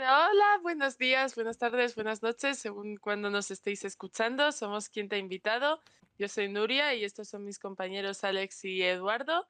Hola, 0.00 0.60
buenos 0.62 0.96
días, 0.96 1.34
buenas 1.34 1.58
tardes, 1.58 1.96
buenas 1.96 2.22
noches, 2.22 2.58
según 2.60 2.98
cuando 2.98 3.30
nos 3.30 3.50
estéis 3.50 3.84
escuchando. 3.84 4.52
Somos 4.52 4.88
quien 4.88 5.08
te 5.08 5.16
ha 5.16 5.18
invitado. 5.18 5.80
Yo 6.18 6.28
soy 6.28 6.48
Nuria 6.48 6.94
y 6.94 7.02
estos 7.04 7.28
son 7.28 7.44
mis 7.44 7.58
compañeros 7.58 8.22
Alex 8.22 8.64
y 8.64 8.80
Eduardo. 8.82 9.48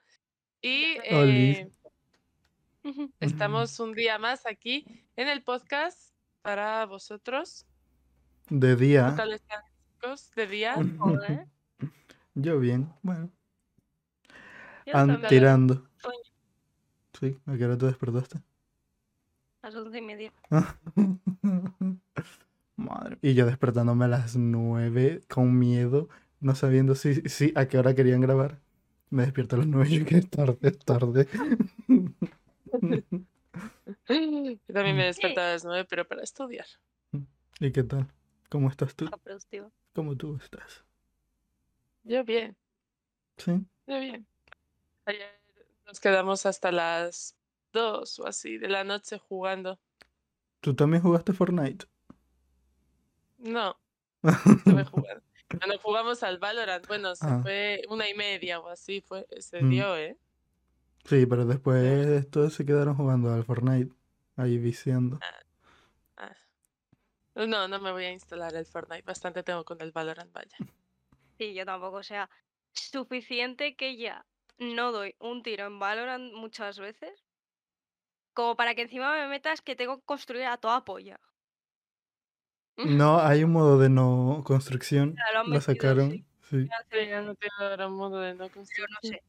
Y 0.62 0.96
eh, 1.04 1.71
estamos 3.21 3.79
un 3.79 3.92
día 3.92 4.19
más 4.19 4.46
aquí 4.46 4.87
en 5.16 5.29
el 5.29 5.42
podcast 5.42 6.14
para 6.40 6.87
vosotros. 6.87 7.67
De 8.49 8.69
¿Qué 8.69 8.76
día. 8.76 9.15
tal 9.17 9.35
están, 9.35 9.62
chicos? 9.92 10.30
De 10.35 10.46
día. 10.46 10.74
Joder, 10.99 11.46
Yo 12.35 12.58
bien, 12.58 12.90
bueno. 13.03 13.30
yo 14.87 14.96
An- 14.96 15.08
también. 15.08 15.28
tirando. 15.28 15.87
Sí, 17.20 17.37
¿a 17.46 17.56
qué 17.56 17.65
hora 17.66 17.77
te 17.77 17.84
despertaste? 17.87 18.38
Las 19.69 19.77
once 19.77 19.98
y 19.98 20.00
media. 20.00 20.32
Madre. 22.76 23.18
Y 23.20 23.34
yo 23.34 23.45
despertándome 23.45 24.06
a 24.06 24.09
las 24.09 24.34
nueve 24.34 25.20
con 25.28 25.59
miedo, 25.59 26.09
no 26.40 26.54
sabiendo 26.54 26.95
si, 26.95 27.16
si 27.28 27.52
a 27.54 27.68
qué 27.68 27.76
hora 27.76 27.95
querían 27.95 28.23
grabar. 28.23 28.62
Me 29.10 29.24
despierto 29.24 29.56
a 29.56 29.59
las 29.59 29.68
nueve 29.68 29.90
y 29.90 29.98
yo, 29.98 30.06
que 30.06 30.16
es 30.16 30.30
tarde, 30.30 30.56
es 30.62 30.78
tarde. 30.78 31.28
Yo 34.09 34.73
también 34.73 34.96
me 34.96 35.04
desperté 35.04 35.38
a 35.38 35.52
las 35.52 35.66
nueve, 35.66 35.84
pero 35.84 36.09
para 36.09 36.23
estudiar. 36.23 36.64
¿Y 37.60 37.70
qué 37.70 37.82
tal? 37.82 38.10
¿Cómo 38.48 38.70
estás 38.70 38.95
tú? 38.95 39.10
¿Cómo 39.92 40.16
tú 40.16 40.38
estás? 40.42 40.82
Yo 42.04 42.24
bien, 42.24 42.56
¿Sí? 43.37 43.52
yo 43.87 44.00
bien. 44.00 44.26
Ayer 45.04 45.38
nos 45.87 46.00
quedamos 46.00 46.46
hasta 46.46 46.73
las 46.73 47.38
dos 47.72 48.18
o 48.18 48.27
así 48.27 48.58
de 48.58 48.68
la 48.68 48.84
noche 48.84 49.18
jugando. 49.18 49.78
¿Tú 50.60 50.74
también 50.74 51.02
jugaste 51.02 51.32
Fortnite? 51.32 51.86
No, 53.38 53.78
estuve 54.22 54.84
jugando. 54.84 55.23
Cuando 55.56 55.78
jugamos 55.78 56.23
al 56.23 56.38
Valorant, 56.38 56.87
bueno, 56.87 57.15
se 57.15 57.26
Ah. 57.26 57.40
fue 57.43 57.82
una 57.88 58.09
y 58.09 58.15
media 58.15 58.60
o 58.60 58.68
así, 58.68 59.01
fue, 59.01 59.26
se 59.40 59.62
Mm. 59.62 59.70
dio, 59.70 59.96
¿eh? 59.96 60.18
Sí, 61.04 61.24
pero 61.26 61.46
después 61.46 62.28
todos 62.30 62.52
se 62.52 62.66
quedaron 62.66 62.95
jugando 62.96 63.32
al 63.32 63.45
Fortnite, 63.45 63.95
ahí 64.37 64.59
viciando. 64.59 65.19
Ah. 66.17 66.34
No, 67.34 67.69
no 67.69 67.78
me 67.81 67.93
voy 67.93 68.05
a 68.05 68.12
instalar 68.12 68.55
el 68.56 68.67
Fortnite, 68.67 69.03
bastante 69.03 69.45
tengo 69.45 69.65
con 69.65 69.81
el 69.81 69.93
Valorant, 69.93 70.33
vaya. 70.33 70.56
Sí, 71.39 71.55
yo 71.55 71.65
tampoco. 71.65 71.98
O 71.98 72.03
sea, 72.03 72.28
suficiente 72.73 73.77
que 73.77 73.97
ya 73.97 74.27
no 74.59 74.91
doy 74.91 75.15
un 75.21 75.45
tiro 75.45 75.67
en 75.67 75.78
Valorant 75.78 76.34
muchas 76.34 76.81
veces. 76.81 77.28
Como 78.39 78.55
para 78.55 78.77
que 78.77 78.83
encima 78.83 79.12
me 79.14 79.27
metas 79.27 79.62
que 79.62 79.75
tengo 79.75 79.98
que 79.98 80.05
construir 80.05 80.44
a 80.44 80.58
toda 80.58 80.84
polla. 80.84 81.19
No, 82.77 83.19
hay 83.19 83.42
un 83.42 83.50
modo 83.50 83.81
de 83.81 83.89
no 83.89 84.42
construcción, 84.44 85.17
Ya 85.17 85.33
lo 85.33 85.41
han 85.41 85.47
lo 85.47 85.50
metido, 85.56 85.61
sacaron, 85.75 86.11
sí. 86.48 86.69
ya 86.69 86.78
no 86.78 87.34
modo 87.97 88.20
de 88.20 88.34
sé. 89.03 89.22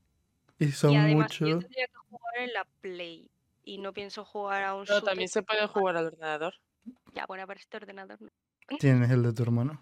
Y 0.59 0.65
Y 0.65 0.71
son 0.73 0.95
además 0.95 1.39
yo 1.39 1.47
muchos. 1.47 1.61
tendría 1.61 1.87
que 1.87 1.97
jugar 2.07 2.37
en 2.37 2.53
la 2.53 2.65
Play. 2.81 3.31
Y 3.63 3.79
no 3.79 3.93
pienso 3.93 4.23
jugar 4.25 4.63
a 4.63 4.75
un 4.75 4.85
Pero 4.85 5.01
también 5.01 5.29
se 5.29 5.41
puede 5.41 5.65
jugar 5.67 5.97
al 5.97 6.05
ordenador. 6.05 6.53
Ya, 7.15 7.25
bueno, 7.25 7.47
para 7.47 7.59
este 7.59 7.77
ordenador 7.77 8.21
no. 8.21 8.29
Tienes 8.79 9.09
el 9.09 9.23
de 9.23 9.33
tu 9.33 9.41
hermano. 9.41 9.81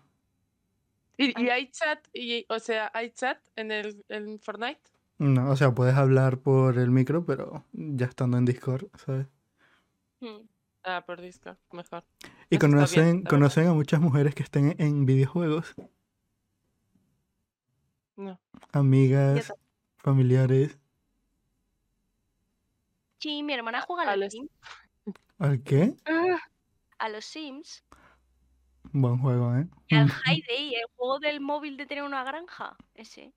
¿Y, 1.17 1.30
y 1.31 1.33
Ay. 1.36 1.50
hay 1.50 1.72
chat? 1.72 2.08
Y, 2.14 2.45
o 2.48 2.59
sea, 2.59 2.92
¿hay 2.94 3.11
chat 3.11 3.39
en 3.58 3.72
el 3.73 4.05
en 4.08 4.39
Fortnite? 4.39 4.80
No, 5.20 5.50
o 5.52 5.56
sea, 5.56 5.73
puedes 5.73 5.96
hablar 5.96 6.40
por 6.40 6.78
el 6.78 6.92
micro, 6.92 7.26
pero 7.26 7.64
ya 7.73 8.06
estando 8.06 8.38
en 8.38 8.46
Discord, 8.46 8.86
¿sabes? 8.96 9.28
Hmm. 10.20 10.48
Ah, 10.84 11.04
por 11.06 11.20
Discord, 11.22 11.58
mejor. 11.72 12.04
Y 12.50 12.58
Eso 12.58 12.66
está 12.68 13.02
bien, 13.02 13.23
conocen, 13.23 13.23
conocen 13.23 13.68
a 13.68 13.73
muchas 13.73 14.00
mujeres 14.00 14.36
que 14.36 14.44
estén 14.44 14.76
en 14.80 15.06
videojuegos, 15.06 15.76
No. 18.16 18.40
amigas, 18.73 19.54
familiares. 19.98 20.80
Sí, 23.20 23.44
mi 23.44 23.54
hermana 23.54 23.82
juega 23.82 24.04
a 24.04 24.05
los 24.05 24.14
Alex. 24.16 24.34
Sims. 24.34 24.49
¿Al 25.39 25.64
qué? 25.64 25.95
A 26.99 27.10
los 27.10 27.26
Sims. 27.26 27.84
Buen 28.92 29.17
juego, 29.20 29.55
¿eh? 29.55 29.67
Y 29.88 29.95
al 29.95 30.08
High 30.26 30.44
Day, 30.48 30.73
el 30.76 30.86
juego 30.95 31.20
del 31.20 31.42
móvil 31.42 31.78
de 31.78 31.86
tener 31.86 32.04
una 32.04 32.23
granja. 32.23 32.76
Ese. 32.95 33.34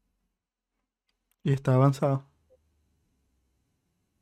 Y 1.42 1.52
está 1.52 1.74
avanzado. 1.74 2.24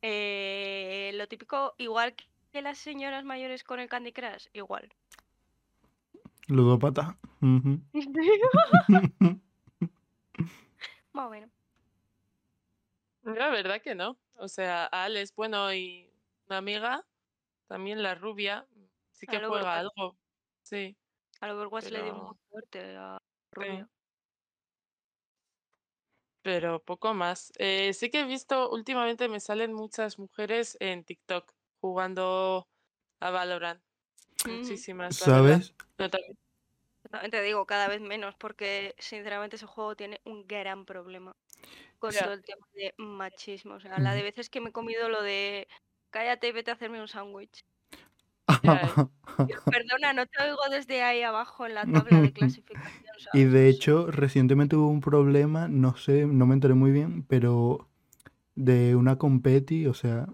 Eh, 0.03 1.11
lo 1.15 1.27
típico, 1.27 1.75
igual 1.79 2.15
que 2.53 2.63
las 2.63 2.79
señoras 2.79 3.25
mayores 3.25 3.65
con 3.65 3.81
el 3.81 3.89
Candy 3.89 4.13
Crush, 4.13 4.47
igual. 4.53 4.93
Ludópata. 6.47 7.19
Ujú. 7.43 7.81
Más 11.13 11.27
o 11.27 11.31
menos. 11.31 11.51
La 13.25 13.51
verdad 13.51 13.83
que 13.83 13.95
no. 13.95 14.17
O 14.37 14.49
sea, 14.49 14.87
Alex, 14.87 15.35
bueno, 15.35 15.73
y 15.75 16.09
una 16.47 16.59
amiga, 16.59 17.05
también 17.67 18.03
la 18.03 18.15
rubia, 18.15 18.67
sí 19.13 19.27
que 19.27 19.39
juega 19.45 19.79
algo. 19.79 20.17
Sí. 20.63 20.97
Al 21.41 21.51
Overwatch 21.51 21.91
le 21.91 22.03
dio 22.05 22.15
muy 22.15 22.23
Pero- 22.23 22.39
fuerte 22.51 22.97
a 22.97 23.19
sí. 23.57 23.85
Pero 26.49 26.83
poco 26.83 27.13
más. 27.13 27.53
Eh, 27.59 27.93
sí 27.93 28.09
que 28.11 28.21
he 28.21 28.25
visto, 28.25 28.71
últimamente 28.71 29.29
me 29.29 29.39
salen 29.39 29.75
muchas 29.75 30.19
mujeres 30.19 30.79
en 30.81 31.05
TikTok 31.05 31.53
jugando 31.79 32.67
a 33.21 33.31
Valorant. 33.31 33.83
Mm. 34.47 34.51
Muchísimas. 34.53 35.17
¿Sabes? 35.17 35.75
Te 37.31 37.43
digo, 37.43 37.67
cada 37.67 37.87
vez 37.87 38.01
menos, 38.01 38.35
porque 38.37 38.95
sinceramente 38.99 39.57
ese 39.57 39.67
juego 39.67 39.95
tiene 39.95 40.23
un 40.25 40.47
gran 40.47 40.87
problema 40.87 41.37
con 41.99 42.15
todo 42.15 42.33
el 42.33 42.43
tema 42.43 42.67
de 42.73 42.95
machismo. 42.97 43.75
O 43.75 43.81
sea, 43.81 43.99
la 43.99 44.15
de 44.15 44.23
veces 44.23 44.49
que 44.49 44.63
me 44.63 44.71
he 44.71 44.73
comido 44.73 45.11
lo 45.11 45.23
de 45.23 45.69
cállate 46.09 46.49
y 46.49 46.53
vete 46.53 46.71
a 46.71 46.75
hacerme 46.75 47.03
un 47.03 47.09
sándwich. 47.09 47.63
Perdona, 49.67 50.13
no 50.13 50.27
te 50.27 50.43
oigo 50.43 50.61
desde 50.71 51.03
ahí 51.03 51.23
abajo 51.23 51.67
en 51.67 51.75
la 51.75 51.85
tabla 51.85 52.21
de 52.21 52.33
clasificación. 52.33 53.15
Y 53.35 53.45
de 53.45 53.69
hecho, 53.69 54.11
recientemente 54.11 54.77
hubo 54.77 54.89
un 54.89 55.01
problema, 55.01 55.69
no 55.69 55.97
sé, 55.97 56.27
no 56.27 56.47
me 56.47 56.55
enteré 56.55 56.75
muy 56.75 56.91
bien, 56.91 57.23
pero 57.25 57.89
de 58.55 58.97
una 58.97 59.17
competi, 59.17 59.87
o 59.87 59.95
sea, 59.95 60.27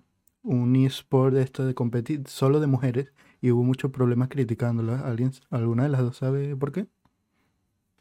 un 0.42 0.76
eSport 0.76 1.34
de 1.34 1.42
esto 1.42 1.66
de 1.66 1.74
competi 1.74 2.22
solo 2.26 2.60
de 2.60 2.66
mujeres, 2.66 3.12
y 3.40 3.50
hubo 3.50 3.62
muchos 3.62 3.90
problemas 3.90 4.28
criticándola. 4.28 5.00
¿Alguien, 5.00 5.32
alguna 5.50 5.82
de 5.82 5.88
las 5.90 6.00
dos 6.00 6.16
sabe 6.16 6.56
por 6.56 6.72
qué? 6.72 6.86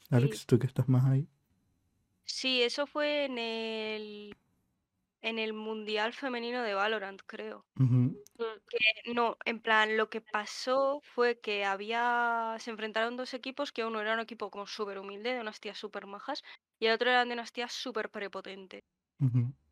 Alex, 0.10 0.40
Sí. 0.40 0.46
tú 0.48 0.60
que 0.60 0.68
estás 0.68 0.88
más 0.88 1.06
ahí. 1.06 1.28
Sí, 2.26 2.62
eso 2.62 2.88
fue 2.88 3.26
en 3.26 3.38
el 3.38 4.36
en 5.24 5.40
el 5.40 5.54
Mundial 5.54 6.14
Femenino 6.14 6.62
de 6.62 6.74
Valorant, 6.74 7.22
creo. 7.26 7.66
Que 8.38 9.14
no, 9.14 9.38
en 9.46 9.62
plan, 9.62 9.96
lo 9.96 10.10
que 10.10 10.22
pasó 10.22 11.02
fue 11.16 11.40
que 11.40 11.64
había, 11.64 12.58
se 12.60 12.72
enfrentaron 12.72 13.16
dos 13.16 13.34
equipos, 13.34 13.72
que 13.72 13.86
uno 13.86 14.02
era 14.02 14.14
un 14.14 14.20
equipo 14.20 14.52
como 14.52 14.68
súper 14.68 15.00
humilde, 15.00 15.34
de 15.34 15.40
unas 15.40 15.62
tías 15.62 15.78
súper 15.78 16.08
majas, 16.08 16.44
y 16.78 16.88
el 16.88 16.94
otro 16.94 17.10
eran 17.10 17.30
de 17.30 17.36
unas 17.36 17.54
tías 17.54 17.72
súper 17.72 18.10
prepotentes. 18.10 18.84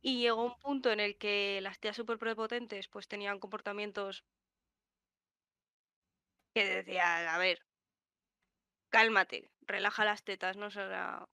Y 0.01 0.21
llegó 0.21 0.45
un 0.45 0.57
punto 0.59 0.89
en 0.89 1.01
el 1.01 1.17
que 1.17 1.59
las 1.61 1.79
tías 1.79 1.97
súper 1.97 2.17
prepotentes 2.17 2.87
pues 2.87 3.07
tenían 3.07 3.39
comportamientos 3.39 4.23
que 6.55 6.65
decían, 6.65 7.27
a 7.27 7.37
ver, 7.37 7.59
cálmate, 8.89 9.49
relaja 9.61 10.05
las 10.05 10.23
tetas, 10.23 10.55
no 10.55 10.71
será 10.71 11.25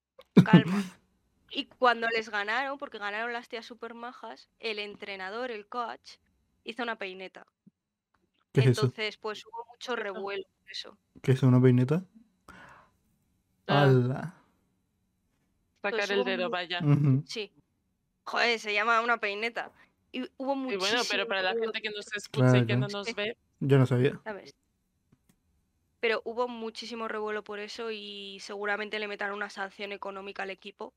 calma. 0.45 0.83
Y 1.51 1.67
cuando 1.67 2.09
les 2.09 2.29
ganaron, 2.29 2.79
porque 2.79 2.99
ganaron 2.99 3.33
las 3.33 3.49
tías 3.49 3.65
súper 3.65 3.95
majas, 3.95 4.49
el 4.59 4.79
entrenador, 4.79 5.51
el 5.51 5.67
coach, 5.67 6.17
hizo 6.65 6.83
una 6.83 6.97
peineta. 6.97 7.47
¿Qué 8.53 8.61
es 8.61 8.67
eso? 8.69 8.83
Entonces, 8.83 9.17
pues 9.17 9.45
hubo 9.47 9.65
mucho 9.73 9.97
revuelo 9.97 10.45
por 10.61 10.71
eso. 10.71 10.99
¿Qué 11.23 11.33
es 11.33 11.43
una 11.43 11.61
peineta? 11.61 12.05
Ah, 13.67 13.83
¡Hala! 13.85 14.35
sacar 15.83 15.91
Pues 15.99 16.11
el 16.11 16.25
dedo, 16.25 16.45
mu- 16.45 16.51
vaya. 16.51 16.81
Sí. 17.27 17.53
Joder, 18.25 18.59
se 18.59 18.73
llama 18.75 19.01
una 19.01 19.19
peineta. 19.19 19.73
Y 20.13 20.23
hubo 20.37 20.55
Y 20.55 20.57
muchísimo 20.57 20.81
bueno, 20.81 21.03
pero 21.11 21.27
para 21.29 21.43
la 21.43 21.55
gente 21.55 21.81
que 21.81 21.91
nos 21.91 22.07
escucha 22.15 22.57
y 22.59 22.61
que 22.61 22.67
Claro. 22.67 22.81
no 22.81 22.89
nos 22.89 23.15
ve, 23.15 23.37
Yo 23.61 23.79
no 23.79 23.87
sabía. 23.87 24.21
¿sabes? 24.25 24.55
Pero 26.01 26.23
hubo 26.25 26.47
muchísimo 26.49 27.09
revuelo 27.09 27.43
por 27.43 27.59
eso 27.59 27.91
y 27.91 28.39
seguramente 28.41 28.99
le 28.99 29.09
metan 29.09 29.33
una 29.33 29.51
sanción 29.51 29.93
económica 29.93 30.45
al 30.45 30.51
equipo 30.51 30.95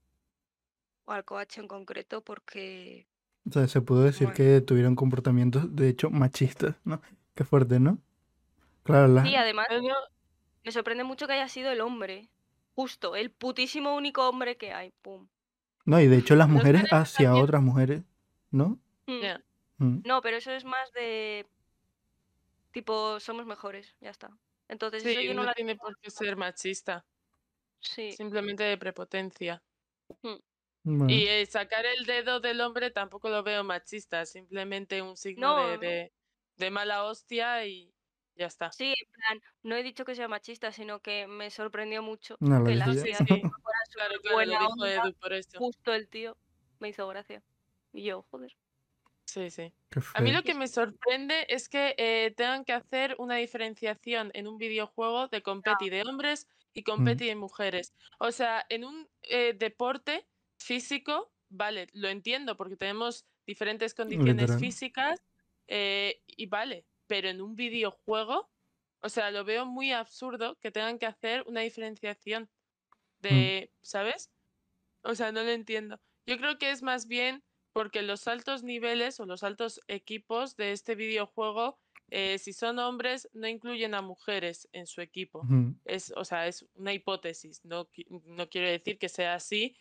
o 1.11 1.13
al 1.13 1.25
coach 1.25 1.57
en 1.57 1.67
concreto 1.67 2.21
porque 2.23 3.05
O 3.47 3.51
sea, 3.51 3.67
se 3.67 3.81
pudo 3.81 4.03
decir 4.03 4.27
Bueno. 4.27 4.35
que 4.37 4.61
tuvieron 4.61 4.95
comportamientos, 4.95 5.75
de 5.75 5.89
hecho, 5.89 6.09
machistas, 6.09 6.75
¿no? 6.83 7.01
Qué 7.35 7.43
fuerte, 7.43 7.79
¿no? 7.79 7.97
Claro, 8.83 9.07
las... 9.07 9.27
Sí, 9.27 9.35
además 9.35 9.67
me 10.63 10.71
sorprende 10.71 11.03
mucho 11.03 11.27
que 11.27 11.33
haya 11.33 11.47
sido 11.49 11.71
el 11.71 11.81
hombre. 11.81 12.29
Justo, 12.75 13.15
el 13.15 13.31
putísimo 13.31 13.95
único 13.95 14.27
hombre 14.29 14.57
que 14.57 14.73
hay. 14.73 14.91
Pum. 15.01 15.27
No, 15.85 15.99
y 15.99 16.07
de 16.07 16.17
hecho 16.17 16.35
las 16.35 16.47
mujeres 16.49 16.83
hacia 16.91 17.25
también- 17.27 17.43
otras 17.43 17.61
mujeres, 17.61 18.03
¿no? 18.51 18.79
Mm. 19.07 19.21
Mm. 19.83 20.01
No, 20.05 20.21
pero 20.21 20.37
eso 20.37 20.51
es 20.51 20.63
más 20.65 20.91
de 20.93 21.45
Tipo, 22.71 23.19
somos 23.19 23.45
mejores, 23.45 23.95
ya 23.99 24.11
está. 24.11 24.29
Entonces, 24.69 25.03
Sí, 25.03 25.09
eso 25.09 25.21
yo 25.21 25.33
no 25.33 25.41
no 25.41 25.47
la 25.47 25.53
tiene 25.53 25.75
por 25.75 25.97
qué 25.97 26.09
ser 26.09 26.37
machista, 26.37 27.03
Sí. 27.81 28.13
simplemente 28.13 28.63
de 28.63 28.77
prepotencia. 28.77 29.61
Y 30.83 31.27
eh, 31.27 31.45
sacar 31.45 31.85
el 31.85 32.05
dedo 32.05 32.39
del 32.39 32.59
hombre 32.61 32.89
tampoco 32.89 33.29
lo 33.29 33.43
veo 33.43 33.63
machista, 33.63 34.25
simplemente 34.25 35.01
un 35.01 35.15
signo 35.15 35.55
de, 35.57 35.73
No. 35.73 35.77
de, 35.79 36.13
de 36.57 36.71
mala 36.71 37.03
hostia 37.03 37.65
y 37.67 37.93
ya 38.35 38.47
está. 38.47 38.71
Sí, 38.71 38.93
en 38.97 39.11
plan, 39.11 39.41
no 39.61 39.75
he 39.75 39.83
dicho 39.83 40.05
que 40.05 40.15
sea 40.15 40.27
machista, 40.27 40.71
sino 40.71 40.99
que 41.01 41.27
me 41.27 41.51
sorprendió 41.51 42.01
mucho 42.01 42.35
No, 42.39 42.63
que 42.63 42.75
las 42.75 42.95
dije 43.03 43.15
Sí, 43.15 43.25
claro, 43.25 43.51
claro, 43.91 44.15
lo 44.23 44.33
buena 44.33 44.59
dijo 44.59 44.71
onda, 44.71 44.93
Edu 44.93 45.13
por 45.19 45.33
eso. 45.33 45.57
justo 45.59 45.93
el 45.93 46.09
tío. 46.09 46.37
Me 46.79 46.89
hizo 46.89 47.07
gracia. 47.07 47.43
Y 47.93 48.03
yo, 48.03 48.23
joder. 48.31 48.57
Sí, 49.25 49.51
sí. 49.51 49.71
A 50.15 50.21
mí 50.21 50.31
lo 50.31 50.41
que 50.43 50.55
me 50.55 50.67
sorprende 50.67 51.45
es 51.47 51.69
que 51.69 51.93
eh, 51.97 52.33
tengan 52.35 52.65
que 52.65 52.73
hacer 52.73 53.15
una 53.19 53.35
diferenciación 53.35 54.31
en 54.33 54.47
un 54.47 54.57
videojuego 54.57 55.27
de 55.27 55.41
competi 55.43 55.89
de 55.89 56.01
hombres 56.01 56.47
y 56.73 56.83
competi 56.83 57.27
de 57.27 57.35
mujeres. 57.35 57.93
O 58.19 58.31
sea, 58.31 58.65
en 58.69 58.83
un 58.83 59.07
eh, 59.21 59.53
deporte 59.53 60.27
físico, 60.63 61.31
vale, 61.49 61.87
lo 61.93 62.07
entiendo 62.07 62.55
porque 62.57 62.77
tenemos 62.77 63.25
diferentes 63.45 63.93
condiciones 63.93 64.35
Literal. 64.35 64.59
físicas 64.59 65.23
eh, 65.67 66.21
y 66.27 66.45
vale, 66.47 66.85
pero 67.07 67.29
en 67.29 67.41
un 67.41 67.55
videojuego, 67.55 68.49
o 69.01 69.09
sea, 69.09 69.31
lo 69.31 69.43
veo 69.43 69.65
muy 69.65 69.91
absurdo 69.91 70.57
que 70.59 70.71
tengan 70.71 70.99
que 70.99 71.05
hacer 71.05 71.43
una 71.47 71.61
diferenciación 71.61 72.49
de, 73.19 73.71
¿sabes? 73.81 74.31
O 75.03 75.15
sea, 75.15 75.31
no 75.31 75.43
lo 75.43 75.51
entiendo. 75.51 75.99
Yo 76.25 76.37
creo 76.37 76.57
que 76.57 76.71
es 76.71 76.81
más 76.81 77.07
bien 77.07 77.43
porque 77.73 78.01
los 78.01 78.27
altos 78.27 78.63
niveles 78.63 79.19
o 79.19 79.25
los 79.25 79.43
altos 79.43 79.81
equipos 79.87 80.55
de 80.55 80.71
este 80.71 80.95
videojuego, 80.95 81.79
eh, 82.09 82.37
si 82.37 82.53
son 82.53 82.79
hombres, 82.79 83.29
no 83.33 83.47
incluyen 83.47 83.93
a 83.93 84.01
mujeres 84.01 84.67
en 84.73 84.85
su 84.85 85.01
equipo. 85.01 85.43
Es, 85.85 86.13
o 86.15 86.25
sea, 86.25 86.47
es 86.47 86.67
una 86.73 86.93
hipótesis. 86.93 87.63
No, 87.63 87.89
no 88.25 88.49
quiero 88.49 88.67
decir 88.67 88.99
que 88.99 89.09
sea 89.09 89.35
así, 89.35 89.77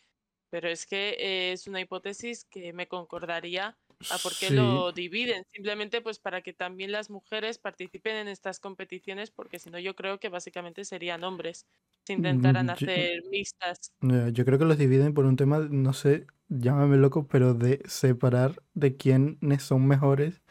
pero 0.51 0.69
es 0.69 0.85
que 0.87 1.11
eh, 1.19 1.53
es 1.53 1.67
una 1.67 1.81
hipótesis 1.81 2.45
que 2.45 2.73
me 2.73 2.87
concordaría 2.89 3.79
a 4.09 4.19
por 4.19 4.37
qué 4.37 4.47
Sí. 4.49 4.55
lo 4.55 4.91
dividen. 4.93 5.43
Simplemente 5.49 6.01
pues 6.01 6.19
para 6.19 6.41
que 6.43 6.53
también 6.53 6.91
las 6.91 7.09
mujeres 7.09 7.59
participen 7.59 8.17
en 8.17 8.27
estas 8.29 8.59
competiciones, 8.59 9.31
porque 9.31 9.59
si 9.59 9.71
no 9.71 9.79
yo 9.79 9.95
creo 9.95 10.19
que 10.19 10.29
básicamente 10.29 10.85
serían 10.85 11.23
hombres 11.23 11.67
si 12.05 12.13
intentaran 12.13 12.67
Mm, 12.67 12.73
yo- 12.75 12.87
hacer 12.87 13.23
mixtas. 13.31 13.93
Yo 14.33 14.45
creo 14.45 14.57
que 14.59 14.65
los 14.65 14.77
dividen 14.79 15.13
por 15.13 15.25
un 15.25 15.35
tema, 15.35 15.59
no 15.59 15.93
sé, 15.93 16.25
llámame 16.49 16.97
loco, 16.97 17.27
pero 17.27 17.53
de 17.53 17.81
separar 17.87 18.63
de 18.73 18.97
quiénes 18.97 19.61
son 19.63 19.87
mejores, 19.87 20.41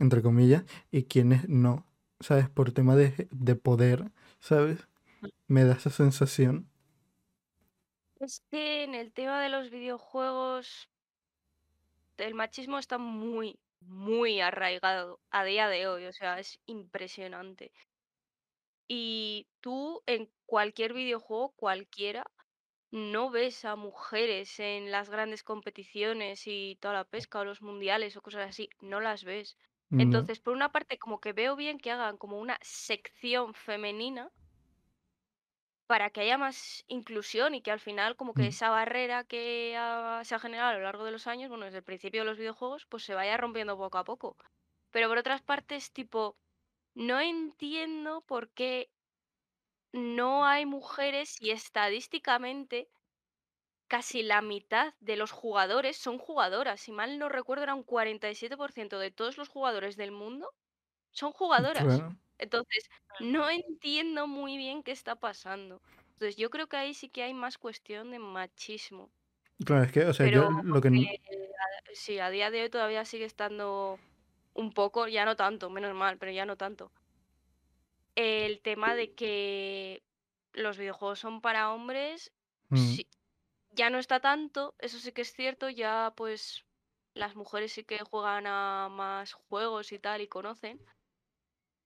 entre 0.00 0.22
comillas, 0.22 0.64
y 0.90 1.04
quiénes 1.04 1.48
no, 1.48 1.86
¿sabes? 2.20 2.48
Por 2.50 2.72
tema 2.72 2.96
de, 2.96 3.28
de 3.32 3.56
poder, 3.56 4.12
¿sabes? 4.40 4.88
Me 5.48 5.64
da 5.64 5.74
esa 5.74 5.90
sensación. 5.90 6.68
Es 8.20 8.44
que 8.50 8.84
en 8.84 8.94
el 8.94 9.12
tema 9.12 9.42
de 9.42 9.48
los 9.48 9.70
videojuegos, 9.70 10.88
el 12.16 12.34
machismo 12.34 12.78
está 12.78 12.98
muy, 12.98 13.58
muy 13.80 14.40
arraigado 14.40 15.20
a 15.30 15.44
día 15.44 15.68
de 15.68 15.86
hoy. 15.86 16.06
O 16.06 16.12
sea, 16.12 16.38
es 16.38 16.60
impresionante. 16.66 17.72
Y 18.88 19.46
tú 19.60 20.02
en 20.06 20.30
cualquier 20.46 20.94
videojuego, 20.94 21.52
cualquiera, 21.56 22.24
no 22.90 23.30
ves 23.30 23.64
a 23.64 23.76
mujeres 23.76 24.58
en 24.60 24.90
las 24.90 25.10
grandes 25.10 25.44
competiciones 25.44 26.46
y 26.46 26.76
toda 26.80 26.94
la 26.94 27.04
pesca 27.04 27.40
o 27.40 27.44
los 27.44 27.62
mundiales 27.62 28.16
o 28.16 28.22
cosas 28.22 28.48
así, 28.48 28.70
no 28.80 29.00
las 29.00 29.24
ves. 29.24 29.56
No. 29.90 30.02
Entonces, 30.02 30.40
por 30.40 30.54
una 30.54 30.72
parte, 30.72 30.98
como 30.98 31.20
que 31.20 31.32
veo 31.32 31.56
bien 31.56 31.78
que 31.78 31.90
hagan 31.90 32.18
como 32.18 32.38
una 32.40 32.58
sección 32.62 33.54
femenina 33.54 34.30
para 35.88 36.10
que 36.10 36.22
haya 36.22 36.38
más 36.38 36.84
inclusión 36.88 37.54
y 37.56 37.62
que 37.62 37.72
al 37.72 37.80
final 37.80 38.16
como 38.16 38.34
que 38.34 38.46
Mm. 38.46 38.48
esa 38.48 38.70
barrera 38.70 39.24
que 39.24 39.76
ha- 39.78 40.22
se 40.24 40.36
ha 40.36 40.40
generado 40.40 40.70
a 40.70 40.74
lo 40.74 40.84
largo 40.84 41.04
de 41.06 41.12
los 41.12 41.26
años, 41.28 41.50
bueno, 41.50 41.66
desde 41.66 41.78
el 41.80 41.84
principio 41.84 42.22
de 42.22 42.26
los 42.26 42.38
videojuegos, 42.38 42.86
pues 42.86 43.04
se 43.04 43.14
vaya 43.14 43.38
rompiendo 43.38 43.78
poco 43.78 43.98
a 43.98 44.04
poco. 44.04 44.36
Pero 44.92 45.08
por 45.08 45.18
otras 45.18 45.42
partes, 45.42 45.92
tipo, 45.92 46.38
no 46.94 47.20
entiendo 47.20 48.22
por 48.22 48.52
qué 48.52 48.90
no 49.92 50.46
hay 50.46 50.64
mujeres 50.64 51.36
y 51.40 51.50
estadísticamente 51.50 52.88
casi 53.86 54.22
la 54.22 54.40
mitad 54.42 54.94
de 55.00 55.16
los 55.16 55.30
jugadores 55.32 55.96
son 55.98 56.18
jugadoras. 56.18 56.80
Si 56.80 56.92
mal 56.92 57.18
no 57.18 57.28
recuerdo, 57.28 57.64
era 57.64 57.74
un 57.74 57.82
47% 57.84 58.98
de 58.98 59.10
todos 59.10 59.36
los 59.38 59.48
jugadores 59.48 59.96
del 59.96 60.12
mundo 60.12 60.50
son 61.12 61.32
jugadoras. 61.32 62.04
Entonces, 62.38 62.88
no 63.18 63.50
entiendo 63.50 64.26
muy 64.28 64.56
bien 64.58 64.82
qué 64.82 64.92
está 64.92 65.16
pasando. 65.16 65.82
Entonces, 66.12 66.36
yo 66.36 66.50
creo 66.50 66.68
que 66.68 66.76
ahí 66.76 66.94
sí 66.94 67.10
que 67.10 67.22
hay 67.24 67.34
más 67.34 67.58
cuestión 67.58 68.10
de 68.12 68.18
machismo. 68.18 69.12
Claro, 69.64 69.84
es 69.84 69.92
que, 69.92 70.04
o 70.04 70.12
sea, 70.14 70.26
Pero 70.26 70.40
yo 70.50 70.50
lo 70.50 70.80
que... 70.80 70.88
n- 70.88 71.06
eh, 71.12 71.18
sí, 71.94 72.18
a 72.18 72.30
día 72.30 72.50
de 72.50 72.62
hoy 72.62 72.70
todavía 72.70 73.04
sigue 73.04 73.24
estando 73.24 74.02
un 74.54 74.72
poco, 74.72 75.08
ya 75.08 75.24
no 75.24 75.36
tanto, 75.36 75.70
menos 75.70 75.94
mal, 75.94 76.18
pero 76.18 76.32
ya 76.32 76.46
no 76.46 76.56
tanto. 76.56 76.92
El 78.14 78.60
tema 78.62 78.94
de 78.94 79.14
que 79.14 80.02
los 80.52 80.76
videojuegos 80.78 81.20
son 81.20 81.40
para 81.40 81.72
hombres, 81.72 82.32
Mm. 82.70 82.98
sí, 82.98 83.08
ya 83.70 83.90
no 83.90 83.98
está 83.98 84.20
tanto, 84.20 84.74
eso 84.78 84.98
sí 84.98 85.12
que 85.12 85.22
es 85.22 85.32
cierto, 85.34 85.70
ya 85.70 86.12
pues 86.16 86.66
las 87.14 87.36
mujeres 87.36 87.72
sí 87.72 87.84
que 87.84 87.98
juegan 88.00 88.46
a 88.46 88.88
más 88.90 89.34
juegos 89.34 89.92
y 89.92 89.98
tal 90.00 90.20
y 90.22 90.28
conocen. 90.28 90.82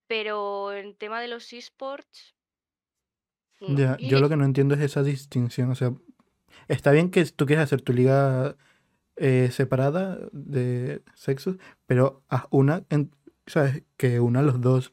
Pero 0.07 0.73
en 0.73 0.95
tema 0.97 1.21
de 1.21 1.29
los 1.29 1.53
esports, 1.53 2.35
no. 3.61 3.77
Ya, 3.79 3.97
yo 3.99 4.19
lo 4.19 4.29
que 4.29 4.37
no 4.37 4.45
entiendo 4.45 4.75
es 4.75 4.81
esa 4.81 5.03
distinción. 5.03 5.71
O 5.71 5.75
sea, 5.77 5.93
está 6.69 6.91
bien 6.91 7.11
que 7.11 7.25
tú 7.27 7.47
quieras 7.47 7.65
hacer 7.65 7.81
tu 7.81 7.93
liga 7.93 8.57
eh, 9.17 9.51
separada 9.53 10.19
de 10.33 11.03
sexos, 11.15 11.57
pero 11.87 12.25
haz 12.29 12.45
una, 12.51 12.85
en- 12.91 13.15
¿sabes? 13.47 13.85
Que 13.97 14.19
una 14.21 14.43
los 14.43 14.61
dos. 14.61 14.93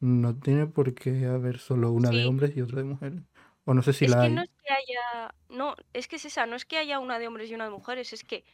No 0.00 0.34
tiene 0.38 0.66
por 0.66 0.94
qué 0.94 1.26
haber 1.26 1.58
solo 1.58 1.92
una 1.92 2.10
de 2.10 2.22
Sí. 2.22 2.24
hombres 2.26 2.56
y 2.56 2.62
otra 2.62 2.78
de 2.78 2.84
mujeres. 2.84 3.22
O 3.64 3.74
no 3.74 3.82
sé 3.82 3.92
si 3.92 4.06
Es 4.06 4.10
la 4.10 4.18
que 4.18 4.26
hay. 4.26 4.32
no 4.34 4.42
es 4.42 4.50
que 4.50 4.72
haya. 4.72 5.34
No, 5.48 5.74
es 5.92 6.08
que 6.08 6.16
es 6.16 6.24
esa, 6.24 6.46
no 6.46 6.56
es 6.56 6.64
que 6.64 6.78
haya 6.78 6.98
una 6.98 7.18
de 7.18 7.28
hombres 7.28 7.50
y 7.50 7.54
una 7.54 7.64
de 7.64 7.70
mujeres, 7.70 8.12
es 8.12 8.24
que 8.24 8.44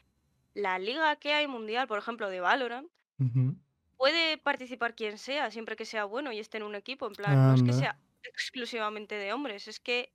la 0.54 0.78
liga 0.78 1.14
que 1.16 1.32
hay 1.32 1.46
mundial, 1.46 1.86
por 1.88 1.98
ejemplo, 1.98 2.28
de 2.30 2.40
Valorant, 2.40 2.88
Ujú. 3.18 3.56
Puede 3.96 4.38
participar 4.38 4.94
quien 4.94 5.18
sea, 5.18 5.50
siempre 5.50 5.76
que 5.76 5.84
sea 5.86 6.04
bueno 6.04 6.32
y 6.32 6.38
esté 6.40 6.58
en 6.58 6.64
un 6.64 6.74
equipo. 6.74 7.06
En 7.06 7.14
plan, 7.16 7.46
no 7.46 7.54
es 7.54 7.62
que 7.62 7.72
Anda. 7.72 7.74
sea 7.74 7.98
exclusivamente 8.24 9.16
de 9.16 9.32
hombres, 9.32 9.68
es 9.68 9.80
que 9.80 10.12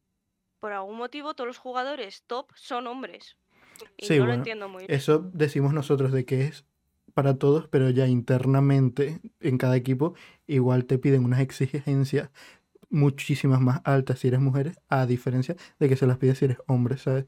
por 0.59 0.73
algún 0.73 0.97
motivo 0.97 1.35
todos 1.35 1.47
los 1.47 1.57
jugadores 1.59 2.23
top 2.27 2.51
son 2.55 2.87
hombres. 2.87 3.37
Y 3.97 4.07
Sí, 4.07 4.15
no 4.15 4.25
lo 4.27 4.33
bueno, 4.33 4.33
entiendo 4.33 4.69
muy 4.69 4.87
bien. 4.87 4.91
Eso 4.97 5.19
decimos 5.33 5.73
nosotros 5.73 6.11
de 6.11 6.25
que 6.25 6.45
es 6.45 6.65
para 7.13 7.37
todos, 7.37 7.67
pero 7.67 7.89
ya 7.89 8.07
internamente 8.07 9.21
en 9.39 9.57
cada 9.57 9.75
equipo 9.75 10.15
igual 10.47 10.85
te 10.85 10.97
piden 10.97 11.25
unas 11.25 11.41
exigencias 11.41 12.29
muchísimas 12.89 13.61
más 13.61 13.81
altas 13.85 14.19
si 14.19 14.29
eres 14.29 14.41
mujer, 14.41 14.75
a 14.89 15.05
diferencia 15.07 15.55
de 15.79 15.89
que 15.89 15.97
se 15.97 16.07
las 16.07 16.17
pide 16.19 16.35
si 16.35 16.45
eres 16.45 16.59
hombre, 16.67 16.97
¿sabes? 16.97 17.27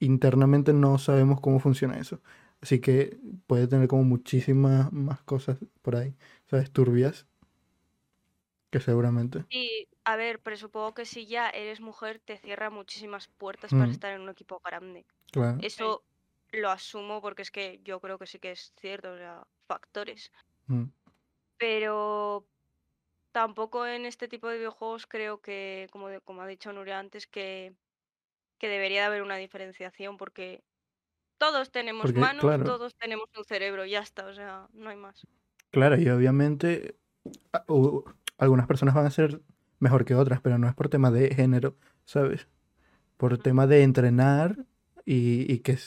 Internamente 0.00 0.72
no 0.74 0.98
sabemos 0.98 1.40
cómo 1.40 1.60
funciona 1.60 1.98
eso. 1.98 2.20
Así 2.62 2.80
que 2.80 3.18
puede 3.48 3.66
tener 3.66 3.88
como 3.88 4.04
muchísimas 4.04 4.92
más 4.92 5.22
cosas 5.24 5.58
por 5.82 5.96
ahí, 5.96 6.16
¿sabes? 6.46 6.70
Turbias. 6.72 7.26
Que 8.72 8.80
seguramente. 8.80 9.44
Y, 9.50 9.88
a 10.04 10.16
ver, 10.16 10.40
pero 10.42 10.56
supongo 10.56 10.94
que 10.94 11.04
si 11.04 11.26
ya 11.26 11.50
eres 11.50 11.80
mujer, 11.80 12.20
te 12.24 12.38
cierra 12.38 12.70
muchísimas 12.70 13.28
puertas 13.28 13.70
para 13.72 13.86
Mm. 13.86 13.90
estar 13.90 14.12
en 14.14 14.22
un 14.22 14.30
equipo 14.30 14.60
grande. 14.64 15.04
Claro. 15.32 15.58
Eso 15.60 16.04
lo 16.52 16.70
asumo 16.70 17.20
porque 17.20 17.42
es 17.42 17.50
que 17.50 17.80
yo 17.82 18.00
creo 18.00 18.18
que 18.18 18.26
sí 18.26 18.38
que 18.38 18.52
es 18.52 18.72
cierto, 18.80 19.12
o 19.12 19.16
sea, 19.18 19.42
factores. 19.68 20.30
Mm. 20.68 20.92
Pero 21.60 22.48
tampoco 23.32 23.86
en 23.86 24.06
este 24.06 24.28
tipo 24.28 24.48
de 24.48 24.58
videojuegos 24.58 25.06
creo 25.06 25.40
que, 25.40 25.88
como, 25.92 26.08
de- 26.08 26.20
como 26.22 26.42
ha 26.42 26.46
dicho 26.46 26.72
Nuria 26.72 26.98
antes, 26.98 27.26
que, 27.26 27.76
que 28.58 28.68
debería 28.68 29.02
de 29.02 29.06
haber 29.08 29.22
una 29.22 29.36
diferenciación 29.36 30.16
porque 30.18 30.64
todos 31.42 31.72
tenemos 31.72 32.02
Porque, 32.02 32.20
manos, 32.20 32.40
claro. 32.40 32.62
todos 32.62 32.94
tenemos 32.94 33.28
un 33.36 33.44
cerebro, 33.44 33.84
ya 33.84 33.98
está, 33.98 34.26
o 34.26 34.32
sea, 34.32 34.68
no 34.74 34.90
hay 34.90 34.96
más. 34.96 35.26
Claro, 35.72 36.00
y 36.00 36.08
obviamente 36.08 36.94
algunas 38.38 38.68
personas 38.68 38.94
van 38.94 39.06
a 39.06 39.10
ser 39.10 39.40
mejor 39.80 40.04
que 40.04 40.14
otras, 40.14 40.40
pero 40.40 40.56
no 40.58 40.68
es 40.68 40.74
por 40.76 40.88
tema 40.88 41.10
de 41.10 41.34
género, 41.34 41.76
¿sabes? 42.04 42.46
Por 43.16 43.38
tema 43.38 43.66
de 43.66 43.82
entrenar 43.82 44.66
y, 45.04 45.52
y 45.52 45.58
que, 45.58 45.78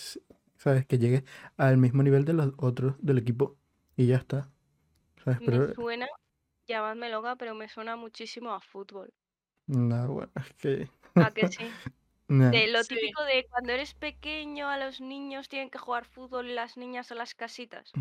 ¿sabes? 0.57 0.85
Que 0.85 0.99
llegue 0.99 1.23
al 1.55 1.77
mismo 1.77 2.03
nivel 2.03 2.25
de 2.25 2.33
los 2.33 2.51
otros 2.57 2.95
del 2.99 3.17
equipo 3.17 3.55
y 3.95 4.07
ya 4.07 4.17
está. 4.17 4.49
¿Sabes? 5.23 5.39
Me 5.39 5.73
suena, 5.73 6.07
llamadme 6.67 7.09
loca, 7.09 7.37
pero 7.37 7.55
me 7.55 7.69
suena 7.69 7.95
muchísimo 7.95 8.51
a 8.51 8.59
fútbol. 8.59 9.13
no, 9.67 10.07
bueno, 10.09 10.31
es 10.35 10.53
que... 10.57 10.89
¿A 11.15 11.31
que 11.31 11.47
sí? 11.47 11.63
De 12.27 12.67
lo 12.67 12.83
Sí. 12.83 12.95
típico 12.95 13.23
de 13.23 13.45
cuando 13.49 13.71
eres 13.73 13.93
pequeño, 13.93 14.67
a 14.67 14.77
los 14.77 14.99
niños 14.99 15.47
tienen 15.47 15.69
que 15.69 15.77
jugar 15.77 16.05
fútbol 16.05 16.49
y 16.49 16.53
las 16.53 16.75
niñas 16.75 17.11
a 17.11 17.15
las 17.15 17.35
casitas. 17.35 17.91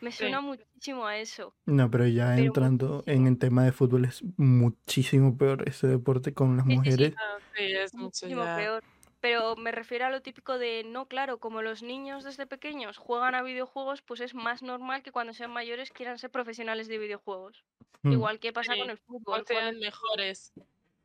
Me 0.00 0.12
Sí. 0.12 0.18
suena 0.18 0.40
muchísimo 0.40 1.06
a 1.06 1.18
eso. 1.18 1.54
No, 1.66 1.90
pero 1.90 2.06
ya 2.06 2.32
Pero 2.36 2.46
entrando 2.46 3.02
en 3.06 3.26
el 3.26 3.38
tema 3.38 3.64
de 3.64 3.72
fútbol 3.72 4.04
es 4.04 4.22
muchísimo 4.36 5.36
peor 5.36 5.68
ese 5.68 5.88
deporte 5.88 6.34
con 6.34 6.56
las 6.56 6.66
Sí, 6.66 6.70
sí, 6.70 6.74
sí. 6.76 6.90
mujeres. 6.90 7.14
Ah, 7.18 7.38
sí, 7.56 7.62
es 7.64 7.94
Muchísimo 7.94 8.44
ya. 8.44 8.56
peor. 8.56 8.84
Pero 9.20 9.56
me 9.56 9.72
refiero 9.72 10.04
a 10.04 10.10
lo 10.10 10.20
típico 10.22 10.58
de, 10.58 10.84
no, 10.84 11.06
claro, 11.08 11.38
como 11.40 11.62
los 11.62 11.82
niños 11.82 12.24
desde 12.24 12.46
pequeños 12.46 12.98
juegan 12.98 13.34
a 13.34 13.42
videojuegos, 13.42 14.02
pues 14.02 14.20
es 14.20 14.34
más 14.34 14.62
normal 14.62 15.02
que 15.02 15.12
cuando 15.12 15.32
sean 15.32 15.50
mayores 15.50 15.90
quieran 15.90 16.18
ser 16.18 16.30
profesionales 16.30 16.88
de 16.88 16.98
videojuegos. 16.98 17.64
Mm, 18.02 18.12
Igual 18.12 18.38
que 18.38 18.52
pasa 18.52 18.76
con 18.76 18.90
el 18.90 18.96
o 18.98 19.00
fútbol. 19.06 19.44
sean 19.46 19.62
Cuando... 19.64 19.80
mejores. 19.80 20.52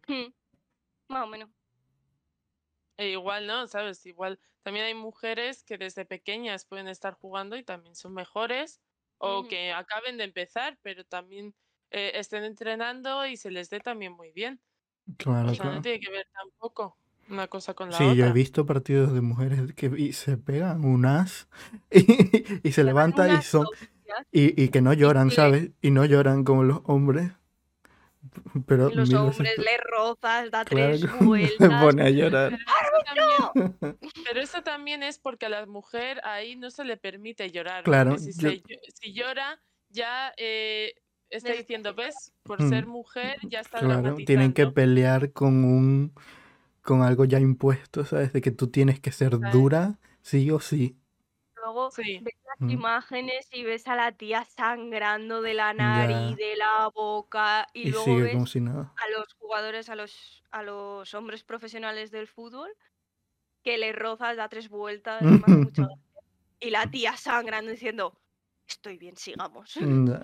Mm, 0.07 0.33
Más 1.09 1.23
o 1.23 1.27
menos. 1.27 1.49
E 2.99 3.05
igual, 3.11 3.47
¿no? 3.47 3.67
¿Sabes? 3.67 4.05
Igual 4.05 4.39
también 4.61 4.85
hay 4.85 4.93
mujeres 4.93 5.63
que 5.63 5.77
desde 5.77 6.05
pequeñas 6.05 6.65
pueden 6.65 6.87
estar 6.89 7.13
jugando 7.15 7.55
y 7.57 7.63
también 7.63 7.95
son 7.95 8.13
mejores 8.13 8.81
o 9.17 9.47
que 9.47 9.71
acaben 9.73 10.17
de 10.17 10.25
empezar, 10.25 10.79
pero 10.81 11.05
también 11.05 11.55
eh, 11.91 12.11
estén 12.15 12.43
entrenando 12.43 13.25
y 13.25 13.37
se 13.37 13.51
les 13.51 13.69
dé 13.69 13.79
también 13.79 14.13
muy 14.13 14.31
bien. 14.33 14.61
Claro, 15.17 15.51
O 15.51 15.55
sea, 15.55 15.71
no 15.71 15.81
tiene 15.81 15.99
que 16.01 16.11
ver 16.11 16.27
tampoco 16.33 16.99
una 17.29 17.47
cosa 17.49 17.73
con 17.75 17.91
la 17.91 18.07
Sí, 18.07 18.15
yo 18.15 18.25
he 18.25 18.31
otra. 18.31 18.31
visto 18.31 18.65
partidos 18.65 19.13
de 19.13 19.21
mujeres 19.21 19.73
que 19.73 19.87
y 19.97 20.13
se 20.13 20.37
pegan 20.37 20.85
un 20.85 21.05
as 21.05 21.49
y, 21.91 22.67
y 22.67 22.71
se 22.71 22.83
Llevan 22.83 22.83
levanta 22.83 23.29
y 23.29 23.41
son 23.41 23.69
y, 24.31 24.61
y 24.63 24.69
que 24.69 24.81
no 24.81 24.93
lloran, 24.93 25.31
¿sabes? 25.31 25.71
Y 25.81 25.91
no 25.91 26.05
lloran 26.05 26.43
como 26.43 26.63
los 26.63 26.81
hombres. 26.85 27.33
Pero 28.67 28.89
y 28.89 28.95
los 28.95 29.13
hombres 29.13 29.57
le 29.59 29.77
rozas, 29.77 30.51
da 30.51 30.65
claro 30.65 30.91
tres 30.91 31.01
que 31.01 31.07
se 31.07 31.15
vueltas. 31.25 31.81
pone 31.81 32.03
a 32.03 32.09
llorar. 32.09 32.51
Pero 32.51 32.61
eso, 32.81 33.03
también, 33.05 34.09
pero 34.25 34.41
eso 34.41 34.63
también 34.63 35.03
es 35.03 35.19
porque 35.19 35.45
a 35.47 35.49
la 35.49 35.65
mujer 35.65 36.21
ahí 36.23 36.55
no 36.55 36.69
se 36.71 36.83
le 36.83 36.97
permite 36.97 37.51
llorar. 37.51 37.83
Claro, 37.83 38.17
si, 38.17 38.31
yo- 38.33 38.49
se 38.49 38.61
llo- 38.63 38.79
si 39.01 39.13
llora, 39.13 39.61
ya 39.89 40.33
eh, 40.37 40.93
está 41.29 41.53
diciendo, 41.53 41.93
¿ves? 41.93 42.33
Por 42.43 42.59
Mm, 42.61 42.69
ser 42.69 42.85
mujer 42.87 43.37
ya 43.49 43.59
está 43.61 43.79
Claro, 43.79 44.15
tienen 44.15 44.53
que 44.53 44.67
pelear 44.67 45.31
con 45.33 45.63
un 45.63 46.13
con 46.83 47.03
algo 47.03 47.25
ya 47.25 47.39
impuesto, 47.39 48.03
¿sabes? 48.05 48.33
De 48.33 48.41
que 48.41 48.51
tú 48.51 48.67
tienes 48.69 48.99
que 48.99 49.11
ser 49.11 49.37
¿sabes? 49.39 49.53
dura, 49.53 49.99
sí 50.23 50.49
o 50.51 50.59
sí. 50.59 50.97
Luego 51.63 51.91
Sí. 51.91 52.19
ves 52.21 52.35
las 52.45 52.59
Mm, 52.61 52.69
imágenes 52.69 53.47
y 53.51 53.63
ves 53.63 53.87
a 53.87 53.95
la 53.95 54.11
tía 54.11 54.45
sangrando 54.45 55.41
de 55.41 55.53
la 55.53 55.71
Ya. 55.71 55.73
nariz, 55.73 56.37
de 56.37 56.55
la 56.57 56.89
boca, 56.93 57.67
y 57.73 57.87
Y 57.87 57.91
luego 57.91 58.15
ves 58.17 58.33
como 58.33 58.47
si 58.47 58.61
nada. 58.61 58.93
a 58.95 59.09
los 59.17 59.33
jugadores, 59.33 59.89
a 59.89 59.95
los, 59.95 60.43
a 60.51 60.63
los 60.63 61.13
hombres 61.13 61.43
profesionales 61.43 62.11
del 62.11 62.27
fútbol, 62.27 62.71
que 63.63 63.77
le 63.77 63.91
rozas, 63.91 64.37
da 64.37 64.47
tres 64.49 64.69
vueltas. 64.69 65.21
Y 66.61 66.71
la 66.71 66.91
tía 66.91 67.15
sangrando 67.15 67.71
diciendo, 67.71 68.19
estoy 68.67 68.97
bien, 68.97 69.15
sigamos. 69.15 69.73
Ya, 70.09 70.21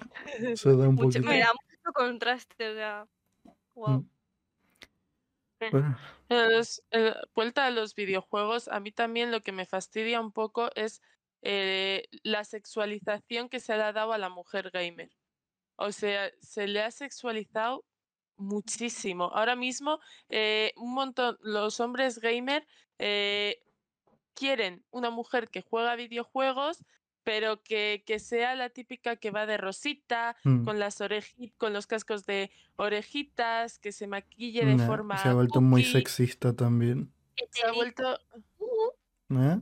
Eso 0.52 0.76
da 0.76 0.90
un 0.90 0.96
Mucho- 0.96 1.20
poquito. 1.20 1.28
me 1.28 1.40
da 1.40 1.52
mucho 1.54 1.94
contraste, 1.94 2.70
o 2.70 2.74
sea, 2.76 3.08
wow. 3.74 4.00
Mm, 4.00 4.10
bueno, 5.72 5.98
Eh, 6.30 6.48
los- 6.50 6.84
eh, 6.92 7.14
vuelta 7.34 7.66
a 7.66 7.72
los 7.72 7.96
videojuegos, 7.96 8.68
a 8.68 8.80
mí 8.80 8.92
también 8.92 9.32
lo 9.32 9.42
que 9.42 9.52
me 9.54 9.66
fastidia 9.66 10.20
un 10.20 10.32
poco 10.32 10.70
es 10.76 11.02
eh, 11.48 12.08
la 12.24 12.44
sexualización 12.44 13.50
que 13.50 13.60
se 13.60 13.78
le 13.78 13.84
ha 13.84 13.94
dado 13.94 14.14
a 14.14 14.18
la 14.18 14.30
mujer 14.30 14.72
gamer. 14.72 15.12
O 15.76 15.92
sea, 15.92 16.32
se 16.42 16.66
le 16.66 16.82
ha 16.82 16.90
sexualizado 16.90 17.86
muchísimo. 18.36 19.26
Ahora 19.26 19.56
mismo, 19.56 20.00
eh, 20.30 20.74
un 20.76 20.96
montón, 20.96 21.38
los 21.42 21.80
hombres 21.80 22.18
gamer 22.18 22.66
eh, 22.98 23.62
quieren 24.34 24.84
una 24.90 25.12
mujer 25.12 25.50
que 25.50 25.62
juega 25.62 25.96
videojuegos, 25.96 26.84
pero 27.24 27.62
que, 27.62 28.04
que 28.08 28.18
sea 28.18 28.56
la 28.56 28.70
típica 28.70 29.16
que 29.16 29.30
va 29.30 29.46
de 29.46 29.58
rosita, 29.58 30.36
mm, 30.46 30.66
con 30.66 30.80
las 30.80 31.00
orejitas, 31.00 31.56
con 31.60 31.74
los 31.74 31.86
cascos 31.86 32.26
de 32.26 32.50
orejitas, 32.76 33.78
que 33.78 33.92
se 33.92 34.08
maquille 34.08 34.66
de 34.66 34.80
forma 34.80 35.20
Se 35.20 35.30
ha 35.30 35.34
vuelto 35.34 35.62
muy 35.62 35.84
sexista 35.84 36.56
también. 36.56 37.14
Se 37.52 37.68
ha 37.68 37.72
vuelto 37.72 38.20
¿Eh? 39.30 39.60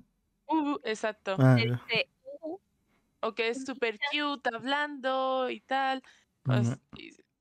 Uh, 0.47 0.79
exacto. 0.83 1.37
Ah, 1.37 1.55
te 1.55 1.61
ya. 1.65 1.79
dice, 1.87 2.09
"Uh", 2.41 2.57
O 3.21 3.35
que 3.35 3.49
es 3.49 3.63
súper 3.63 4.01
cute 4.11 4.49
hablando 4.55 5.49
y 5.49 5.61
tal. 5.61 6.03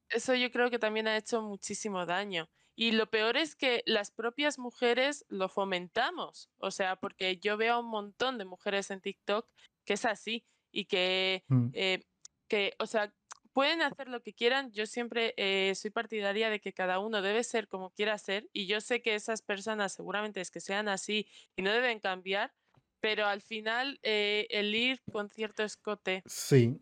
Eso 0.08 0.34
yo 0.34 0.50
creo 0.50 0.70
que 0.70 0.78
también 0.78 1.08
ha 1.08 1.16
hecho 1.16 1.42
muchísimo 1.42 2.04
daño. 2.06 2.50
Y 2.74 2.92
lo 2.92 3.10
peor 3.10 3.36
es 3.36 3.56
que 3.56 3.82
las 3.86 4.10
propias 4.10 4.58
mujeres 4.58 5.24
lo 5.28 5.48
fomentamos. 5.48 6.50
O 6.58 6.70
sea, 6.70 6.96
porque 6.96 7.38
yo 7.38 7.56
veo 7.56 7.74
a 7.74 7.78
un 7.80 7.88
montón 7.90 8.38
de 8.38 8.44
mujeres 8.44 8.90
en 8.90 9.00
TikTok 9.00 9.48
que 9.84 9.94
es 9.94 10.04
así 10.04 10.46
y 10.70 10.86
que, 10.86 11.44
Mm, 11.50 11.72
eh, 11.72 12.04
que 12.48 12.74
o 12.78 12.86
sea, 12.86 13.14
pueden 13.52 13.82
hacer 13.82 14.08
lo 14.08 14.22
que 14.22 14.34
quieran. 14.34 14.70
Yo 14.72 14.86
siempre 14.86 15.34
eh, 15.36 15.74
soy 15.74 15.90
partidaria 15.90 16.50
de 16.50 16.60
que 16.60 16.72
cada 16.74 16.98
uno 16.98 17.22
debe 17.22 17.42
ser 17.44 17.68
como 17.68 17.90
quiera 17.90 18.16
ser. 18.18 18.48
Y 18.52 18.66
yo 18.66 18.80
sé 18.80 19.02
que 19.02 19.14
esas 19.14 19.42
personas 19.42 19.92
seguramente 19.94 20.40
es 20.40 20.50
que 20.50 20.60
sean 20.60 20.88
así 20.88 21.28
y 21.56 21.62
no 21.62 21.72
deben 21.72 22.00
cambiar. 22.00 22.52
Pero 23.02 23.26
al 23.26 23.42
final, 23.42 23.98
eh, 24.04 24.46
el 24.48 24.72
ir 24.74 25.00
con 25.10 25.28
cierto 25.28 25.64
escote. 25.64 26.22
Sí, 26.24 26.80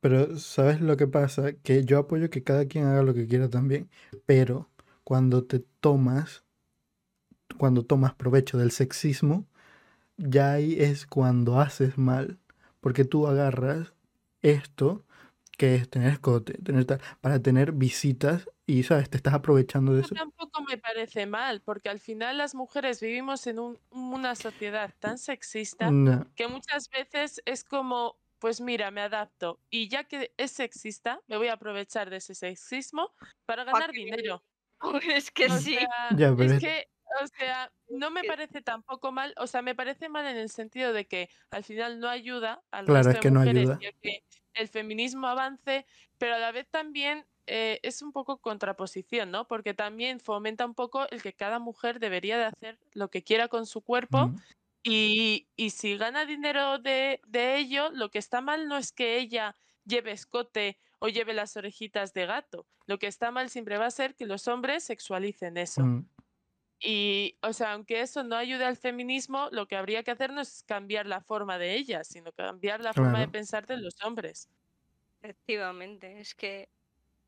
pero 0.00 0.38
¿sabes 0.38 0.82
lo 0.82 0.98
que 0.98 1.06
pasa? 1.06 1.54
Que 1.54 1.82
yo 1.82 1.98
apoyo 1.98 2.28
que 2.28 2.44
cada 2.44 2.66
quien 2.66 2.84
haga 2.84 3.02
lo 3.02 3.14
que 3.14 3.26
quiera 3.26 3.48
también, 3.48 3.88
pero 4.26 4.68
cuando 5.02 5.44
te 5.44 5.60
tomas, 5.80 6.44
cuando 7.56 7.86
tomas 7.86 8.14
provecho 8.14 8.58
del 8.58 8.70
sexismo, 8.70 9.46
ya 10.18 10.52
ahí 10.52 10.76
es 10.78 11.06
cuando 11.06 11.58
haces 11.58 11.96
mal, 11.96 12.38
porque 12.82 13.06
tú 13.06 13.26
agarras 13.26 13.94
esto, 14.42 15.05
que 15.56 15.74
es 15.76 15.88
tener 15.90 16.12
escote, 16.12 16.54
tener 16.54 16.84
tal, 16.86 17.00
para 17.20 17.40
tener 17.42 17.72
visitas 17.72 18.48
y, 18.66 18.82
¿sabes? 18.84 19.10
Te 19.10 19.16
estás 19.18 19.34
aprovechando 19.34 19.94
de 19.94 20.00
Eso 20.00 20.02
eso. 20.02 20.14
tampoco 20.14 20.62
me 20.62 20.76
parece 20.78 21.26
mal, 21.26 21.62
porque 21.62 21.88
al 21.88 22.00
final 22.00 22.36
las 22.38 22.54
mujeres 22.54 23.00
vivimos 23.00 23.46
en 23.46 23.58
un- 23.58 23.80
una 23.90 24.34
sociedad 24.34 24.94
tan 24.98 25.16
sexista 25.18 25.96
No, 26.04 26.26
que 26.34 26.48
muchas 26.48 26.88
veces 26.90 27.40
es 27.46 27.64
como, 27.64 28.18
pues 28.38 28.60
mira, 28.60 28.90
me 28.90 29.00
adapto 29.00 29.62
y 29.70 29.88
ya 29.88 30.04
que 30.04 30.34
es 30.36 30.50
sexista, 30.52 31.22
me 31.28 31.38
voy 31.38 31.48
a 31.48 31.54
aprovechar 31.54 32.10
de 32.10 32.16
ese 32.18 32.34
sexismo 32.34 33.14
para 33.46 33.64
Pa' 33.70 33.80
ganar 33.80 33.90
dinero. 33.92 34.44
Es 35.16 35.30
que 35.30 35.48
O 35.48 35.60
sí. 35.60 35.76
sea, 35.78 35.88
Ya, 36.08 36.34
pero 36.36 36.52
es 36.52 36.54
que, 36.54 36.84
o 37.22 37.26
sea, 37.38 37.72
no 37.88 38.10
me 38.10 38.24
parece 38.26 38.60
tampoco 38.60 39.10
mal, 39.12 39.32
o 39.38 39.46
sea, 39.46 39.62
me 39.62 39.74
parece 39.74 40.08
mal 40.10 40.26
en 40.26 40.36
el 40.36 40.50
sentido 40.50 40.92
de 40.92 41.06
que 41.06 41.30
al 41.50 41.64
final 41.64 41.98
no 42.00 42.08
ayuda 42.10 42.62
al 42.70 42.86
Claro, 42.86 43.10
resto 43.10 43.16
es 43.16 43.18
de 43.18 43.20
que 43.20 43.30
no 43.30 43.40
mujeres 43.40 43.40
ayuda. 43.40 43.78
y 43.78 43.86
a 43.86 43.92
que 44.02 44.18
el 44.56 44.68
feminismo 44.68 45.26
avance, 45.26 45.86
pero 46.18 46.34
a 46.34 46.38
la 46.38 46.52
vez 46.52 46.68
también 46.68 47.26
eh, 47.46 47.78
es 47.82 48.02
un 48.02 48.12
poco 48.12 48.38
contraposición, 48.38 49.30
¿no? 49.30 49.46
Porque 49.46 49.74
también 49.74 50.18
fomenta 50.18 50.66
un 50.66 50.74
poco 50.74 51.08
el 51.10 51.22
que 51.22 51.32
cada 51.32 51.58
mujer 51.58 52.00
debería 52.00 52.38
de 52.38 52.44
hacer 52.44 52.78
lo 52.92 53.08
que 53.08 53.22
quiera 53.22 53.48
con 53.48 53.66
su 53.66 53.82
cuerpo 53.82 54.28
mm, 54.28 54.36
y, 54.82 55.48
y 55.56 55.70
si 55.70 55.96
gana 55.96 56.26
dinero 56.26 56.78
de, 56.78 57.20
de 57.26 57.58
ello, 57.58 57.90
lo 57.92 58.10
que 58.10 58.18
está 58.18 58.40
mal 58.40 58.68
no 58.68 58.76
es 58.76 58.92
que 58.92 59.18
ella 59.18 59.54
lleve 59.84 60.12
escote 60.12 60.78
o 60.98 61.08
lleve 61.08 61.34
las 61.34 61.56
orejitas 61.56 62.12
de 62.14 62.26
gato. 62.26 62.66
Lo 62.86 62.98
que 62.98 63.06
está 63.06 63.30
mal 63.30 63.50
siempre 63.50 63.78
va 63.78 63.86
a 63.86 63.90
ser 63.90 64.14
que 64.14 64.26
los 64.26 64.48
hombres 64.48 64.84
sexualicen 64.84 65.56
eso. 65.56 65.82
mm, 65.82 66.08
Y, 66.88 67.38
o 67.42 67.52
sea, 67.52 67.72
aunque 67.72 68.00
eso 68.00 68.22
no 68.24 68.36
ayude 68.36 68.64
al 68.64 68.76
feminismo, 68.76 69.48
lo 69.52 69.66
que 69.66 69.76
habría 69.76 70.04
que 70.04 70.12
hacer 70.12 70.32
no 70.32 70.40
es 70.42 70.62
cambiar 70.64 71.06
la 71.06 71.20
forma 71.20 71.58
de 71.58 71.74
ellas, 71.76 72.06
sino 72.08 72.32
cambiar 72.32 72.80
la 72.80 72.94
forma 72.94 73.20
de 73.20 73.28
pensar 73.28 73.66
de 73.66 73.78
los 73.78 73.96
hombres. 74.04 74.48
Efectivamente, 75.22 76.20
es 76.20 76.34
que 76.34 76.68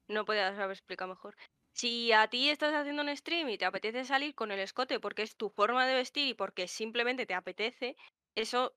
no 0.09 0.25
podía 0.27 0.49
haber 0.49 0.73
explicado 0.73 1.11
mejor. 1.11 1.37
Si 1.75 2.13
a 2.13 2.29
ti 2.29 2.51
estás 2.51 2.75
haciendo 2.75 3.03
un 3.03 3.17
stream 3.17 3.49
y 3.51 3.59
te 3.59 3.67
apetece 3.67 4.05
salir 4.05 4.35
con 4.35 4.53
el 4.53 4.61
escote 4.61 5.01
porque 5.01 5.23
es 5.23 5.37
tu 5.37 5.51
forma 5.51 5.87
de 5.87 5.95
vestir 5.97 6.29
y 6.29 6.35
porque 6.35 6.69
simplemente 6.69 7.27
te 7.27 7.35
apetece, 7.35 7.97
eso, 8.37 8.77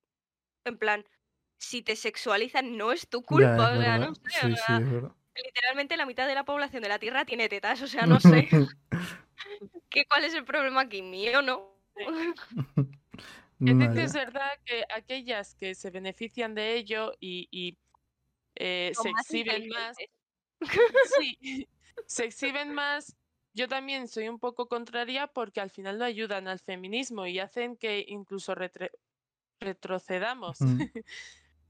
en 0.65 0.77
plan, 0.79 1.05
si 1.59 1.83
te 1.83 1.95
sexualizan 1.97 2.77
no 2.77 2.91
es 2.93 3.09
tu 3.09 3.23
Ya, 3.29 3.61
culpa, 3.63 3.63
es 3.63 3.71
o 3.73 3.77
sea, 3.77 3.97
verdad. 3.97 3.99
no 3.99 4.13
sé, 4.15 4.45
o 4.45 4.49
Sí, 4.49 4.55
sí, 4.55 4.79
sea, 4.79 4.81
es 4.81 4.89
verdad. 4.89 5.15
literalmente 5.35 5.97
la 5.97 6.05
mitad 6.07 6.27
de 6.27 6.35
la 6.35 6.45
población 6.45 6.83
de 6.83 6.89
la 6.89 6.99
Tierra 6.99 7.25
tiene 7.25 7.49
tetas, 7.49 7.81
o 7.83 7.87
sea, 7.87 8.07
no 8.07 8.19
sé, 8.21 8.51
¿qué, 9.91 10.05
¿cuál 10.09 10.25
es 10.25 10.33
el 10.33 10.45
problema 10.45 10.81
aquí? 10.81 11.01
¿Mío 11.03 11.41
no? 11.43 11.81
Que 13.63 13.75
sí 13.75 13.89
No, 13.89 13.93
que 13.93 14.03
es 14.03 14.13
verdad 14.13 14.49
que 14.65 14.83
aquellas 14.93 15.53
que 15.55 15.75
se 15.75 15.91
benefician 15.91 16.55
de 16.55 16.75
ello 16.75 17.13
y, 17.19 17.47
y, 17.51 17.77
eh, 18.55 18.91
se 18.95 19.09
más 19.11 19.27
exhiben 19.29 19.67
más, 19.69 20.05
sí, 21.01 21.37
se 22.07 22.25
exhiben 22.25 22.73
más. 22.73 23.17
Yo 23.53 23.67
también 23.67 24.07
soy 24.07 24.29
un 24.29 24.39
poco 24.39 24.67
contraria 24.67 25.27
porque 25.27 25.61
al 25.61 25.69
final 25.71 25.97
no 25.99 26.05
ayudan 26.05 26.47
al 26.47 26.59
feminismo 26.59 27.27
y 27.27 27.39
hacen 27.39 27.75
que 27.77 28.05
incluso 28.07 28.55
retre- 28.55 28.91
retrocedamos. 29.61 30.59
Mm, 30.61 30.79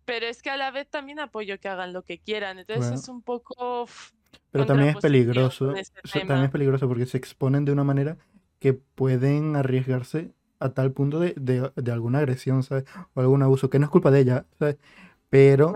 Pero 0.06 0.28
es 0.28 0.42
que 0.42 0.50
a 0.52 0.58
la 0.58 0.72
vez 0.72 0.90
también 0.90 1.20
apoyo 1.20 1.60
que 1.60 1.70
hagan 1.70 1.94
lo 1.94 2.04
que 2.04 2.20
quieran. 2.22 2.60
Entonces 2.60 2.92
es 2.92 3.08
un 3.10 3.24
poco 3.24 3.84
uf, 3.84 4.12
Pero 4.52 4.66
también 4.66 4.90
es 4.90 4.98
peligroso, 4.98 5.74
también 6.12 6.44
es 6.46 6.52
peligroso 6.52 6.88
porque 6.88 7.06
se 7.06 7.18
exponen 7.18 7.66
de 7.66 7.72
una 7.72 7.84
manera 7.84 8.18
que 8.60 8.74
pueden 8.74 9.56
arriesgarse 9.56 10.34
a 10.60 10.70
tal 10.74 10.92
punto 10.92 11.20
de, 11.20 11.34
de- 11.38 11.72
de 11.76 11.92
alguna 11.92 12.20
agresión, 12.20 12.64
¿sabes? 12.64 12.86
O 13.14 13.22
algún 13.22 13.42
abuso, 13.44 13.70
que 13.70 13.80
no 13.80 13.86
es 13.86 13.92
culpa 13.92 14.12
de 14.12 14.20
ella, 14.20 14.46
¿sabes? 14.60 14.78
Pero 15.30 15.74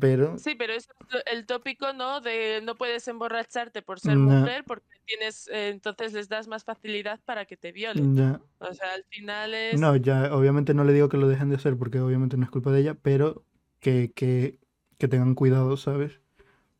Pero 0.00 0.38
Sí, 0.38 0.54
pero 0.54 0.72
es 0.72 0.88
el 1.26 1.46
tópico, 1.46 1.92
¿no? 1.92 2.20
De 2.20 2.60
no 2.62 2.74
puedes 2.74 3.06
emborracharte 3.08 3.82
por 3.82 4.00
ser 4.00 4.16
No. 4.16 4.40
mujer 4.40 4.64
porque 4.66 4.86
tienes, 5.04 5.48
eh, 5.48 5.68
entonces 5.68 6.12
les 6.12 6.28
das 6.28 6.48
más 6.48 6.64
facilidad 6.64 7.20
para 7.24 7.44
que 7.44 7.56
te 7.56 7.72
violen. 7.72 8.14
ya. 8.16 8.40
O 8.58 8.72
sea, 8.72 8.92
al 8.94 9.04
final 9.10 9.54
es... 9.54 9.80
No, 9.80 9.94
ya, 9.96 10.34
obviamente 10.34 10.74
no 10.74 10.84
le 10.84 10.92
digo 10.92 11.08
que 11.08 11.16
lo 11.18 11.28
dejen 11.28 11.50
de 11.50 11.56
hacer 11.56 11.76
porque 11.76 12.00
obviamente 12.00 12.36
no 12.36 12.44
es 12.44 12.50
culpa 12.50 12.72
de 12.72 12.80
ella, 12.80 12.94
pero 12.94 13.44
que, 13.80 14.12
que, 14.14 14.58
que 14.98 15.08
tengan 15.08 15.34
cuidado, 15.34 15.76
¿sabes? 15.76 16.20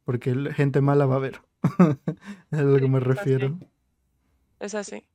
Porque 0.04 0.34
gente 0.52 0.80
mala 0.80 1.06
va 1.06 1.14
a 1.14 1.18
haber. 1.18 1.40
Es 2.50 2.58
a 2.58 2.62
lo 2.62 2.78
que 2.78 2.88
me 2.88 3.00
refiero. 3.00 3.58
Es 4.60 4.74
así. 4.74 5.06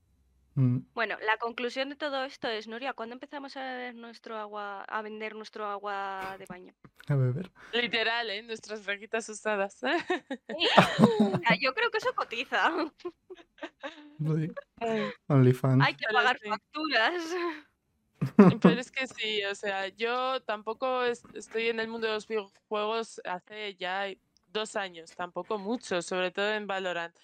Mm, 0.56 0.80
Bueno, 0.94 1.16
la 1.26 1.38
conclusión 1.38 1.90
de 1.90 1.96
todo 1.96 2.24
esto 2.26 2.48
es, 2.48 2.68
Nuria, 2.68 2.94
¿cuándo 2.94 3.14
empezamos 3.14 3.56
a 3.56 3.62
ver 3.62 3.96
nuestro 3.96 4.36
agua, 4.38 4.84
a 4.84 5.02
vender 5.02 5.36
nuestro 5.36 5.66
agua 5.68 6.36
de 6.40 6.46
baño? 6.48 6.74
A 7.08 7.16
beber. 7.16 7.52
Literal, 7.72 8.30
¿eh? 8.32 8.42
Nuestras 8.44 8.86
raquitas 8.86 9.30
usadas. 9.30 9.76
Sea, 9.76 9.96
yo 11.62 11.74
creo 11.74 11.92
que 11.92 11.98
eso 12.00 12.14
cotiza. 12.16 12.72
Sí. 14.18 14.52
OnlyFans. 15.28 15.86
Hay 15.86 15.96
que 15.96 16.06
pagar 16.12 16.40
facturas. 16.40 17.24
Pero 18.36 18.80
es 18.80 18.92
que 18.92 19.08
sí, 19.08 19.44
o 19.46 19.56
sea, 19.56 19.88
yo 19.90 20.42
tampoco 20.42 21.04
es- 21.04 21.24
estoy 21.34 21.68
en 21.70 21.80
el 21.80 21.88
mundo 21.88 22.08
de 22.08 22.14
los 22.14 22.28
videojuegos 22.28 23.22
hace 23.24 23.76
ya 23.76 24.08
dos 24.52 24.76
años, 24.76 25.12
tampoco 25.16 25.58
mucho, 25.58 26.02
sobre 26.02 26.32
todo 26.32 26.54
en 26.54 26.68
Valorant. 26.68 27.16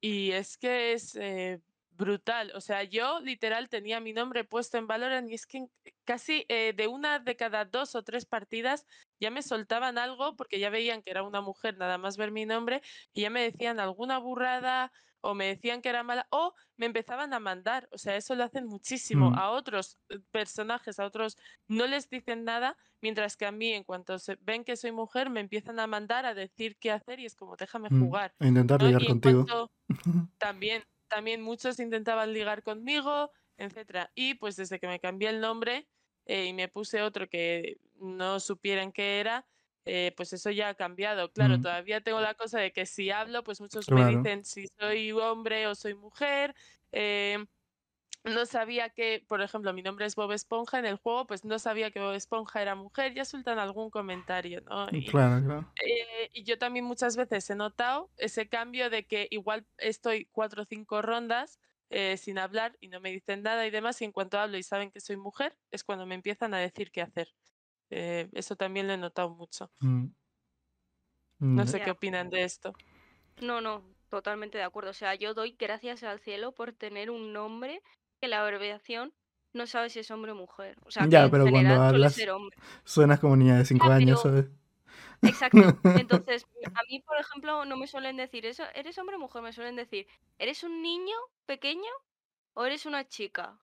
Y 0.00 0.32
es 0.32 0.56
que 0.56 0.92
es 0.92 1.14
eh, 1.16 1.60
brutal. 2.00 2.52
O 2.54 2.60
sea, 2.60 2.82
yo 2.82 3.20
literal 3.20 3.68
tenía 3.68 4.00
mi 4.00 4.12
nombre 4.12 4.44
puesto 4.44 4.78
en 4.78 4.86
Valorant 4.86 5.30
y 5.30 5.34
es 5.34 5.46
que 5.46 5.66
casi 6.04 6.46
eh, 6.48 6.72
de 6.74 6.88
una 6.88 7.18
de 7.18 7.36
cada 7.36 7.64
dos 7.66 7.94
o 7.94 8.02
tres 8.02 8.24
partidas 8.24 8.86
ya 9.20 9.30
me 9.30 9.42
soltaban 9.42 9.98
algo 9.98 10.34
porque 10.34 10.58
ya 10.58 10.70
veían 10.70 11.02
que 11.02 11.10
era 11.10 11.22
una 11.22 11.42
mujer, 11.42 11.76
nada 11.76 11.98
más 11.98 12.16
ver 12.16 12.30
mi 12.30 12.46
nombre, 12.46 12.82
y 13.12 13.22
ya 13.22 13.30
me 13.30 13.42
decían 13.42 13.80
alguna 13.80 14.18
burrada 14.18 14.92
o 15.22 15.34
me 15.34 15.46
decían 15.46 15.82
que 15.82 15.88
era 15.88 16.02
mala 16.02 16.26
o 16.30 16.54
me 16.76 16.86
empezaban 16.86 17.32
a 17.34 17.40
mandar. 17.40 17.88
O 17.92 17.98
sea, 17.98 18.16
eso 18.16 18.34
lo 18.34 18.44
hacen 18.44 18.66
muchísimo. 18.66 19.30
Mm. 19.30 19.34
A 19.38 19.50
otros 19.50 19.98
eh, 20.08 20.18
personajes, 20.30 20.98
a 20.98 21.04
otros 21.06 21.36
no 21.68 21.86
les 21.86 22.08
dicen 22.08 22.44
nada, 22.44 22.76
mientras 23.02 23.36
que 23.36 23.46
a 23.46 23.52
mí, 23.52 23.72
en 23.72 23.84
cuanto 23.84 24.18
se 24.18 24.36
ven 24.40 24.64
que 24.64 24.76
soy 24.76 24.92
mujer, 24.92 25.30
me 25.30 25.40
empiezan 25.40 25.78
a 25.80 25.86
mandar 25.86 26.26
a 26.26 26.34
decir 26.34 26.76
qué 26.78 26.90
hacer 26.90 27.20
y 27.20 27.26
es 27.26 27.34
como, 27.36 27.56
déjame 27.56 27.88
Mm, 27.90 28.00
jugar. 28.00 28.34
A 28.38 28.46
intentar 28.46 28.80
¿no? 28.80 28.86
ligar 28.88 29.04
contigo. 29.06 29.44
cuanto- 29.46 29.70
también, 30.38 30.84
también 31.08 31.42
muchos 31.42 31.78
intentaban 31.80 32.32
ligar 32.32 32.62
conmigo, 32.62 33.30
etcétera. 33.56 34.10
Y 34.14 34.34
pues 34.34 34.56
desde 34.56 34.78
que 34.78 34.86
me 34.86 35.00
cambié 35.00 35.28
el 35.28 35.40
nombre 35.40 35.86
eh, 36.26 36.46
y 36.46 36.52
me 36.52 36.68
puse 36.68 37.02
otro 37.02 37.28
que 37.28 37.78
no 37.96 38.40
supieran 38.40 38.92
qué 38.92 39.20
era, 39.20 39.46
eh, 39.84 40.12
pues 40.16 40.32
eso 40.32 40.50
ya 40.50 40.70
ha 40.70 40.74
cambiado. 40.74 41.32
Claro, 41.32 41.58
Mm. 41.58 41.60
todavía 41.60 42.00
tengo 42.02 42.20
la 42.20 42.34
cosa 42.34 42.60
de 42.60 42.72
que 42.72 42.86
si 42.86 43.10
hablo, 43.10 43.44
pues 43.44 43.60
muchos 43.60 43.90
Claro. 43.90 43.90
me 43.90 44.04
dicen 44.06 44.44
si 44.44 44.66
soy 44.78 45.12
hombre 45.12 45.66
o 45.66 45.74
soy 45.74 45.94
mujer. 45.94 46.54
eh, 46.92 47.44
no 48.24 48.46
sabía 48.46 48.90
que, 48.90 49.24
por 49.28 49.40
ejemplo, 49.42 49.72
mi 49.72 49.82
nombre 49.82 50.06
es 50.06 50.14
Bob 50.16 50.32
Esponja 50.32 50.78
en 50.78 50.86
el 50.86 50.96
juego, 50.98 51.26
pues 51.26 51.44
no 51.44 51.58
sabía 51.58 51.90
que 51.90 52.00
Bob 52.00 52.14
Esponja 52.14 52.62
era 52.62 52.74
mujer, 52.74 53.14
ya 53.14 53.24
sueltan 53.24 53.58
algún 53.58 53.90
comentario, 53.90 54.60
¿no? 54.62 54.88
Y, 54.92 55.08
Claro, 55.08 55.44
claro. 55.44 55.80
eh, 55.84 56.30
y 56.32 56.44
yo 56.44 56.58
también 56.58 56.84
muchas 56.86 57.16
veces 57.16 57.48
he 57.50 57.54
notado 57.56 58.12
ese 58.18 58.48
cambio 58.48 58.90
de 58.90 59.06
que 59.06 59.28
igual 59.30 59.66
estoy 59.78 60.26
cuatro 60.32 60.62
o 60.62 60.66
cinco 60.66 61.02
rondas 61.02 61.60
eh, 61.90 62.16
sin 62.18 62.38
hablar 62.38 62.76
y 62.80 62.88
no 62.88 63.00
me 63.00 63.10
dicen 63.12 63.42
nada 63.42 63.66
y 63.66 63.70
demás, 63.70 64.00
y 64.02 64.06
en 64.06 64.12
cuanto 64.12 64.38
hablo 64.40 64.58
y 64.58 64.62
saben 64.64 64.90
que 64.92 65.00
soy 65.00 65.16
mujer, 65.16 65.58
es 65.72 65.84
cuando 65.84 66.06
me 66.06 66.14
empiezan 66.16 66.54
a 66.54 66.58
decir 66.60 66.92
qué 66.92 67.02
hacer. 67.02 67.34
Eh, 67.90 68.28
eso 68.32 68.56
también 68.56 68.86
lo 68.86 68.92
he 68.92 68.96
notado 68.98 69.30
mucho. 69.30 69.70
Mm. 69.80 70.06
No 71.40 71.64
Ya. 71.64 71.70
sé 71.70 71.80
qué 71.80 71.90
opinan 71.90 72.30
de 72.30 72.44
esto. 72.44 72.72
No, 73.40 73.60
no, 73.60 73.82
totalmente 74.10 74.58
de 74.58 74.64
acuerdo. 74.64 74.90
O 74.90 74.94
sea, 74.94 75.14
yo 75.14 75.34
doy 75.34 75.56
gracias 75.58 76.02
al 76.02 76.20
cielo 76.20 76.52
por 76.52 76.72
tener 76.72 77.10
un 77.10 77.32
nombre 77.32 77.82
que 78.20 78.28
la 78.28 78.42
abreviación 78.42 79.12
no 79.52 79.66
sabe 79.66 79.90
si 79.90 79.98
es 80.00 80.10
hombre 80.10 80.32
o 80.32 80.34
mujer. 80.36 80.76
O 80.84 80.90
sea, 80.90 81.06
Ya, 81.08 81.28
pero 81.30 81.44
cuando 81.44 81.58
general 81.70 81.82
hablas 81.88 82.14
ser 82.14 82.30
hombre. 82.30 82.56
suenas 82.84 83.18
como 83.20 83.36
niña 83.36 83.56
de 83.56 83.64
5 83.64 83.88
Ya, 83.88 83.94
años, 83.96 84.20
pero- 84.22 84.34
¿sabes? 84.36 84.50
Exacto. 85.22 85.58
Entonces, 86.28 86.46
a 86.74 86.82
mí, 86.88 87.00
por 87.00 87.18
ejemplo, 87.18 87.64
no 87.64 87.76
me 87.76 87.86
suelen 87.86 88.16
decir 88.16 88.46
eso, 88.46 88.62
¿eres 88.74 88.96
hombre 88.98 89.16
o 89.16 89.18
mujer? 89.18 89.42
Me 89.42 89.52
suelen 89.52 89.76
decir, 89.76 90.06
¿eres 90.38 90.62
un 90.62 90.82
niño 90.82 91.16
pequeño 91.46 91.90
o 92.54 92.64
eres 92.64 92.86
una 92.86 93.06
chica? 93.08 93.58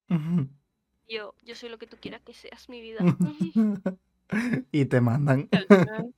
Yo, 1.08 1.36
yo 1.44 1.56
soy 1.56 1.70
lo 1.70 1.78
que 1.78 1.88
tú 1.88 1.98
quieras 2.02 2.22
que 2.22 2.34
seas, 2.34 2.68
mi 2.70 2.82
vida. 2.82 3.00
y 4.72 4.86
te 4.86 5.02
mandan. 5.02 5.50
Al 5.52 5.68
final, 5.70 6.14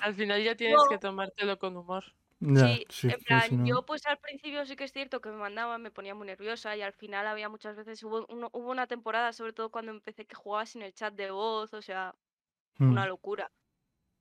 al 0.00 0.14
final 0.14 0.44
ya 0.44 0.56
tienes 0.56 0.88
que 0.88 0.98
tomártelo 0.98 1.58
con 1.58 1.76
humor. 1.76 2.04
Ya, 2.40 2.78
Sí, 2.78 2.86
sí, 2.88 3.14
en 3.14 3.22
que 3.24 3.40
plan, 3.40 3.50
no- 3.50 3.64
yo 3.64 3.84
pues 3.86 4.06
al 4.06 4.18
principio 4.18 4.66
sí 4.66 4.76
que 4.76 4.84
es 4.84 4.92
cierto 4.92 5.20
que 5.20 5.30
me 5.30 5.36
mandaban, 5.38 5.82
me 5.82 5.90
ponía 5.92 6.14
muy 6.14 6.26
nerviosa 6.28 6.76
y 6.76 6.82
al 6.82 6.94
final 6.94 7.26
había 7.28 7.48
muchas 7.50 7.76
veces, 7.76 8.02
hubo, 8.04 8.26
uno- 8.28 8.50
hubo 8.54 8.70
una 8.70 8.86
temporada, 8.88 9.32
sobre 9.32 9.52
todo 9.54 9.70
cuando 9.70 9.92
empecé, 9.92 10.26
que 10.26 10.36
jugaba 10.36 10.66
sin 10.66 10.82
el 10.82 10.94
chat 10.94 11.14
de 11.14 11.30
voz, 11.32 11.74
o 11.74 11.82
sea, 11.82 12.14
Mm, 12.80 12.88
una 12.88 13.06
locura. 13.06 13.50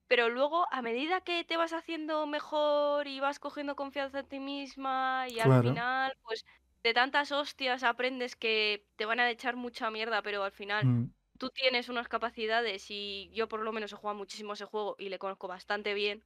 Pero 0.07 0.29
luego, 0.29 0.65
a 0.71 0.81
medida 0.81 1.21
que 1.21 1.43
te 1.45 1.57
vas 1.57 1.73
haciendo 1.73 2.27
mejor 2.27 3.07
y 3.07 3.19
vas 3.19 3.39
cogiendo 3.39 3.75
confianza 3.75 4.19
en 4.21 4.27
ti 4.27 4.39
misma 4.39 5.27
y 5.29 5.39
al 5.41 5.53
final, 5.55 6.13
pues 6.23 6.45
de 6.83 6.93
tantas 6.93 7.31
hostias 7.33 7.83
aprendes 7.83 8.35
que 8.35 8.87
te 8.97 9.05
van 9.05 9.19
a 9.19 9.29
echar 9.31 9.55
mucha 9.57 9.91
mierda, 9.91 10.21
pero 10.23 10.43
al 10.43 10.51
final 10.53 10.83
mm, 10.83 11.11
tú 11.37 11.49
tienes 11.49 11.89
unas 11.89 12.07
capacidades 12.07 12.85
y 12.89 13.29
yo 13.33 13.47
por 13.47 13.61
lo 13.61 13.71
menos 13.73 13.91
he 13.93 13.95
jugado 13.95 14.17
muchísimo 14.17 14.53
ese 14.53 14.65
juego 14.65 14.95
y 14.99 15.09
le 15.09 15.19
conozco 15.19 15.47
bastante 15.47 15.93
bien. 15.93 16.23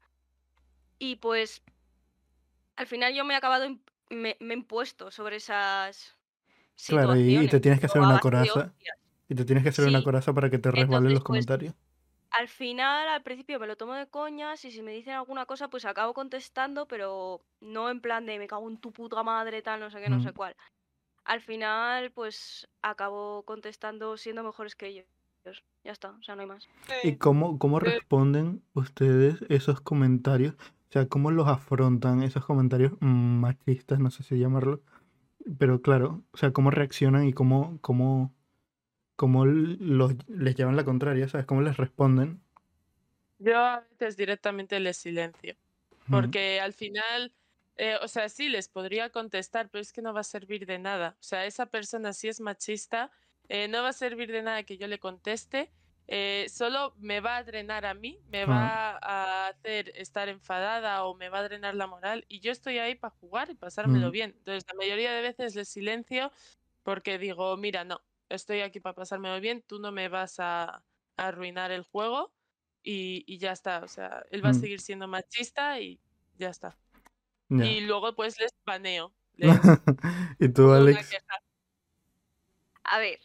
Y 1.00 1.18
pues 1.18 1.62
al 2.76 2.88
final 2.88 3.14
yo 3.14 3.24
me 3.26 3.34
he 3.34 3.38
acabado, 3.38 3.70
me, 4.10 4.38
me 4.40 4.54
he 4.54 4.58
impuesto 4.58 5.12
sobre 5.12 5.38
esas 5.38 6.18
Claro, 6.88 7.16
y- 7.16 7.46
y 7.46 7.48
te 7.48 7.60
tienes 7.60 7.80
que 7.80 7.86
hacer 7.86 8.02
una 8.02 8.20
coraza. 8.20 8.74
Y 9.30 9.36
te 9.36 9.46
tienes 9.46 9.64
que 9.64 9.70
hacer 9.70 9.88
una 9.88 10.04
coraza 10.04 10.34
para 10.34 10.50
que 10.50 10.58
te 10.58 10.72
resbalen 10.72 11.14
los 11.14 11.14
pues, 11.14 11.24
comentarios. 11.24 11.74
Al 12.32 12.48
final, 12.48 13.08
al 13.10 13.24
principio 13.24 13.60
me 13.60 13.68
lo 13.68 13.78
tomo 13.78 13.94
de 13.94 14.08
coñas 14.10 14.66
y 14.66 14.72
si 14.72 14.82
me 14.82 14.92
dicen 14.92 15.14
alguna 15.14 15.46
cosa, 15.46 15.70
pues 15.70 15.86
acabo 15.86 16.14
contestando, 16.14 16.88
pero 16.88 17.42
no 17.62 17.90
en 17.90 18.02
plan 18.02 18.26
de 18.26 18.40
me 18.40 18.48
cago 18.48 18.70
en 18.70 18.78
tu 18.78 18.92
puta 18.92 19.24
madre, 19.24 19.62
tal, 19.62 19.80
no 19.80 19.90
sé 19.90 20.02
qué, 20.02 20.10
no 20.10 20.20
sé 20.20 20.34
cuál. 20.34 20.56
Al 21.24 21.42
final, 21.42 22.12
pues 22.12 22.68
acabo 22.82 23.44
contestando 23.44 24.18
siendo 24.18 24.44
mejores 24.44 24.76
que 24.76 24.88
ellos. 24.88 25.06
Ya 25.84 25.92
está, 25.92 26.12
o 26.12 26.22
sea, 26.24 26.36
no 26.36 26.42
hay 26.42 26.48
más. 26.48 26.70
¿Y 27.04 27.16
cómo, 27.18 27.58
cómo 27.58 27.80
Eh. 27.80 27.84
responden 27.86 28.64
ustedes 28.74 29.42
esos 29.50 29.82
comentarios? 29.82 30.54
O 30.90 30.92
sea, 30.92 31.08
¿cómo 31.08 31.32
los 31.32 31.48
afrontan 31.48 32.22
esos 32.22 32.46
comentarios 32.46 32.94
machistas, 33.02 34.00
no 34.00 34.12
sé 34.12 34.24
si 34.24 34.38
llamarlo? 34.38 34.84
Pero 35.60 35.82
claro, 35.82 36.24
o 36.32 36.38
sea, 36.38 36.54
¿cómo 36.54 36.72
reaccionan 36.72 37.28
y 37.28 37.34
cómo, 37.34 37.80
cómo, 37.82 38.36
cómo 39.16 39.46
los, 39.46 40.16
les 40.30 40.56
llevan 40.56 40.76
la 40.78 40.86
contraria, 40.86 41.28
¿sabes? 41.30 41.48
¿Cómo 41.48 41.62
les 41.62 41.78
responden? 41.78 42.42
Yo 43.40 43.58
a 43.58 43.80
veces 43.82 44.18
directamente 44.18 44.80
les 44.80 44.98
silencio. 44.98 45.56
Porque 46.10 46.60
al 46.60 46.74
final, 46.74 47.34
eh, 47.78 47.98
o 48.02 48.08
sea, 48.08 48.30
sí 48.30 48.50
les 48.50 48.70
podría 48.70 49.10
contestar, 49.12 49.70
pero 49.70 49.82
es 49.82 49.94
que 49.94 50.02
no 50.02 50.14
va 50.14 50.22
a 50.22 50.24
servir 50.24 50.66
de 50.66 50.80
nada. 50.80 51.18
O 51.20 51.24
sea, 51.24 51.46
esa 51.46 51.68
persona 51.68 52.14
si 52.14 52.28
es 52.28 52.40
machista, 52.42 53.12
eh, 53.50 53.68
no 53.68 53.84
va 53.84 53.90
a 53.90 53.94
servir 53.94 54.32
de 54.32 54.42
nada 54.44 54.64
que 54.64 54.78
yo 54.78 54.88
le 54.88 55.00
conteste. 55.00 55.74
eh, 56.08 56.48
solo 56.50 56.94
me 56.98 57.22
va 57.22 57.38
a 57.38 57.44
drenar 57.44 57.86
a 57.86 57.94
mí, 57.94 58.22
me 58.28 58.46
va 58.46 58.98
a 59.02 59.48
hacer 59.50 59.92
estar 59.96 60.28
enfadada 60.30 61.06
o 61.06 61.16
me 61.16 61.30
va 61.30 61.40
a 61.40 61.44
drenar 61.44 61.76
la 61.76 61.88
moral. 61.88 62.26
Y 62.28 62.42
yo 62.42 62.52
estoy 62.52 62.80
ahí 62.80 62.96
para 62.96 63.16
jugar 63.16 63.50
y 63.50 63.56
pasármelo 63.56 64.10
Mm. 64.10 64.12
bien. 64.12 64.34
Entonces, 64.38 64.66
la 64.68 64.74
mayoría 64.78 65.14
de 65.14 65.22
veces 65.22 65.56
les 65.56 65.70
silencio 65.70 66.32
porque 66.84 67.18
digo, 67.18 67.56
mira, 67.58 67.84
no, 67.86 68.02
estoy 68.30 68.62
aquí 68.62 68.80
para 68.80 68.96
pasármelo 68.96 69.40
bien, 69.42 69.62
tú 69.64 69.80
no 69.80 69.92
me 69.92 70.10
vas 70.10 70.40
a, 70.40 70.64
a 70.76 70.84
arruinar 71.18 71.72
el 71.72 71.84
juego 71.84 72.34
y, 72.84 73.24
y 73.28 73.38
ya 73.40 73.52
está. 73.54 73.84
O 73.84 73.88
sea, 73.88 74.24
él 74.32 74.44
va 74.46 74.50
a 74.50 74.54
Mm. 74.54 74.54
seguir 74.54 74.82
siendo 74.82 75.08
machista 75.08 75.80
y 75.80 76.02
ya 76.36 76.50
está. 76.50 76.80
Y 77.52 77.82
luego 77.82 78.16
pues 78.16 78.40
les 78.40 78.52
baneo. 78.66 79.14
Les 79.38 79.60
¿Y 80.40 80.50
tú, 80.50 80.72
Alex? 80.72 81.12
A 82.84 83.00
ver, 83.00 83.20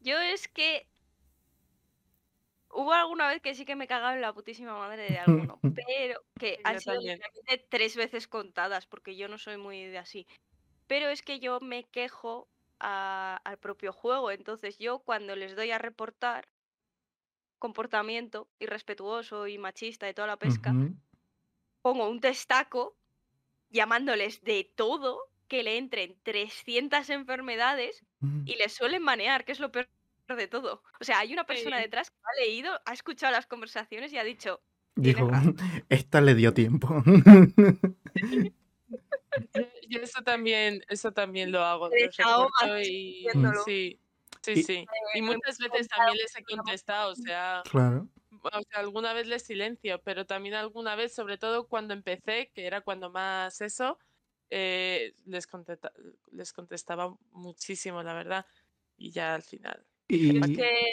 yo 0.00 0.18
es 0.18 0.48
que 0.48 0.86
hubo 2.70 2.92
alguna 2.92 3.28
vez 3.28 3.40
que 3.42 3.54
sí 3.54 3.64
que 3.64 3.76
me 3.76 3.86
cagaba 3.86 4.14
en 4.14 4.20
la 4.20 4.32
putísima 4.32 4.76
madre 4.76 5.10
de 5.10 5.18
alguno, 5.18 5.60
pero 5.74 6.22
que 6.38 6.60
han 6.64 6.74
yo 6.74 6.80
sido 6.80 7.00
literalmente 7.00 7.66
tres 7.68 7.96
veces 7.96 8.28
contadas, 8.28 8.86
porque 8.86 9.16
yo 9.16 9.28
no 9.28 9.38
soy 9.38 9.56
muy 9.56 9.84
de 9.86 9.98
así. 9.98 10.26
Pero 10.86 11.08
es 11.08 11.22
que 11.22 11.40
yo 11.40 11.60
me 11.60 11.84
quejo 11.84 12.48
a- 12.80 13.40
al 13.44 13.58
propio 13.58 13.92
juego, 13.92 14.30
entonces 14.30 14.78
yo 14.78 15.00
cuando 15.00 15.34
les 15.36 15.56
doy 15.56 15.70
a 15.70 15.78
reportar 15.78 16.48
comportamiento 17.58 18.48
irrespetuoso 18.60 19.46
y 19.48 19.58
machista 19.58 20.08
y 20.08 20.14
toda 20.14 20.28
la 20.28 20.36
pesca, 20.38 20.72
pongo 21.82 22.08
un 22.08 22.20
testaco 22.20 22.96
llamándoles 23.70 24.42
de 24.42 24.70
todo, 24.76 25.20
que 25.48 25.62
le 25.62 25.78
entren 25.78 26.16
300 26.22 27.08
enfermedades 27.10 28.04
Mm. 28.20 28.42
y 28.46 28.56
les 28.56 28.72
suelen 28.74 29.02
manear, 29.02 29.44
que 29.44 29.52
es 29.52 29.60
lo 29.60 29.70
peor 29.72 29.88
de 30.28 30.48
todo. 30.48 30.82
O 31.00 31.04
sea, 31.04 31.20
hay 31.20 31.32
una 31.32 31.44
persona 31.46 31.76
Sí. 31.78 31.82
detrás 31.84 32.10
que 32.10 32.16
ha 32.22 32.44
leído, 32.44 32.80
ha 32.84 32.92
escuchado 32.92 33.32
las 33.32 33.46
conversaciones 33.46 34.12
y 34.12 34.18
ha 34.18 34.24
dicho, 34.24 34.60
Dijo, 34.96 35.28
esta 35.88 36.20
le 36.20 36.34
dio 36.34 36.52
tiempo. 36.52 36.88
Yo, 39.88 40.00
eso 40.00 40.22
también, 40.22 40.82
eso 40.88 41.12
también 41.12 41.52
lo 41.52 41.62
hago. 41.62 41.88
Reporto 41.88 42.80
y 42.80 43.26
sí, 43.64 44.00
sí, 44.42 44.52
Y- 44.52 44.62
sí. 44.64 44.86
Y 45.14 45.22
muchas 45.22 45.58
hemos 45.60 45.72
veces 45.72 45.88
también 45.88 46.16
les 46.18 46.36
he 46.36 46.42
contestado, 46.44 47.12
o 47.12 47.14
sea, 47.14 47.62
claro. 47.70 48.08
O 48.42 48.50
sea, 48.70 48.80
alguna 48.80 49.12
vez 49.14 49.26
les 49.26 49.42
silencio, 49.44 50.02
pero 50.02 50.26
también 50.26 50.54
alguna 50.54 50.96
vez, 50.96 51.14
sobre 51.14 51.38
todo 51.38 51.68
cuando 51.68 51.94
empecé, 51.94 52.50
que 52.54 52.66
era 52.66 52.80
cuando 52.82 53.10
más 53.10 53.60
eso, 53.60 53.98
eh, 54.50 55.14
les, 55.26 55.46
contesta- 55.46 55.92
les 56.32 56.52
contestaba 56.52 57.16
muchísimo, 57.30 58.02
la 58.02 58.14
verdad. 58.14 58.46
Y 58.96 59.10
ya 59.12 59.34
al 59.34 59.42
final. 59.42 59.86
Y, 60.08 60.38
Es 60.38 60.50
que 60.52 60.92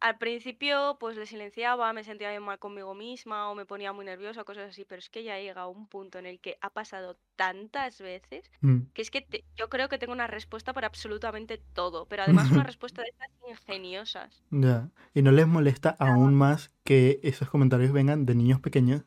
al 0.00 0.18
principio 0.18 0.96
pues 1.00 1.16
le 1.16 1.26
silenciaba, 1.26 1.92
me 1.92 2.04
sentía 2.04 2.30
bien 2.30 2.42
mal 2.42 2.58
conmigo 2.58 2.94
misma 2.94 3.50
o 3.50 3.54
me 3.54 3.66
ponía 3.66 3.92
muy 3.92 4.04
nerviosa, 4.04 4.44
cosas 4.44 4.70
así, 4.70 4.84
pero 4.84 4.98
es 5.00 5.10
que 5.10 5.22
ya 5.24 5.38
llega 5.38 5.66
un 5.68 5.86
punto 5.88 6.18
en 6.18 6.26
el 6.26 6.40
que 6.40 6.58
ha 6.60 6.70
pasado 6.70 7.18
tantas 7.36 8.00
veces 8.00 8.50
mm, 8.62 8.92
que 8.94 9.02
es 9.02 9.10
que 9.10 9.20
te- 9.22 9.44
yo 9.56 9.68
creo 9.68 9.88
que 9.88 9.98
tengo 9.98 10.12
una 10.12 10.26
respuesta 10.26 10.72
para 10.72 10.86
absolutamente 10.88 11.58
todo, 11.58 12.06
pero 12.08 12.22
además 12.24 12.50
una 12.50 12.62
respuesta 12.64 13.02
de 13.02 13.08
estas 13.10 13.30
ingeniosas. 13.48 14.42
ya. 14.50 14.90
¿Y 15.14 15.22
no 15.22 15.32
les 15.32 15.46
molesta 15.48 15.90
aún 15.98 16.34
más 16.34 16.70
que 16.84 17.18
esos 17.22 17.50
comentarios 17.50 17.92
vengan 17.92 18.26
de 18.26 18.34
niños 18.36 18.60
pequeños? 18.60 19.04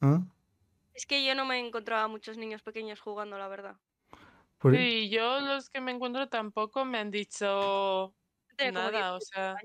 ¿Ah? 0.00 0.22
Es 0.94 1.06
que 1.06 1.24
yo 1.24 1.36
no 1.36 1.44
me 1.44 1.60
encontraba 1.60 2.08
muchos 2.08 2.38
niños 2.38 2.60
pequeños 2.62 2.98
jugando, 3.00 3.38
la 3.38 3.46
verdad. 3.46 3.76
Por- 4.58 4.74
Sí, 4.74 5.08
yo 5.10 5.40
los 5.40 5.70
que 5.70 5.80
me 5.80 5.92
encuentro 5.92 6.28
tampoco 6.28 6.84
me 6.84 6.98
han 6.98 7.10
dicho 7.10 8.16
como 8.60 8.90
nada, 8.90 8.90
18 8.90 9.16
o 9.16 9.20
sea, 9.20 9.62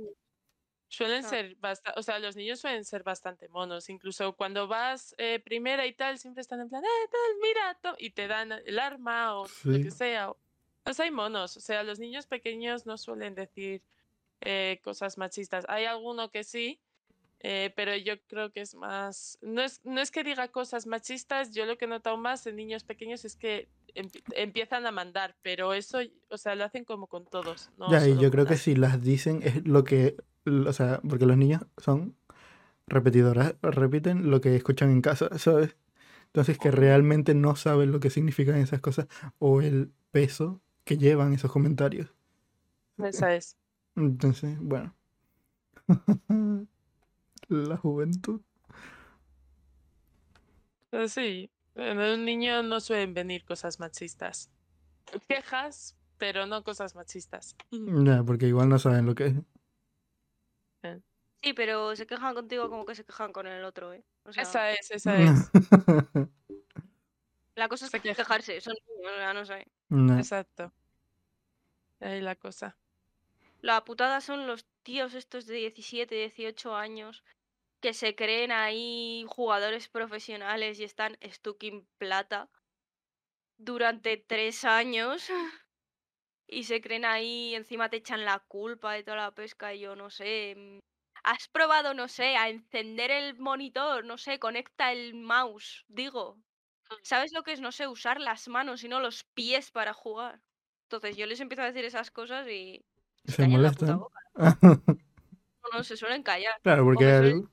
suelen 0.90 1.24
ser 1.24 1.56
bastante, 1.58 2.00
o 2.00 2.04
sea, 2.04 2.20
los 2.20 2.36
niños 2.36 2.60
suelen 2.60 2.86
ser 2.86 3.04
bastante 3.04 3.48
monos, 3.50 3.90
incluso 3.90 4.36
cuando 4.36 4.68
vas 4.68 5.16
eh, 5.18 5.40
primera 5.40 5.86
y 5.88 5.94
tal, 5.96 6.18
siempre 6.20 6.42
están 6.42 6.62
en 6.62 6.70
plan, 6.70 6.84
eh, 6.84 6.88
tal, 7.12 7.38
mira, 7.42 7.76
to-", 7.82 7.96
y 8.00 8.12
te 8.12 8.28
dan 8.28 8.52
el 8.52 8.80
arma 8.80 9.40
o 9.40 9.54
lo 9.70 9.80
Sí. 9.80 9.82
que 9.82 9.92
sea. 9.92 10.32
o- 10.32 10.40
Pues 10.84 11.00
hay 11.00 11.12
monos, 11.12 11.58
o 11.58 11.62
sea, 11.62 11.84
los 11.84 12.00
niños 12.00 12.28
pequeños 12.28 12.86
no 12.86 12.98
suelen 12.98 13.36
decir 13.36 13.84
eh, 14.42 14.82
cosas 14.84 15.18
machistas. 15.18 15.66
Hay 15.70 15.86
alguno 15.86 16.32
que 16.32 16.44
sí, 16.44 16.82
eh, 17.40 17.74
pero 17.76 17.96
yo 17.98 18.22
creo 18.28 18.52
que 18.52 18.62
es 18.62 18.76
más, 18.76 19.38
no 19.42 19.62
es, 19.64 19.82
no 19.86 20.02
es 20.02 20.12
que 20.12 20.24
diga 20.24 20.50
cosas 20.50 20.86
machistas, 20.88 21.52
yo 21.54 21.66
lo 21.66 21.78
que 21.78 21.86
he 21.86 21.88
notado 21.88 22.18
más 22.18 22.46
en 22.48 22.56
niños 22.58 22.84
pequeños 22.84 23.26
es 23.26 23.36
que 23.38 23.72
empiezan 24.36 24.86
a 24.86 24.92
mandar, 24.92 25.36
pero 25.42 25.74
eso, 25.74 26.00
o 26.30 26.38
sea, 26.38 26.56
lo 26.56 26.64
hacen 26.64 26.86
como 26.86 27.08
con 27.08 27.26
todos. 27.26 27.70
No 27.78 27.92
ya, 27.92 28.08
y 28.08 28.18
yo 28.18 28.32
creo 28.32 28.46
que 28.46 28.58
si 28.58 28.76
las 28.76 29.02
dicen 29.02 29.42
es 29.44 29.68
lo 29.68 29.84
que, 29.84 30.16
o 30.46 30.74
sea, 30.74 31.02
porque 31.08 31.26
los 31.26 31.38
niños 31.38 31.66
son 31.78 32.16
repetidoras, 32.88 33.56
repiten 33.62 34.30
lo 34.30 34.42
que 34.42 34.56
escuchan 34.56 34.92
en 34.92 35.02
casa, 35.02 35.38
¿sabes? 35.38 35.76
Entonces 36.28 36.58
que 36.58 36.72
realmente 36.72 37.34
no 37.34 37.56
saben 37.56 37.92
lo 37.92 38.00
que 38.00 38.10
significan 38.10 38.56
esas 38.58 38.80
cosas 38.80 39.08
o 39.40 39.62
el 39.62 39.92
peso 40.12 40.62
que 40.86 40.98
llevan 40.98 41.34
esos 41.34 41.52
comentarios. 41.52 42.14
Esa 42.98 43.36
es. 43.36 43.58
Entonces, 43.96 44.58
bueno. 44.60 44.96
La 47.48 47.76
juventud. 47.76 48.42
Pero 50.90 51.08
sí, 51.08 51.50
en 51.76 52.00
un 52.00 52.26
niño 52.26 52.64
no 52.64 52.80
suelen 52.80 53.14
venir 53.14 53.46
cosas 53.46 53.80
machistas. 53.80 54.50
Quejas, 55.28 55.98
pero 56.18 56.46
no 56.46 56.64
cosas 56.64 56.96
machistas. 56.96 57.56
Ya, 57.72 58.24
porque 58.24 58.48
igual 58.48 58.70
no 58.70 58.80
saben 58.80 59.06
lo 59.06 59.16
que 59.16 59.28
es. 59.28 59.36
Sí, 61.44 61.54
pero 61.54 61.96
se 61.96 62.06
quejan 62.06 62.36
contigo 62.36 62.70
como 62.70 62.86
que 62.86 62.94
se 62.94 63.04
quejan 63.04 63.34
con 63.34 63.48
el 63.48 63.64
otro, 63.64 63.94
¿eh? 63.94 64.04
O 64.26 64.32
sea, 64.32 64.44
Esa 64.44 64.72
es, 64.72 64.92
esa 64.92 65.20
es. 65.20 65.50
la 67.56 67.68
cosa 67.68 67.86
es 67.86 67.92
quejan. 67.92 68.16
quejarse, 68.16 68.62
son 68.62 68.76
niños, 68.88 69.12
o 69.12 69.16
sea, 69.18 69.34
no 69.34 69.46
sé. 69.46 69.68
No. 69.90 70.18
Exacto. 70.18 70.72
Ahí 72.00 72.22
la 72.22 72.36
cosa. 72.36 72.78
La 73.62 73.84
putada 73.84 74.22
son 74.22 74.46
los 74.46 74.66
tíos 74.84 75.16
estos 75.16 75.48
de 75.48 75.56
17, 75.56 76.14
18 76.14 76.76
años 76.76 77.24
que 77.82 77.94
se 77.94 78.16
creen 78.16 78.52
ahí 78.52 79.26
jugadores 79.28 79.90
profesionales 79.90 80.80
y 80.80 80.84
están 80.84 81.18
stuck 81.24 81.64
plata 81.98 82.50
durante 83.58 84.18
tres 84.18 84.64
años 84.66 85.30
y 86.48 86.64
se 86.66 86.82
creen 86.82 87.06
ahí, 87.06 87.56
encima 87.56 87.90
te 87.90 87.98
echan 87.98 88.26
la 88.26 88.40
culpa 88.40 88.94
de 88.94 89.04
toda 89.04 89.18
la 89.18 89.32
pesca 89.32 89.74
y 89.74 89.80
yo 89.82 89.96
no 89.96 90.10
sé. 90.10 90.56
mm, 90.58 90.80
¿Has 91.24 91.48
probado, 91.48 91.94
no 91.94 92.08
sé, 92.08 92.36
a 92.36 92.50
encender 92.50 93.12
el 93.12 93.38
monitor? 93.38 94.04
No 94.06 94.18
sé, 94.18 94.40
conecta 94.40 94.92
el 94.92 95.14
mouse, 95.14 95.86
digo. 95.88 96.38
¿Sabes 97.04 97.32
lo 97.32 97.44
que 97.44 97.54
es, 97.54 97.62
no 97.62 97.72
sé, 97.72 97.88
usar 97.88 98.20
las 98.20 98.48
manos 98.48 98.84
y 98.84 98.90
no 98.90 99.00
los 99.00 99.24
pies 99.24 99.72
para 99.72 99.94
jugar? 99.94 100.42
Entonces 100.84 101.16
yo 101.16 101.26
les 101.26 101.40
empiezo 101.40 101.62
a 101.62 101.68
decir 101.68 101.86
esas 101.86 102.12
cosas 102.12 102.48
y 102.48 102.84
se, 103.26 103.36
Se 103.36 103.48
la 103.48 103.72
puta 103.72 103.96
boca. 103.96 104.20
No, 105.64 105.78
no, 105.78 105.84
se 105.84 105.96
suelen 105.96 106.24
callar. 106.24 106.60
Claro, 106.64 106.84
porque 106.84 107.06
me 107.06 107.12
hay 107.12 107.18
suelen 107.20 107.36
algo- 107.38 107.50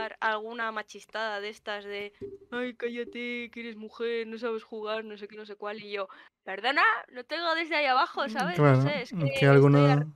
soltar 0.00 0.16
alguna 0.20 0.72
machistada 0.72 1.40
de 1.40 1.50
estas 1.50 1.84
de 1.84 2.12
ay, 2.50 2.74
cállate, 2.74 3.50
que 3.50 3.60
eres 3.60 3.76
mujer, 3.76 4.26
no 4.26 4.38
sabes 4.38 4.62
jugar, 4.62 5.04
no 5.04 5.16
sé 5.16 5.28
qué, 5.28 5.36
no 5.36 5.46
sé 5.46 5.56
cuál. 5.56 5.82
Y 5.82 5.92
yo, 5.92 6.08
perdona, 6.44 6.82
lo 7.08 7.24
tengo 7.24 7.54
desde 7.54 7.76
ahí 7.76 7.86
abajo, 7.86 8.28
¿sabes? 8.28 8.56
Claro, 8.56 8.78
no 8.78 8.82
sé, 8.82 9.02
es 9.02 9.10
que, 9.10 9.32
que 9.38 9.46
arriba 9.46 9.68
de, 9.68 10.06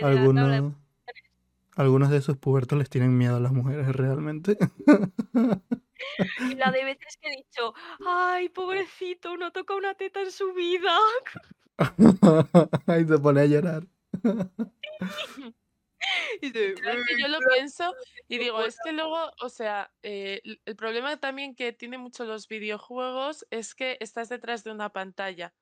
tabla 0.00 0.60
de 0.60 0.72
algunos, 1.76 2.10
de 2.10 2.16
esos 2.16 2.36
pubertos 2.36 2.76
les 2.76 2.90
tienen 2.90 3.16
miedo 3.16 3.36
a 3.36 3.40
las 3.40 3.52
mujeres 3.52 3.94
realmente. 3.94 4.58
Y 6.50 6.54
la 6.56 6.72
de 6.72 6.84
veces 6.84 7.16
que 7.20 7.28
he 7.28 7.36
dicho, 7.36 7.74
ay, 8.04 8.48
pobrecito, 8.48 9.36
no 9.36 9.52
toca 9.52 9.76
una 9.76 9.94
teta 9.94 10.20
en 10.20 10.32
su 10.32 10.52
vida. 10.54 10.96
Ahí 12.86 13.04
se 13.06 13.18
pone 13.18 13.42
a 13.42 13.46
llorar. 13.46 13.86
Y 16.42 16.50
de, 16.50 16.74
Pero 16.74 16.92
es 17.00 17.06
que 17.06 17.20
yo 17.20 17.28
lo 17.28 17.38
pienso 17.54 17.94
y 18.28 18.38
digo, 18.38 18.64
es 18.64 18.76
que 18.84 18.92
luego, 18.92 19.30
o 19.40 19.48
sea, 19.48 19.92
eh, 20.02 20.40
el 20.64 20.76
problema 20.76 21.16
también 21.18 21.54
que 21.54 21.72
tienen 21.72 22.00
mucho 22.00 22.24
los 22.24 22.48
videojuegos 22.48 23.46
es 23.50 23.74
que 23.74 23.96
estás 24.00 24.28
detrás 24.28 24.64
de 24.64 24.70
una 24.70 24.90
pantalla 24.92 25.54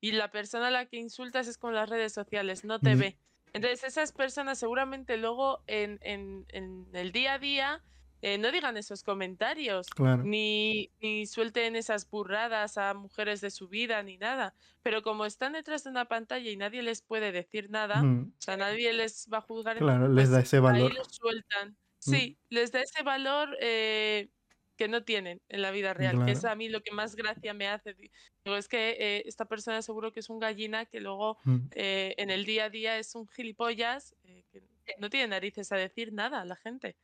y 0.00 0.12
la 0.12 0.30
persona 0.30 0.68
a 0.68 0.70
la 0.70 0.86
que 0.86 0.96
insultas 0.98 1.48
es 1.48 1.58
con 1.58 1.74
las 1.74 1.88
redes 1.88 2.12
sociales, 2.12 2.64
no 2.64 2.80
te 2.80 2.94
Mm. 2.94 2.98
ve. 2.98 3.18
Entonces 3.52 3.84
esas 3.84 4.12
personas 4.12 4.58
seguramente 4.58 5.16
luego 5.16 5.62
en, 5.66 5.98
en- 6.02 6.44
en 6.48 6.88
el 6.92 7.12
día 7.12 7.34
a 7.34 7.38
día 7.38 7.82
eh, 8.26 8.38
no 8.38 8.50
digan 8.52 8.76
esos 8.76 9.02
comentarios. 9.02 9.88
Claro. 9.90 10.22
Ni, 10.24 10.90
ni 11.00 11.26
suelten 11.26 11.76
esas 11.76 12.08
burradas 12.08 12.78
a 12.78 12.94
mujeres 12.94 13.40
de 13.42 13.50
su 13.50 13.68
vida 13.68 14.02
ni 14.02 14.16
nada. 14.18 14.54
Pero 14.82 15.02
como 15.02 15.26
están 15.26 15.52
detrás 15.52 15.84
de 15.84 15.90
una 15.90 16.06
pantalla 16.06 16.50
y 16.50 16.56
nadie 16.56 16.82
les 16.82 17.02
puede 17.02 17.32
decir 17.32 17.68
nada, 17.70 18.02
Mm, 18.02 18.32
o 18.38 18.40
sea, 18.42 18.56
nadie 18.56 18.92
les 18.94 19.28
va 19.32 19.38
a 19.38 19.40
juzgar. 19.42 19.76
Claro, 19.78 20.08
les 20.08 20.14
pues 20.28 20.30
da 20.30 20.40
ese 20.40 20.56
Ahí 20.56 20.62
valor. 20.62 20.94
lo 20.94 21.04
sueltan. 21.04 21.70
Mm. 21.70 22.10
Sí, 22.10 22.38
les 22.50 22.72
da 22.72 22.80
ese 22.80 23.02
valor 23.02 23.56
eh, 23.60 24.30
que 24.76 24.88
no 24.88 25.04
tienen 25.04 25.40
en 25.48 25.62
la 25.62 25.70
vida 25.70 25.94
real, 25.94 26.24
que 26.24 26.32
es 26.32 26.44
a 26.44 26.54
mí 26.56 26.68
lo 26.68 26.80
que 26.82 26.92
más 26.92 27.14
gracia 27.16 27.54
me 27.54 27.68
hace. 27.68 27.94
Di- 27.94 28.10
Digo, 28.44 28.56
es 28.56 28.68
que 28.68 28.96
eh, 28.98 29.22
esta 29.26 29.44
persona 29.46 29.80
seguro 29.82 30.12
que 30.12 30.20
es 30.20 30.28
un 30.30 30.38
gallina 30.40 30.84
que 30.86 31.00
luego 31.00 31.38
Mm. 31.44 31.58
eh, 31.72 32.14
en 32.18 32.30
el 32.30 32.44
día 32.44 32.64
a 32.64 32.70
día 32.70 32.98
es 32.98 33.14
un 33.14 33.28
gilipollas 33.28 34.14
eh, 34.24 34.44
que 34.52 34.94
no 34.98 35.08
tiene 35.10 35.28
narices 35.28 35.70
a 35.72 35.76
decir 35.76 36.12
nada 36.12 36.40
a 36.40 36.44
la 36.44 36.56
gente. 36.56 36.96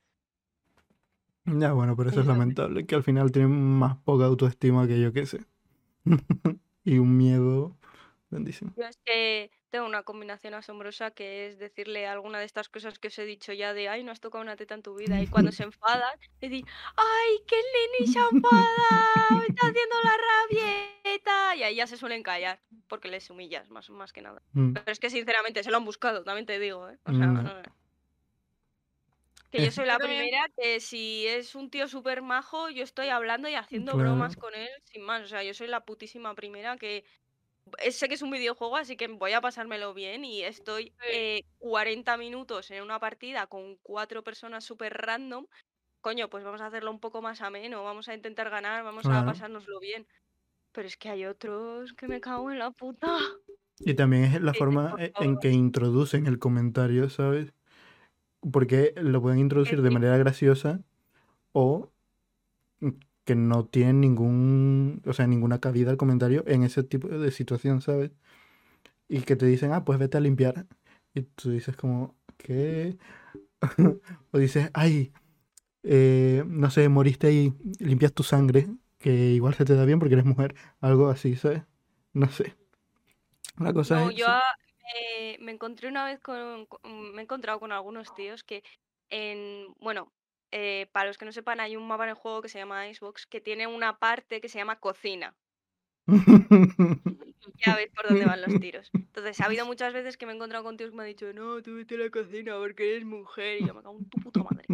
Ya, 1.46 1.72
bueno, 1.72 1.96
pero 1.96 2.10
eso 2.10 2.20
es 2.20 2.26
lamentable, 2.26 2.86
que 2.86 2.94
al 2.94 3.02
final 3.02 3.32
tienen 3.32 3.50
más 3.78 3.96
poca 3.96 4.26
autoestima 4.26 4.86
que 4.86 5.00
yo 5.00 5.12
que 5.12 5.26
sé. 5.26 5.40
y 6.84 6.98
un 6.98 7.16
miedo 7.16 7.76
grandísimo. 8.30 8.72
Yo 8.76 8.84
es 8.84 8.98
que 9.04 9.50
tengo 9.70 9.86
una 9.86 10.02
combinación 10.02 10.54
asombrosa 10.54 11.12
que 11.12 11.46
es 11.46 11.58
decirle 11.58 12.06
alguna 12.06 12.38
de 12.38 12.44
estas 12.44 12.68
cosas 12.68 12.98
que 12.98 13.08
os 13.08 13.18
he 13.18 13.24
dicho 13.24 13.52
ya 13.52 13.72
de 13.72 13.88
ay, 13.88 14.02
no 14.04 14.12
has 14.12 14.20
tocado 14.20 14.42
una 14.42 14.56
teta 14.56 14.74
en 14.74 14.82
tu 14.82 14.94
vida. 14.96 15.20
Y 15.22 15.26
cuando 15.28 15.52
se 15.52 15.62
enfadan, 15.72 16.18
decir, 16.40 16.64
ay, 16.96 17.38
que 17.46 17.56
neni 17.56 18.12
se 18.12 18.18
ha 18.18 18.28
enfadado, 18.30 19.40
me 19.40 19.46
está 19.46 19.66
haciendo 19.68 19.96
la 20.04 20.16
rabieta. 20.28 21.56
Y 21.56 21.62
ahí 21.62 21.74
ya 21.76 21.86
se 21.86 21.96
suelen 21.96 22.22
callar, 22.22 22.60
porque 22.88 23.08
les 23.08 23.30
humillas, 23.30 23.70
más, 23.70 23.88
más 23.90 24.12
que 24.12 24.22
nada. 24.22 24.42
Mm, 24.52 24.72
Pero 24.74 24.92
es 24.92 24.98
que 25.00 25.10
sinceramente 25.10 25.62
se 25.62 25.70
lo 25.70 25.76
han 25.78 25.84
buscado, 25.84 26.22
también 26.24 26.46
te 26.46 26.58
digo, 26.58 26.88
¿eh? 26.88 26.98
O 27.04 27.12
sea, 27.14 27.26
No. 27.26 27.42
no 27.42 27.50
sé. 27.62 27.70
Que 29.50 29.62
yo 29.62 29.70
soy 29.72 29.86
la 29.86 29.98
primera 30.00 30.46
que 30.56 30.80
si 30.80 31.26
es 31.26 31.54
un 31.56 31.70
tío 31.70 31.88
súper 31.88 32.22
majo, 32.22 32.70
yo 32.70 32.84
estoy 32.84 33.08
hablando 33.08 33.48
y 33.48 33.54
haciendo 33.56 33.92
Claro. 33.92 33.98
bromas 33.98 34.36
con 34.36 34.54
él 34.54 34.68
sin 34.84 35.02
más. 35.02 35.22
O 35.22 35.26
sea, 35.26 35.42
yo 35.42 35.54
soy 35.54 35.66
la 35.68 35.84
putísima 35.84 36.34
primera 36.36 36.76
que 36.76 37.04
eh, 37.78 37.92
sé 37.92 38.08
que 38.08 38.14
es 38.14 38.22
un 38.22 38.30
videojuego, 38.30 38.76
así 38.76 38.96
que 38.96 39.08
voy 39.08 39.32
a 39.32 39.40
pasármelo 39.40 39.94
bien 39.94 40.24
y 40.24 40.42
estoy 40.44 40.94
eh, 41.12 41.42
40 41.58 42.16
minutos 42.16 42.70
en 42.70 42.82
una 42.82 43.00
partida 43.00 43.46
con 43.48 43.76
cuatro 43.82 44.24
personas 44.24 44.64
súper 44.64 44.94
random. 44.94 45.46
Coño, 46.02 46.30
pues 46.30 46.44
vamos 46.44 46.60
a 46.62 46.66
hacerlo 46.68 46.90
un 46.92 47.00
poco 47.00 47.22
más 47.22 47.42
ameno, 47.42 47.84
vamos 47.84 48.08
a 48.08 48.14
intentar 48.14 48.50
ganar, 48.50 48.84
vamos 48.84 49.10
a 49.10 49.24
pasárnoslo 49.24 49.80
bien. 49.80 50.08
Pero 50.72 50.88
es 50.88 50.96
que 50.98 51.10
hay 51.10 51.26
otros 51.26 51.94
que 51.94 52.08
me 52.08 52.20
cago 52.20 52.50
en 52.52 52.58
la 52.60 52.70
puta. 52.72 53.16
Y 53.78 53.94
también 53.94 54.24
es 54.24 54.40
la 54.40 54.54
forma 54.54 54.94
e- 54.98 55.14
en 55.18 55.38
que 55.38 55.50
introducen 55.50 56.26
el 56.26 56.38
comentario, 56.38 57.08
¿sabes? 57.10 57.54
Porque 58.52 58.94
lo 58.96 59.20
pueden 59.22 59.38
introducir 59.40 59.82
de 59.82 59.90
manera 59.90 60.16
graciosa 60.18 60.82
o 61.52 61.90
que 63.24 63.34
no 63.34 63.66
tienen 63.66 64.00
ningún, 64.00 65.02
o 65.06 65.12
sea, 65.12 65.26
ninguna 65.26 65.60
cabida 65.60 65.90
el 65.90 65.96
comentario 65.96 66.44
en 66.46 66.62
ese 66.64 66.82
tipo 66.82 67.08
de 67.08 67.30
situación, 67.30 67.80
¿sabes? 67.80 68.10
Y 69.08 69.20
que 69.22 69.36
te 69.36 69.46
dicen, 69.46 69.72
ah, 69.72 69.84
pues 69.84 69.98
vete 69.98 70.16
a 70.18 70.20
limpiar. 70.20 70.66
Y 71.14 71.22
tú 71.22 71.50
dices 71.50 71.76
como, 71.76 72.16
¿qué? 72.36 72.98
o 74.32 74.38
dices, 74.38 74.70
ay, 74.74 75.12
eh, 75.84 76.44
no 76.46 76.70
sé, 76.70 76.88
moriste 76.88 77.28
ahí, 77.28 77.54
limpias 77.80 78.12
tu 78.14 78.22
sangre, 78.22 78.68
que 78.98 79.12
igual 79.32 79.54
se 79.54 79.64
te 79.64 79.74
da 79.76 79.84
bien 79.84 79.98
porque 80.00 80.14
eres 80.14 80.26
mujer, 80.26 80.54
algo 80.80 81.08
así, 81.10 81.36
¿sabes? 81.36 81.62
No 82.12 82.28
sé. 82.30 82.56
La 83.58 83.72
cosa 83.72 84.02
No, 84.04 84.10
es 84.10 84.16
yo 84.18 84.26
eso. 84.26 84.32
a- 84.32 84.42
eh, 84.94 85.36
me 85.40 85.52
encontré 85.52 85.88
una 85.88 86.04
vez 86.04 86.20
con, 86.20 86.66
con- 86.66 86.80
me 87.14 87.20
he 87.20 87.24
encontrado 87.24 87.60
con 87.60 87.72
algunos 87.72 88.12
tíos 88.14 88.44
que 88.44 88.62
en, 89.10 89.72
bueno, 89.80 90.12
eh, 90.52 90.88
para 90.92 91.08
los 91.08 91.18
que 91.18 91.24
no 91.24 91.32
sepan, 91.32 91.60
hay 91.60 91.76
un 91.76 91.86
mapa 91.88 92.04
en 92.04 92.10
el 92.10 92.14
juego 92.16 92.42
que 92.42 92.48
se 92.48 92.58
llama 92.58 92.88
Icebox 92.88 93.26
que 93.26 93.40
tiene 93.40 93.66
una 93.66 93.98
parte 93.98 94.40
que 94.40 94.48
se 94.48 94.58
llama 94.58 94.80
cocina. 94.80 95.36
Ya 97.62 97.74
veis 97.76 97.90
por 97.94 98.06
dónde 98.06 98.26
van 98.26 98.40
los 98.42 98.58
tiros. 98.58 98.92
Entonces, 99.08 99.40
ha 99.40 99.46
habido 99.46 99.66
muchas 99.66 99.92
veces 99.92 100.16
que 100.16 100.26
me 100.26 100.32
he 100.32 100.34
encontrado 100.36 100.64
con 100.64 100.76
tíos 100.76 100.90
que 100.90 100.96
me 100.96 101.02
han 101.02 101.08
dicho, 101.08 101.32
no, 101.32 101.62
tú 101.62 101.74
vete 101.76 101.94
a 101.96 101.98
la 101.98 102.10
cocina 102.10 102.56
porque 102.58 102.90
eres 102.90 103.04
mujer. 103.04 103.58
Y 103.60 103.64
yo 103.64 103.74
me 103.74 103.82
cago 103.82 103.98
en 103.98 104.08
tu 104.08 104.18
puta 104.18 104.42
madre. 104.42 104.70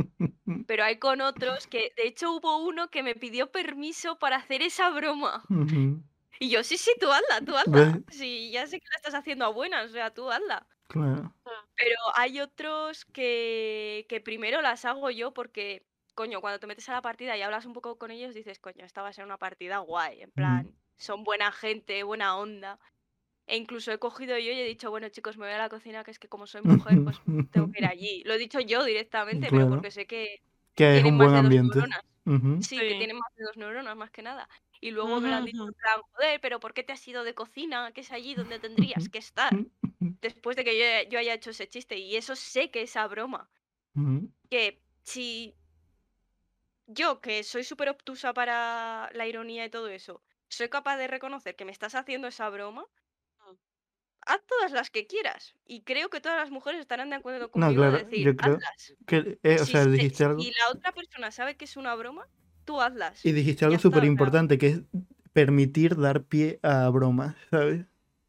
Pero 0.66 0.84
hay 0.84 0.98
con 0.98 1.20
otros 1.22 1.66
que, 1.68 1.92
de 1.96 2.06
hecho, 2.08 2.32
hubo 2.32 2.58
uno 2.58 2.90
que 2.90 3.02
me 3.04 3.16
pidió 3.16 3.52
permiso 3.52 4.18
para 4.18 4.36
hacer 4.36 4.62
esa 4.62 4.90
broma. 4.90 5.44
Ujú. 5.50 6.02
Y 6.40 6.50
yo, 6.50 6.62
sí, 6.64 6.76
sí, 6.76 6.92
tú 7.00 7.10
hazla, 7.10 7.40
tú 7.44 7.56
hazla. 7.56 7.70
¿Ves? 7.72 8.04
Sí, 8.08 8.50
ya 8.52 8.66
sé 8.66 8.78
que 8.80 8.86
la 8.90 8.96
estás 8.96 9.14
haciendo 9.14 9.44
a 9.46 9.48
buenas, 9.48 9.86
o 9.90 9.92
sea, 9.92 10.12
tú 10.12 10.30
hazla. 10.30 10.66
Claro. 10.88 11.32
Pero 11.76 11.96
hay 12.14 12.40
otros 12.40 13.04
que, 13.06 14.06
que 14.08 14.20
primero 14.20 14.62
las 14.62 14.84
hago 14.84 15.10
yo 15.10 15.32
porque, 15.34 15.86
coño, 16.14 16.40
cuando 16.40 16.58
te 16.60 16.66
metes 16.66 16.88
a 16.88 16.92
la 16.94 17.02
partida 17.02 17.36
y 17.36 17.42
hablas 17.42 17.66
un 17.66 17.72
poco 17.74 17.98
con 17.98 18.10
ellos, 18.10 18.34
dices, 18.34 18.58
coño, 18.60 18.84
esta 18.84 19.02
va 19.02 19.08
a 19.08 19.12
ser 19.12 19.24
una 19.24 19.38
partida 19.38 19.78
guay, 19.78 20.22
en 20.22 20.30
Ujú. 20.30 20.34
plan, 20.34 20.74
son 20.98 21.24
buena 21.24 21.52
gente, 21.52 22.02
buena 22.04 22.36
onda. 22.38 22.80
E 23.46 23.56
incluso 23.56 23.92
he 23.92 23.98
cogido 23.98 24.38
yo 24.38 24.52
y 24.52 24.60
he 24.60 24.64
dicho, 24.64 24.90
bueno, 24.90 25.08
chicos, 25.10 25.36
me 25.38 25.46
voy 25.46 25.54
a 25.54 25.58
la 25.58 25.68
cocina, 25.70 26.04
que 26.04 26.10
es 26.12 26.18
que 26.18 26.28
como 26.28 26.46
soy 26.46 26.62
mujer, 26.62 27.02
pues 27.04 27.22
tengo 27.52 27.68
que 27.70 27.80
ir 27.80 27.86
allí. 27.86 28.22
Lo 28.24 28.34
he 28.34 28.38
dicho 28.38 28.60
yo 28.60 28.84
directamente, 28.84 29.52
pero 29.52 29.68
porque 29.68 29.90
sé 29.92 30.06
que 30.06 30.38
Que 30.74 30.98
es 30.98 31.04
tienen 31.04 31.04
un 31.04 31.18
más 31.18 31.30
buen 31.30 31.32
de 31.32 31.42
dos 31.42 31.44
ambiente. 31.44 31.78
neuronas. 31.78 32.00
Ujú. 32.26 32.62
Sí, 32.62 32.84
que 32.86 32.94
Sí. 32.94 32.98
tienen 32.98 33.16
más 33.18 33.30
de 33.36 33.44
dos 33.44 33.56
neuronas, 33.58 33.96
más 33.96 34.10
que 34.10 34.22
nada. 34.22 34.48
Y 34.80 34.90
luego 34.90 35.20
me 35.20 35.28
lo 35.30 35.36
han 35.36 35.44
dicho 35.44 35.62
Ujú. 35.62 35.68
en 35.68 35.74
plan, 35.74 36.00
joder, 36.12 36.40
pero 36.40 36.60
¿por 36.60 36.74
qué 36.74 36.82
te 36.82 36.92
has 36.92 37.06
ido 37.08 37.24
de 37.24 37.34
cocina? 37.34 37.92
Que 37.92 38.02
es 38.02 38.12
allí 38.12 38.34
donde 38.34 38.58
tendrías 38.58 39.08
que 39.08 39.18
estar. 39.18 39.52
Después 40.20 40.56
de 40.56 40.64
que 40.64 40.78
yo, 40.78 41.10
yo 41.10 41.18
haya 41.18 41.34
hecho 41.34 41.50
ese 41.50 41.68
chiste. 41.68 41.98
Y 41.98 42.16
eso 42.16 42.36
sé 42.36 42.70
que 42.70 42.82
es 42.82 42.96
a 42.96 43.06
broma. 43.06 43.50
Que 44.50 44.82
si 45.02 45.56
yo, 46.86 47.20
que 47.20 47.42
soy 47.42 47.64
súper 47.64 47.88
obtusa 47.88 48.32
para 48.32 49.10
la 49.12 49.26
ironía 49.26 49.64
y 49.64 49.70
todo 49.70 49.88
eso, 49.88 50.22
soy 50.48 50.68
capaz 50.68 50.96
de 50.98 51.08
reconocer 51.08 51.56
que 51.56 51.64
me 51.64 51.72
estás 51.72 51.94
haciendo 51.94 52.28
esa 52.28 52.48
broma, 52.50 52.86
Mm. 53.40 53.54
haz 54.22 54.46
todas 54.46 54.72
las 54.72 54.90
que 54.90 55.06
quieras. 55.06 55.54
Y 55.66 55.82
creo 55.84 56.10
que 56.10 56.20
todas 56.20 56.38
las 56.38 56.50
mujeres 56.50 56.80
estarán 56.80 57.10
de 57.10 57.16
acuerdo 57.16 57.50
No, 57.54 57.68
conmigo 57.68 57.82
de 57.84 57.90
claro, 57.90 58.04
decir, 58.04 58.24
yo 58.26 58.36
creo 58.36 58.54
hazlas. 58.56 58.94
que, 59.06 59.38
eh, 59.42 59.60
o 59.60 59.64
Si, 59.64 59.72
sea, 59.72 59.84
se- 59.84 59.90
dijiste 59.90 60.24
algo. 60.24 60.40
si 60.42 60.52
la 60.52 60.70
otra 60.70 60.92
persona 60.92 61.30
sabe 61.32 61.56
que 61.56 61.64
es 61.66 61.76
una 61.76 61.94
broma, 61.96 62.28
tú 62.66 62.80
hazlas. 62.82 63.22
Y 63.22 63.32
dijiste 63.32 63.64
algo 63.64 63.78
súper 63.78 64.04
importante, 64.04 64.58
que 64.58 64.66
es 64.68 64.80
permitir 65.32 65.96
dar 65.96 66.24
pie 66.24 66.58
a 66.62 66.88
bromas, 66.90 67.36
¿sabes? 67.50 67.84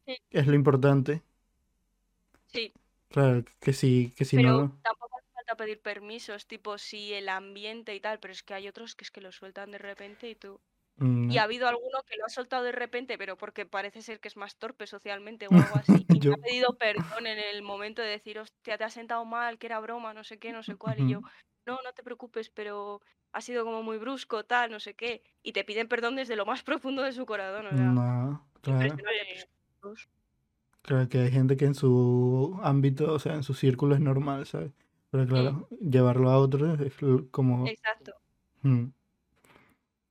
Sí. 0.06 0.16
Es 0.30 0.46
lo 0.48 0.54
importante. 0.54 1.22
sí. 2.52 2.72
Claro, 3.10 3.44
que 3.60 3.72
sí, 3.72 4.14
que 4.16 4.24
si 4.24 4.36
Pero 4.36 4.50
no. 4.52 4.78
tampoco 4.82 5.18
hace 5.18 5.30
falta 5.34 5.56
pedir 5.56 5.80
permisos, 5.82 6.46
tipo 6.46 6.78
si 6.78 7.12
el 7.14 7.28
ambiente 7.28 7.94
y 7.94 8.00
tal, 8.00 8.18
pero 8.20 8.32
es 8.32 8.42
que 8.42 8.54
hay 8.54 8.68
otros 8.68 8.94
que 8.94 9.04
es 9.04 9.10
que 9.10 9.20
lo 9.20 9.32
sueltan 9.32 9.70
de 9.70 9.78
repente 9.78 10.28
y 10.30 10.34
tú... 10.36 10.60
mm, 10.96 11.30
Y 11.30 11.38
ha 11.38 11.44
habido 11.44 11.68
alguno 11.68 12.02
que 12.06 12.16
lo 12.18 12.26
ha 12.26 12.30
soltado 12.30 12.64
de 12.64 12.72
repente, 12.72 13.18
pero 13.18 13.36
porque 13.38 13.66
parece 13.66 14.02
ser 14.02 14.20
que 14.20 14.28
es 14.28 14.36
más 14.36 14.58
torpe 14.58 14.86
socialmente 14.86 15.48
o 15.48 15.56
algo 15.56 15.76
así, 15.76 16.06
y 16.10 16.20
me 16.22 16.24
Yo. 16.24 16.34
ha 16.34 16.38
pedido 16.38 16.76
perdón 16.78 17.26
en 17.26 17.38
el 17.38 17.62
momento 17.62 18.02
de 18.02 18.08
decir, 18.10 18.38
hostia, 18.40 18.78
te 18.78 18.84
has 18.84 18.94
sentado 18.94 19.24
mal, 19.26 19.58
que 19.58 19.66
era 19.68 19.80
broma, 19.80 20.14
no 20.14 20.24
sé 20.24 20.38
qué, 20.38 20.52
no 20.52 20.62
sé 20.64 20.76
cuál, 20.76 21.00
y 21.00 21.06
yo. 21.06 21.22
No, 21.68 21.78
no 21.84 21.92
te 21.92 22.02
preocupes, 22.02 22.48
pero 22.48 23.02
ha 23.32 23.40
sido 23.42 23.64
como 23.64 23.82
muy 23.82 23.98
brusco, 23.98 24.44
tal, 24.44 24.70
no 24.70 24.80
sé 24.80 24.94
qué, 24.94 25.22
y 25.42 25.52
te 25.52 25.64
piden 25.64 25.86
perdón 25.86 26.16
desde 26.16 26.34
lo 26.34 26.46
más 26.46 26.62
profundo 26.64 27.02
de 27.02 27.12
su 27.12 27.26
corazón, 27.26 27.66
o 27.66 27.76
sea, 27.76 27.84
No, 27.84 28.48
claro. 28.62 28.96
Claro 30.82 31.08
que 31.10 31.18
hay 31.18 31.30
gente 31.30 31.56
que 31.58 31.66
en 31.66 31.74
su 31.74 32.58
ámbito, 32.62 33.12
o 33.12 33.18
sea, 33.18 33.34
en 33.34 33.42
su 33.42 33.52
círculo 33.52 33.94
es 33.94 34.00
normal, 34.00 34.46
¿sabes? 34.46 34.72
Pero 35.10 35.26
claro, 35.26 35.68
llevarlo 35.80 36.30
a 36.30 36.38
otros 36.38 36.80
es 36.80 36.94
como... 37.30 37.66
Exacto, 37.66 38.14
Mm. 38.62 38.86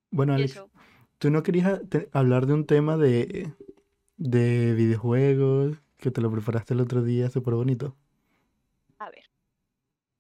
Bueno, 0.09 0.33
Alex, 0.33 0.53
eso. 0.53 0.69
¿tú 1.17 1.29
no 1.29 1.43
querías 1.43 1.81
hablar 2.13 2.45
de 2.45 2.53
un 2.53 2.65
tema 2.65 2.95
de, 2.95 3.51
de 4.15 4.73
videojuegos 4.73 5.77
que 5.97 6.11
te 6.11 6.21
lo 6.21 6.31
preparaste 6.31 6.73
el 6.73 6.79
otro 6.79 7.03
día, 7.03 7.29
súper 7.29 7.55
bonito? 7.55 7.93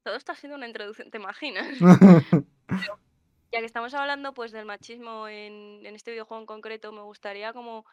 Todo 0.07 0.15
está 0.15 0.35
siendo 0.35 0.55
una 0.55 0.67
introducción, 0.67 1.11
¿te 1.11 1.17
imaginas? 1.17 1.67
ya 3.51 3.59
que 3.59 3.65
estamos 3.65 3.93
hablando 3.93 4.33
pues 4.33 4.53
del 4.53 4.63
machismo 4.65 5.27
en, 5.27 5.85
en 5.85 5.95
este 5.95 6.11
videojuego 6.11 6.39
en 6.39 6.47
concreto, 6.47 6.93
me 6.93 7.01
gustaría 7.01 7.51
como 7.51 7.85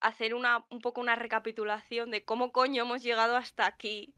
hacer 0.00 0.34
una, 0.34 0.66
un 0.68 0.80
poco 0.80 1.00
una 1.00 1.14
recapitulación 1.14 2.10
de 2.10 2.24
cómo 2.24 2.50
coño 2.50 2.82
hemos 2.82 3.04
llegado 3.04 3.36
hasta 3.36 3.66
aquí. 3.66 4.12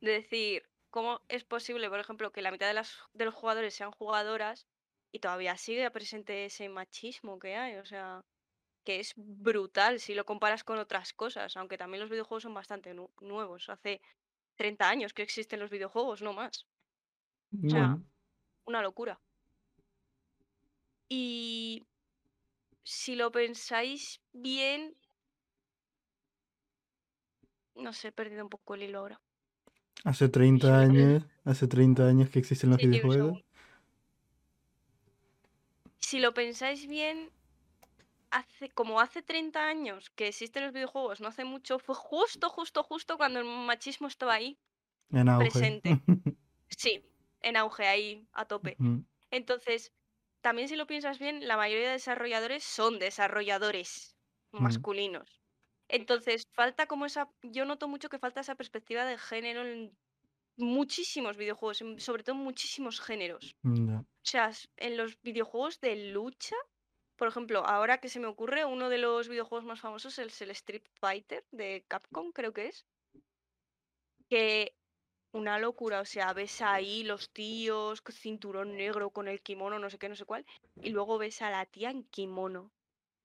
De 0.00 0.12
decir, 0.12 0.62
cómo 0.90 1.22
es 1.26 1.42
posible, 1.42 1.90
por 1.90 1.98
ejemplo, 1.98 2.30
que 2.30 2.40
la 2.40 2.52
mitad 2.52 2.68
de, 2.68 2.74
las, 2.74 3.00
de 3.14 3.24
los 3.24 3.34
jugadores 3.34 3.74
sean 3.74 3.90
jugadoras 3.90 4.68
y 5.10 5.18
todavía 5.18 5.56
sigue 5.56 5.90
presente 5.90 6.44
ese 6.44 6.68
machismo 6.68 7.40
que 7.40 7.56
hay. 7.56 7.78
O 7.78 7.84
sea, 7.84 8.20
que 8.84 9.00
es 9.00 9.12
brutal 9.16 9.98
si 9.98 10.14
lo 10.14 10.24
comparas 10.24 10.62
con 10.62 10.78
otras 10.78 11.14
cosas, 11.14 11.56
aunque 11.56 11.78
también 11.78 12.00
los 12.00 12.10
videojuegos 12.10 12.44
son 12.44 12.54
bastante 12.54 12.94
nu- 12.94 13.10
nuevos. 13.20 13.68
Hace 13.68 14.00
30 14.56 14.88
años 14.88 15.12
que 15.14 15.22
existen 15.22 15.60
los 15.60 15.70
videojuegos, 15.70 16.22
no 16.22 16.32
más. 16.32 16.66
O 17.66 17.68
sea, 17.68 17.90
Bueno, 17.90 18.04
una 18.66 18.82
locura. 18.82 19.20
Y 21.08 21.82
si 22.84 23.16
lo 23.16 23.30
pensáis 23.32 24.20
bien, 24.32 24.96
no 27.76 27.92
sé, 27.92 28.08
he 28.08 28.12
perdido 28.12 28.42
un 28.42 28.50
poco 28.50 28.74
el 28.74 28.82
hilo 28.82 28.98
ahora. 28.98 29.22
hace 30.04 30.28
30 30.28 30.78
Sí. 30.78 30.78
años, 30.80 31.26
hace 31.44 31.66
30 31.68 32.06
años 32.06 32.30
que 32.30 32.38
existen 32.38 32.70
los 32.70 32.78
Sí, 32.78 32.86
videojuegos. 32.86 33.44
Si 35.98 36.20
lo 36.20 36.32
pensáis 36.34 36.86
bien, 36.86 37.32
hace 38.38 38.70
como 38.70 39.00
hace 39.00 39.22
30 39.22 39.66
años 39.68 40.10
que 40.10 40.28
existen 40.28 40.64
los 40.64 40.72
videojuegos, 40.74 41.20
no 41.20 41.28
hace 41.28 41.44
mucho, 41.44 41.78
fue 41.78 41.94
justo, 41.94 42.50
justo, 42.50 42.82
justo 42.84 43.16
cuando 43.18 43.40
el 43.40 43.46
machismo 43.46 44.08
estaba 44.08 44.34
ahí, 44.34 44.60
En 45.10 45.28
auge. 45.30 45.62
presente. 45.62 45.90
sí, 46.68 47.04
en 47.42 47.56
auge 47.56 47.86
ahí, 47.86 48.28
a 48.32 48.46
tope. 48.46 48.80
Entonces, 49.30 49.92
también 50.42 50.68
si 50.68 50.76
lo 50.76 50.86
piensas 50.86 51.18
bien, 51.18 51.46
la 51.48 51.56
mayoría 51.56 51.86
de 51.88 51.92
desarrolladores 51.94 52.64
son 52.64 52.98
desarrolladores 53.00 54.16
Mm. 54.58 54.84
masculinos. 54.92 55.40
Entonces, 55.88 56.44
falta 56.52 56.86
como 56.86 57.06
esa, 57.06 57.30
yo 57.42 57.64
noto 57.66 57.88
mucho 57.88 58.08
que 58.10 58.18
falta 58.20 58.40
esa 58.42 58.56
perspectiva 58.56 59.04
de 59.06 59.18
género 59.18 59.62
en 59.66 59.98
muchísimos 60.58 61.36
videojuegos, 61.38 61.82
sobre 61.98 62.24
todo 62.24 62.36
en 62.36 62.42
muchísimos 62.44 63.00
géneros. 63.00 63.56
Ya. 63.64 64.04
O 64.24 64.28
sea, 64.28 64.52
en 64.76 64.96
los 64.96 65.20
videojuegos 65.22 65.80
de 65.80 65.96
lucha, 66.12 66.56
por 67.16 67.28
ejemplo, 67.28 67.64
ahora 67.66 67.98
que 67.98 68.08
se 68.08 68.20
me 68.20 68.26
ocurre, 68.26 68.64
uno 68.64 68.88
de 68.88 68.98
los 68.98 69.28
videojuegos 69.28 69.64
más 69.64 69.80
famosos 69.80 70.18
es 70.18 70.40
el 70.40 70.50
Street 70.50 70.84
Fighter 71.00 71.44
de 71.50 71.84
Capcom, 71.88 72.32
creo 72.32 72.52
que 72.52 72.68
es. 72.68 72.86
Que 74.28 74.74
una 75.32 75.58
locura, 75.58 76.00
o 76.00 76.04
sea, 76.04 76.32
ves 76.32 76.62
ahí 76.62 77.02
los 77.04 77.30
tíos, 77.30 78.02
cinturón 78.10 78.76
negro 78.76 79.10
con 79.10 79.28
el 79.28 79.42
kimono, 79.42 79.78
no 79.78 79.90
sé 79.90 79.98
qué, 79.98 80.08
no 80.08 80.16
sé 80.16 80.24
cuál, 80.24 80.46
y 80.76 80.90
luego 80.90 81.18
ves 81.18 81.42
a 81.42 81.50
la 81.50 81.66
tía 81.66 81.90
en 81.90 82.04
kimono 82.04 82.72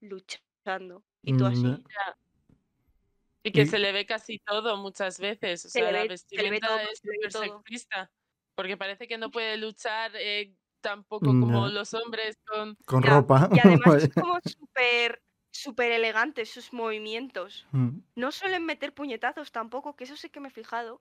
luchando. 0.01 1.03
Y 1.21 1.37
tú 1.37 1.45
Mm, 1.45 1.47
así, 1.47 1.63
ya. 1.63 2.17
Y 3.43 3.51
que 3.51 3.61
Y- 3.61 3.65
se 3.67 3.79
le 3.79 3.91
ve 3.91 4.05
casi 4.05 4.39
todo 4.39 4.75
muchas 4.77 5.19
veces. 5.19 5.65
O 5.65 5.69
Se 5.69 5.79
sea, 5.79 5.91
la 5.91 6.03
ve- 6.03 6.17
se 6.17 6.35
le 6.35 6.43
ve 6.43 6.49
vestimenta 6.59 6.67
todo, 6.67 6.79
es 6.79 6.99
se 6.99 7.07
le 7.07 7.11
ve 7.21 7.31
súper 7.31 7.31
todo. 7.31 7.63
sexista. 7.63 8.11
Porque 8.55 8.75
parece 8.77 9.07
que 9.07 9.17
no 9.17 9.31
puede 9.31 9.55
luchar 9.57 10.11
eh, 10.15 10.53
tampoco 10.81 11.25
como 11.27 11.67
los 11.67 11.93
hombres 11.93 12.37
con... 12.47 12.75
Con 12.85 13.03
Ya, 13.03 13.09
ropa. 13.11 13.49
Y 13.51 13.59
además 13.59 14.03
es 14.03 14.09
como 14.25 14.39
súper, 14.43 15.21
súper 15.51 15.91
elegante 15.91 16.45
sus 16.45 16.73
movimientos. 16.73 17.67
Mm, 17.71 17.99
No 18.15 18.31
suelen 18.31 18.65
meter 18.65 18.93
puñetazos 18.93 19.51
tampoco, 19.51 19.95
que 19.95 20.03
eso 20.05 20.15
sí 20.17 20.29
que 20.29 20.39
me 20.39 20.49
he 20.49 20.51
fijado. 20.51 20.99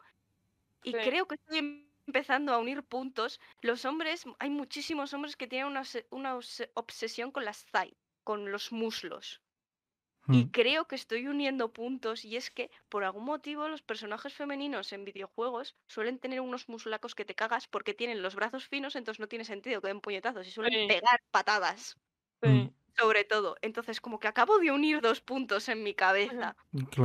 Y 0.82 0.92
Sí. 0.92 0.98
creo 1.02 1.26
que 1.26 1.34
estoy 1.36 1.58
em- 1.58 1.88
empezando 2.06 2.52
a 2.54 2.58
unir 2.58 2.82
puntos. 2.82 3.38
Los 3.60 3.84
hombres, 3.84 4.24
hay 4.38 4.48
muchísimos 4.50 5.12
hombres 5.12 5.36
que 5.36 5.46
tienen 5.46 5.66
una, 5.68 5.82
una 6.10 6.36
obse- 6.36 6.70
obsesión 6.74 7.30
con 7.32 7.44
las 7.44 7.66
thigh, 7.66 7.94
con 8.24 8.50
los 8.50 8.72
muslos. 8.72 9.42
Y 10.30 10.44
Mm, 10.44 10.50
creo 10.50 10.86
que 10.86 10.94
estoy 10.96 11.26
uniendo 11.26 11.72
puntos 11.72 12.24
y 12.24 12.36
es 12.36 12.50
que 12.50 12.70
por 12.90 13.02
algún 13.04 13.24
motivo 13.24 13.68
los 13.68 13.82
personajes 13.82 14.34
femeninos 14.34 14.92
en 14.92 15.04
videojuegos 15.04 15.74
suelen 15.86 16.18
tener 16.18 16.40
unos 16.42 16.68
musulacos 16.68 17.14
que 17.14 17.24
te 17.24 17.34
cagas 17.34 17.66
porque 17.66 17.94
tienen 17.94 18.20
los 18.22 18.34
brazos 18.34 18.68
finos, 18.68 18.94
entonces 18.96 19.20
no 19.20 19.28
tiene 19.28 19.44
sentido 19.46 19.80
que 19.80 19.88
den 19.88 20.00
puñetazos 20.02 20.46
y 20.46 20.50
suelen 20.50 20.72
Sí. 20.72 20.88
pegar 20.88 21.18
patadas, 21.30 21.94
mm, 22.42 22.66
Sí. 22.66 22.74
sobre 22.98 23.24
todo. 23.24 23.56
Entonces 23.62 24.00
como 24.02 24.18
que 24.18 24.28
acabo 24.28 24.58
de 24.58 24.70
unir 24.70 25.00
dos 25.00 25.20
puntos 25.22 25.68
en 25.70 25.82
mi 25.82 25.94
cabeza. 25.94 26.56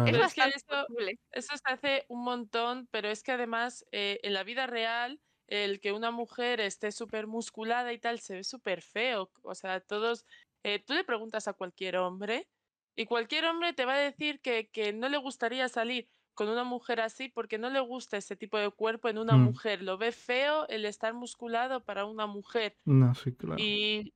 Es 0.04 0.18
Claro. 0.18 0.22
Es 0.22 0.34
que 0.34 0.42
bastante 0.42 0.56
eso- 0.56 0.88
posible. 0.88 1.18
Eso 1.32 1.56
se 1.58 1.74
hace 1.74 2.06
un 2.10 2.24
montón, 2.24 2.88
pero 2.92 3.10
es 3.10 3.24
que 3.24 3.32
además 3.34 3.86
eh, 3.92 4.20
en 4.24 4.34
la 4.34 4.44
vida 4.44 4.68
real 4.68 5.22
el 5.48 5.80
que 5.82 5.92
una 5.94 6.12
mujer 6.12 6.60
esté 6.62 6.92
súper 6.92 7.28
musculada 7.28 7.92
y 7.94 8.00
tal 8.00 8.20
se 8.20 8.36
ve 8.36 8.44
súper 8.44 8.82
feo. 8.82 9.32
O 9.44 9.56
sea, 9.56 9.80
todos, 9.82 10.26
eh, 10.64 10.80
tú 10.86 10.94
le 10.94 11.04
preguntas 11.04 11.48
a 11.48 11.54
cualquier 11.54 11.98
hombre 11.98 12.50
y 12.96 13.06
cualquier 13.06 13.46
hombre 13.46 13.74
te 13.74 13.86
va 13.86 13.96
a 13.96 13.98
decir 14.00 14.42
que, 14.42 14.70
que 14.70 14.94
no 14.94 15.10
le 15.10 15.18
gustaría 15.18 15.68
salir 15.70 16.10
con 16.36 16.50
una 16.50 16.64
mujer 16.64 17.02
así 17.02 17.30
porque 17.30 17.58
no 17.60 17.70
le 17.70 17.80
gusta 17.80 18.18
ese 18.18 18.36
tipo 18.36 18.58
de 18.58 18.72
cuerpo 18.72 19.10
en 19.10 19.18
una 19.20 19.38
Mm. 19.38 19.38
mujer. 19.38 19.82
Lo 19.84 19.98
ve 19.98 20.12
feo 20.12 20.68
el 20.70 20.86
estar 20.86 21.14
musculado 21.14 21.86
para 21.86 22.06
una 22.06 22.28
mujer. 22.28 22.78
No, 22.86 23.14
sí, 23.16 23.36
claro. 23.36 23.58
Y, 23.58 24.14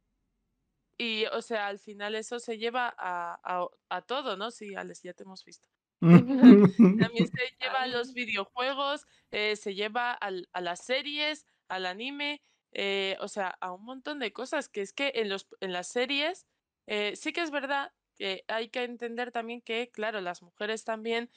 y, 0.98 1.26
o 1.28 1.42
sea, 1.42 1.68
al 1.68 1.80
final 1.80 2.16
eso 2.16 2.40
se 2.40 2.58
lleva 2.58 2.94
a, 2.98 3.40
a, 3.44 3.68
a 3.90 4.02
todo, 4.04 4.38
¿no? 4.38 4.52
Sí, 4.52 4.76
Alex, 4.76 5.04
ya 5.04 5.14
te 5.14 5.24
hemos 5.24 5.44
visto. 5.46 5.70
También 6.98 7.28
se 7.28 7.56
lleva 7.60 7.84
a 7.84 7.88
los 7.88 8.14
videojuegos, 8.14 9.06
eh, 9.32 9.56
se 9.56 9.76
lleva 9.76 10.12
al- 10.14 10.50
a 10.54 10.62
las 10.62 10.82
series, 10.86 11.46
al 11.70 11.86
anime, 11.86 12.42
eh, 12.72 13.18
o 13.22 13.28
sea, 13.28 13.50
a 13.62 13.74
un 13.74 13.86
montón 13.86 14.20
de 14.20 14.34
cosas. 14.34 14.70
Que 14.70 14.82
es 14.82 14.94
que 14.94 15.12
en, 15.16 15.30
los, 15.30 15.48
en 15.62 15.74
las 15.74 15.88
series 15.88 16.48
eh, 16.88 17.16
sí 17.16 17.34
que 17.34 17.42
es 17.42 17.52
verdad 17.52 17.94
que 18.18 18.44
hay 18.48 18.70
que 18.70 18.84
entender 18.84 19.32
también 19.32 19.62
que, 19.62 19.90
claro, 19.92 20.22
las 20.22 20.42
mujeres 20.42 20.84
también 20.84 21.30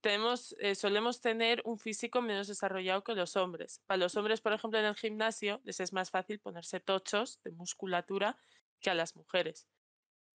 tenemos, 0.00 0.54
eh, 0.58 0.74
solemos 0.74 1.20
tener 1.20 1.62
un 1.64 1.78
físico 1.78 2.22
menos 2.22 2.48
desarrollado 2.48 3.04
que 3.04 3.14
los 3.14 3.36
hombres. 3.36 3.82
Para 3.86 3.98
los 3.98 4.16
hombres, 4.16 4.40
por 4.40 4.52
ejemplo, 4.52 4.78
en 4.80 4.86
el 4.86 4.96
gimnasio 4.96 5.60
les 5.64 5.80
es 5.80 5.92
más 5.92 6.10
fácil 6.10 6.40
ponerse 6.40 6.80
tochos 6.80 7.40
de 7.44 7.52
musculatura 7.52 8.36
que 8.80 8.90
a 8.90 8.94
las 8.94 9.16
mujeres. 9.16 9.68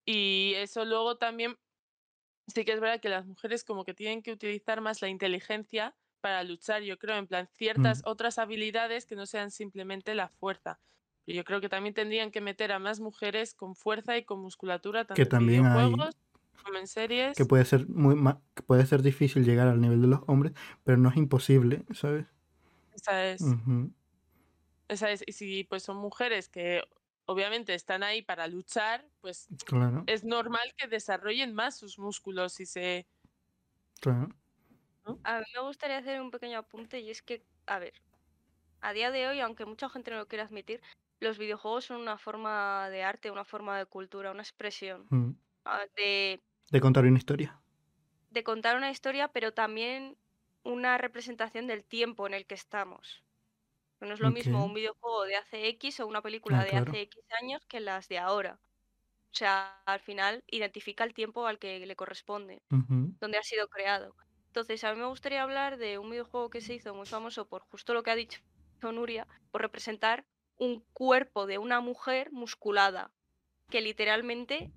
Y 0.05 0.53
eso 0.55 0.85
luego 0.85 1.17
también 1.17 1.59
sí 2.47 2.65
que 2.65 2.73
es 2.73 2.79
verdad 2.79 3.01
que 3.01 3.09
las 3.09 3.25
mujeres 3.25 3.63
como 3.63 3.83
que 3.83 3.93
tienen 3.93 4.23
que 4.23 4.31
utilizar 4.31 4.81
más 4.81 5.01
la 5.01 5.09
inteligencia 5.09 5.97
para 6.21 6.43
luchar, 6.43 6.81
yo 6.83 6.97
creo, 6.97 7.17
en 7.17 7.27
plan 7.27 7.47
ciertas 7.47 8.01
otras 8.05 8.37
habilidades 8.37 9.05
que 9.05 9.15
no 9.15 9.25
sean 9.25 9.51
simplemente 9.51 10.15
la 10.15 10.29
fuerza. 10.29 10.81
Y 11.27 11.35
yo 11.35 11.43
creo 11.43 11.61
que 11.61 11.69
también 11.69 11.93
tendrían 11.93 12.31
que 12.31 12.41
meter 12.41 12.71
a 12.71 12.79
más 12.79 12.99
mujeres 13.01 13.53
con 13.53 13.75
fuerza 13.75 14.17
y 14.17 14.23
con 14.25 14.39
musculatura, 14.41 15.05
tanto 15.05 15.21
en 15.21 15.29
también 15.29 15.65
hay- 15.65 15.89
videojuegos 15.89 16.15
como 16.63 16.77
en 16.79 16.87
series. 16.87 17.37
que 17.37 17.45
puede 17.45 17.65
ser 17.65 17.87
muy 17.89 18.15
ma- 18.15 18.41
que 18.55 18.63
puede 18.63 18.85
ser 18.85 19.01
difícil 19.03 19.45
llegar 19.45 19.67
al 19.67 19.79
nivel 19.81 20.01
de 20.01 20.07
los 20.07 20.21
hombres, 20.27 20.53
pero 20.85 20.97
no 20.97 21.09
es 21.09 21.17
imposible, 21.17 21.85
¿sabes? 21.93 22.25
Esa 22.93 23.27
es, 23.27 23.41
esa 24.87 25.11
es. 25.11 25.23
Y 25.27 25.31
si 25.33 25.63
pues 25.63 25.83
son 25.83 25.97
mujeres 25.97 26.49
que 26.49 26.81
obviamente 27.25 27.73
están 27.73 28.03
ahí 28.03 28.21
para 28.21 28.47
luchar, 28.47 29.05
pues 29.21 29.47
Claro, 29.65 30.03
es 30.07 30.23
normal 30.23 30.73
que 30.77 30.87
desarrollen 30.87 31.53
más 31.53 31.77
sus 31.77 31.99
músculos 31.99 32.59
y 32.59 32.65
se... 32.65 33.05
claro. 34.01 34.29
A 35.23 35.39
mí 35.39 35.45
me 35.55 35.61
gustaría 35.61 35.97
hacer 35.97 36.19
un 36.21 36.31
pequeño 36.31 36.59
apunte 36.59 36.99
y 36.99 37.09
es 37.09 37.21
que, 37.21 37.45
a 37.65 37.79
ver, 37.79 37.93
a 38.81 38.93
día 38.93 39.11
de 39.11 39.27
hoy, 39.27 39.39
aunque 39.41 39.65
mucha 39.65 39.89
gente 39.89 40.11
no 40.11 40.17
lo 40.17 40.27
quiera 40.27 40.45
admitir, 40.45 40.81
los 41.19 41.37
videojuegos 41.37 41.85
son 41.85 42.01
una 42.01 42.17
forma 42.17 42.89
de 42.89 43.03
arte, 43.03 43.31
una 43.31 43.45
forma 43.45 43.77
de 43.77 43.85
cultura, 43.87 44.31
una 44.31 44.41
expresión 44.43 45.11
Mm. 45.11 45.37
ah, 45.65 45.85
de, 45.97 46.43
De 46.71 46.79
contar 46.81 47.05
una 47.05 47.17
historia. 47.17 47.61
de 48.29 48.43
contar 48.43 48.75
una 48.77 48.91
historia, 48.91 49.29
pero 49.29 49.53
también 49.53 50.17
una 50.63 50.97
representación 50.97 51.67
del 51.67 51.85
tiempo 51.85 52.27
en 52.27 52.33
el 52.33 52.45
que 52.47 52.55
estamos. 52.55 53.23
No 54.01 54.13
es 54.13 54.19
lo 54.21 54.31
mismo 54.31 54.65
un 54.65 54.73
videojuego 54.75 55.23
de 55.25 55.37
hace 55.37 55.67
X 55.69 55.99
o 56.01 56.07
una 56.07 56.21
película 56.23 56.61
Ah, 56.61 56.65
de 56.65 56.75
claro. 56.75 56.77
hace 56.77 57.01
X 57.03 57.23
años 57.41 57.65
que 57.67 57.79
las 57.81 58.07
de 58.09 58.19
ahora. 58.19 58.61
O 59.33 59.37
sea, 59.37 59.83
al 59.87 59.99
final 60.01 60.43
identifica 60.47 61.03
el 61.05 61.13
tiempo 61.15 61.47
al 61.47 61.59
que 61.59 61.85
le 61.85 61.95
corresponde. 61.97 62.63
Donde 63.21 63.37
ha 63.39 63.43
sido 63.43 63.67
creado. 63.69 64.15
Entonces, 64.47 64.83
a 64.83 64.93
mí 64.93 64.99
me 65.01 65.07
gustaría 65.07 65.43
hablar 65.43 65.77
de 65.77 65.99
un 65.99 66.09
videojuego 66.11 66.49
que 66.51 66.61
se 66.61 66.75
hizo 66.75 66.95
muy 66.95 67.07
famoso 67.07 67.47
por 67.49 67.63
justo 67.63 67.93
lo 67.93 68.03
que 68.03 68.11
ha 68.11 68.15
dicho 68.15 68.41
Nuria, 68.83 69.27
por 69.51 69.61
representar 69.63 70.25
un 70.57 70.83
cuerpo 70.93 71.45
de 71.45 71.57
una 71.57 71.81
mujer 71.81 72.31
musculada, 72.31 73.11
que 73.69 73.81
literalmente 73.81 74.71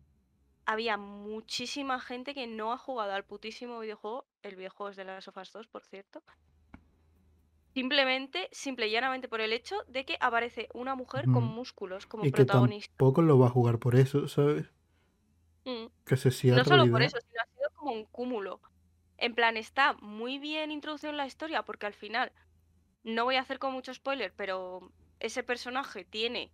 había 0.67 0.97
muchísima 0.97 2.01
gente 2.01 2.35
que 2.35 2.47
no 2.47 2.73
ha 2.73 2.79
jugado 2.79 3.13
al 3.13 3.25
putísimo 3.25 3.81
videojuego, 3.81 4.27
el 4.43 4.57
videojuego 4.57 4.91
es 4.91 4.97
de 4.97 5.05
las 5.05 5.27
Us 5.27 5.53
2, 5.53 5.67
por 5.69 5.85
cierto, 5.85 6.23
simplemente, 7.75 8.49
simple 8.53 8.89
y 8.89 8.91
llanamente 8.91 9.29
por 9.29 9.41
el 9.41 9.53
hecho 9.53 9.77
de 9.89 10.05
que 10.05 10.17
aparece 10.21 10.69
una 10.75 10.95
mujer 10.95 11.27
con 11.27 11.45
músculos 11.45 12.07
como 12.07 12.25
Y 12.25 12.29
que 12.33 12.45
protagonista. 12.45 12.93
tampoco 12.97 13.23
lo 13.23 13.39
va 13.39 13.47
a 13.47 13.51
jugar 13.51 13.79
por 13.79 13.97
eso, 13.97 14.29
¿sabes? 14.29 14.71
Mm. 15.65 15.87
Que 16.05 16.17
se 16.17 16.31
siga 16.31 16.57
No 16.57 16.65
solo 16.65 16.91
por 16.91 17.03
eso, 17.03 17.19
sino 17.21 17.41
ha 17.41 17.47
sido 17.47 17.71
como 17.75 17.93
un 17.93 18.05
cúmulo. 18.05 18.61
En 19.19 19.35
plan, 19.35 19.57
está 19.57 19.93
muy 19.95 20.39
bien 20.39 20.71
introducido 20.71 21.11
en 21.11 21.17
la 21.19 21.27
historia 21.27 21.63
porque 21.63 21.87
al 21.87 21.95
final, 21.95 22.33
no 23.05 23.25
voy 23.25 23.37
a 23.37 23.41
hacer 23.41 23.59
con 23.59 23.73
mucho 23.73 23.93
spoiler, 23.93 24.33
pero 24.35 24.93
ese 25.21 25.43
personaje 25.45 26.05
tiene 26.05 26.53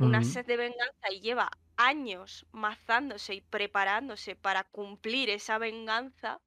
una 0.00 0.22
sed 0.24 0.46
de 0.46 0.56
venganza 0.58 1.12
y 1.12 1.20
lleva 1.20 1.50
años 1.76 2.46
mazándose 2.52 3.34
y 3.36 3.40
preparándose 3.42 4.36
para 4.36 4.64
cumplir 4.64 5.30
esa 5.30 5.58
venganza. 5.58 6.42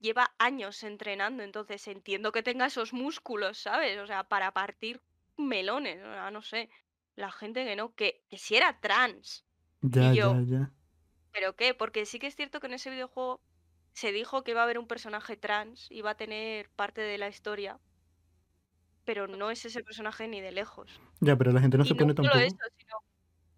Lleva 0.00 0.34
años 0.38 0.82
entrenando, 0.84 1.42
entonces 1.44 1.86
entiendo 1.88 2.32
que 2.32 2.42
tenga 2.44 2.66
esos 2.66 2.92
músculos, 2.92 3.58
¿sabes? 3.58 3.98
O 3.98 4.06
sea, 4.06 4.24
para 4.24 4.52
partir 4.52 5.02
melones, 5.36 5.98
o 6.04 6.12
sea, 6.12 6.30
no 6.30 6.42
sé. 6.42 6.70
La 7.16 7.32
gente 7.32 7.64
que 7.64 7.76
no, 7.76 7.94
que, 7.94 8.24
que 8.30 8.38
si 8.38 8.56
era 8.56 8.80
trans. 8.80 9.46
Ya, 9.82 10.14
yo- 10.14 10.14
ya, 10.14 10.40
ya. 10.40 10.72
¿Pero 11.32 11.56
qué? 11.56 11.74
Porque 11.74 12.06
sí 12.06 12.18
que 12.18 12.26
es 12.28 12.36
cierto 12.36 12.60
que 12.60 12.66
en 12.66 12.74
ese 12.74 12.90
videojuego 12.90 13.42
se 13.94 14.12
dijo 14.12 14.44
que 14.44 14.52
iba 14.52 14.60
a 14.60 14.64
haber 14.64 14.78
un 14.78 14.86
personaje 14.88 15.36
trans, 15.36 15.90
iba 15.90 16.10
a 16.10 16.16
tener 16.16 16.70
parte 16.70 17.00
de 17.02 17.18
la 17.18 17.28
historia, 17.28 17.80
pero 19.08 19.26
no 19.26 19.50
es 19.50 19.64
ese 19.64 19.82
personaje 19.82 20.28
ni 20.28 20.40
de 20.42 20.52
lejos. 20.52 21.02
Ya, 21.20 21.36
pero 21.36 21.52
la 21.52 21.60
gente 21.60 21.78
no 21.78 21.84
y 21.84 21.84
se 21.84 21.94
no 21.94 21.96
pone 21.96 22.14
solo 22.14 22.14
tampoco 22.14 22.38
eso, 22.38 22.56
sino 22.78 22.96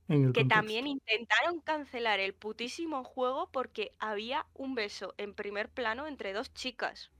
en 0.08 0.24
el 0.26 0.34
que 0.34 0.34
contexto. 0.34 0.46
también 0.46 0.86
intentaron 0.86 1.60
cancelar 1.60 2.20
el 2.20 2.34
putísimo 2.34 3.04
juego 3.04 3.50
porque 3.52 3.94
había 4.00 4.48
un 4.54 4.74
beso 4.74 5.14
en 5.18 5.34
primer 5.34 5.72
plano 5.72 6.06
entre 6.08 6.32
dos 6.32 6.52
chicas. 6.54 7.12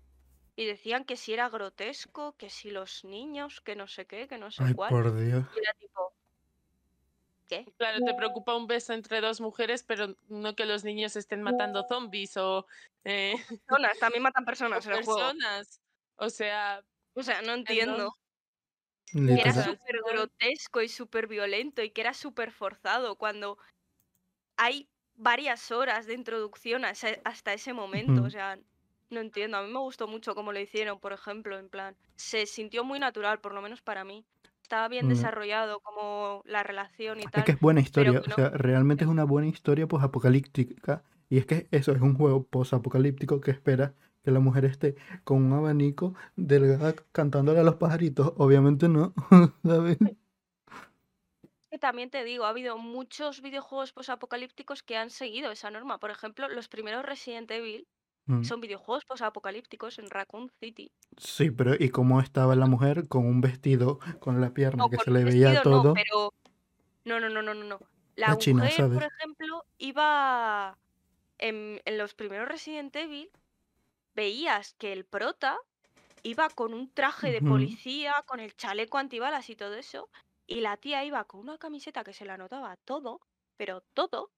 Y 0.57 0.67
decían 0.67 1.05
que 1.07 1.17
si 1.17 1.33
era 1.35 1.49
grotesco, 1.51 2.37
que 2.39 2.51
si 2.51 2.71
los 2.71 3.05
niños, 3.05 3.61
que 3.63 3.77
no 3.77 3.89
sé 3.89 4.07
qué, 4.07 4.29
que 4.29 4.39
no 4.39 4.51
sé 4.53 4.65
Ay, 4.65 4.75
cuál. 4.75 4.91
por 4.91 5.15
Dios. 5.17 5.47
Y 5.53 5.59
era 5.61 5.73
tipo, 5.75 6.15
¿qué? 7.49 7.71
Claro, 7.79 8.03
te 8.05 8.15
preocupa 8.15 8.55
un 8.57 8.67
beso 8.67 8.93
entre 8.93 9.21
dos 9.21 9.41
mujeres, 9.41 9.83
pero 9.83 10.15
no 10.29 10.55
que 10.55 10.67
los 10.67 10.85
niños 10.85 11.17
estén 11.17 11.43
matando 11.43 11.83
zombies 11.89 12.37
o, 12.37 12.67
eh, 13.05 13.35
Personas, 13.67 13.99
también 13.99 14.23
matan 14.23 14.45
o 14.73 14.79
personas 14.79 14.87
en 14.87 14.93
el 14.93 15.01
juego. 15.01 15.33
personas. 15.33 15.81
O 16.17 16.29
sea, 16.31 16.85
O 17.15 17.23
sea, 17.23 17.43
no 17.43 17.55
entiendo. 17.55 18.13
Que 19.35 19.41
era 19.43 19.55
súper 19.55 19.97
grotesco 20.05 20.83
y 20.83 20.89
súper 20.89 21.27
violento 21.29 21.83
y 21.83 21.91
que 21.93 22.01
era 22.03 22.15
súper 22.15 22.53
forzado 22.53 23.17
cuando 23.17 23.59
hay 24.59 24.91
varias 25.15 25.71
horas 25.71 26.07
de 26.07 26.15
introducción 26.15 26.85
hasta 26.85 27.53
ese 27.53 27.73
momento. 27.73 28.23
O 28.25 28.31
sea, 28.31 28.59
no 29.11 29.21
entiendo. 29.21 29.57
A 29.59 29.63
mí 29.63 29.73
me 29.73 29.79
gustó 29.81 30.09
mucho 30.09 30.35
cómo 30.35 30.53
lo 30.53 30.61
hicieron, 30.61 31.01
por 31.01 31.13
ejemplo, 31.13 31.59
en 31.59 31.69
plan, 31.71 31.97
se 32.17 32.47
sintió 32.47 32.85
muy 32.85 32.99
natural, 33.01 33.41
por 33.41 33.55
lo 33.55 33.63
menos 33.63 33.83
para 33.83 34.05
mí. 34.05 34.27
Estaba 34.63 34.89
bien 34.89 35.09
Mm. 35.09 35.09
desarrollado 35.09 35.81
como 35.81 36.43
la 36.47 36.63
relación 36.63 37.21
y 37.21 37.29
tal. 37.29 37.43
Es 37.43 37.45
que 37.45 37.53
es 37.53 37.61
buena 37.61 37.81
historia, 37.81 38.23
o 38.27 38.31
sea, 38.31 38.51
realmente 38.51 39.05
es 39.05 39.11
una 39.11 39.25
buena 39.25 39.49
historia 39.49 39.87
posapocalíptica. 39.87 41.05
Y 41.29 41.39
es 41.39 41.47
que 41.47 41.69
eso 41.71 41.93
es 41.93 42.01
un 42.01 42.15
juego 42.17 42.47
posapocalíptico 42.49 43.41
que 43.41 43.51
espera 43.53 43.95
que 44.31 44.35
la 44.35 44.41
mujer 44.41 44.65
esté 44.65 44.97
con 45.25 45.43
un 45.45 45.53
abanico 45.53 46.15
delgada 46.37 46.95
cantándole 47.13 47.61
a 47.61 47.65
los 47.65 47.77
pajaritos. 47.77 48.33
Obviamente 48.37 48.89
no, 48.89 49.15
¿sabes? 49.65 49.99
que 51.71 51.79
también 51.79 52.11
te 52.11 52.25
digo, 52.25 52.45
ha 52.45 52.49
habido 52.51 52.79
muchos 52.79 53.41
videojuegos 53.43 53.93
posapocalípticos 53.93 54.83
que 54.83 54.97
han 54.97 55.11
seguido 55.11 55.53
esa 55.53 55.71
norma. 55.71 55.99
Por 55.99 56.11
ejemplo, 56.11 56.49
los 56.49 56.69
primeros 56.69 57.05
Resident 57.05 57.51
Evil 57.51 57.87
Mm, 58.27 58.45
son 58.45 58.61
videojuegos 58.61 59.05
posapocalípticos 59.05 59.99
en 59.99 60.09
Raccoon 60.09 60.51
City. 60.61 60.93
Sí, 61.17 61.51
pero 61.51 61.75
¿y 61.79 61.89
cómo 61.89 62.21
estaba 62.21 62.55
la 62.55 62.67
mujer 62.67 63.09
con 63.09 63.27
un 63.27 63.41
vestido 63.41 63.99
con 64.21 64.41
la 64.41 64.55
pierna 64.55 64.85
No, 64.85 64.89
que 64.89 64.99
se 64.99 65.11
le 65.11 65.25
veía 65.25 65.51
vestido 65.51 65.75
no, 65.77 65.83
todo? 65.83 65.95
pero 65.95 66.33
no, 67.05 67.19
no, 67.21 67.29
no, 67.29 67.43
no, 67.43 67.55
no, 67.55 67.65
no. 67.65 67.81
La 68.17 68.29
La 68.29 68.39
china, 68.39 68.65
mujer, 68.65 68.89
por 68.93 69.03
ejemplo, 69.03 69.65
iba 69.79 70.79
en, 71.39 71.81
en 71.85 71.99
los 71.99 72.15
primeros 72.15 72.49
Resident 72.49 72.95
Evil, 72.95 73.31
veías 74.15 74.75
que 74.75 74.93
el 74.93 75.07
prota 75.07 75.59
iba 76.23 76.51
con 76.51 76.75
un 76.75 76.93
traje 76.95 77.31
de 77.33 77.43
policía, 77.43 78.15
con 78.27 78.41
el 78.41 78.57
chaleco 78.57 78.99
antibalas 78.99 79.51
y 79.51 79.57
todo 79.57 79.75
eso, 79.77 80.11
y 80.47 80.61
la 80.61 80.77
tía 80.79 81.05
iba 81.05 81.25
con 81.27 81.41
una 81.41 81.59
camiseta 81.59 82.05
que 82.05 82.15
se 82.15 82.25
la 82.27 82.37
notaba 82.39 82.77
todo, 82.79 83.21
pero 83.57 83.83
todo, 83.95 84.33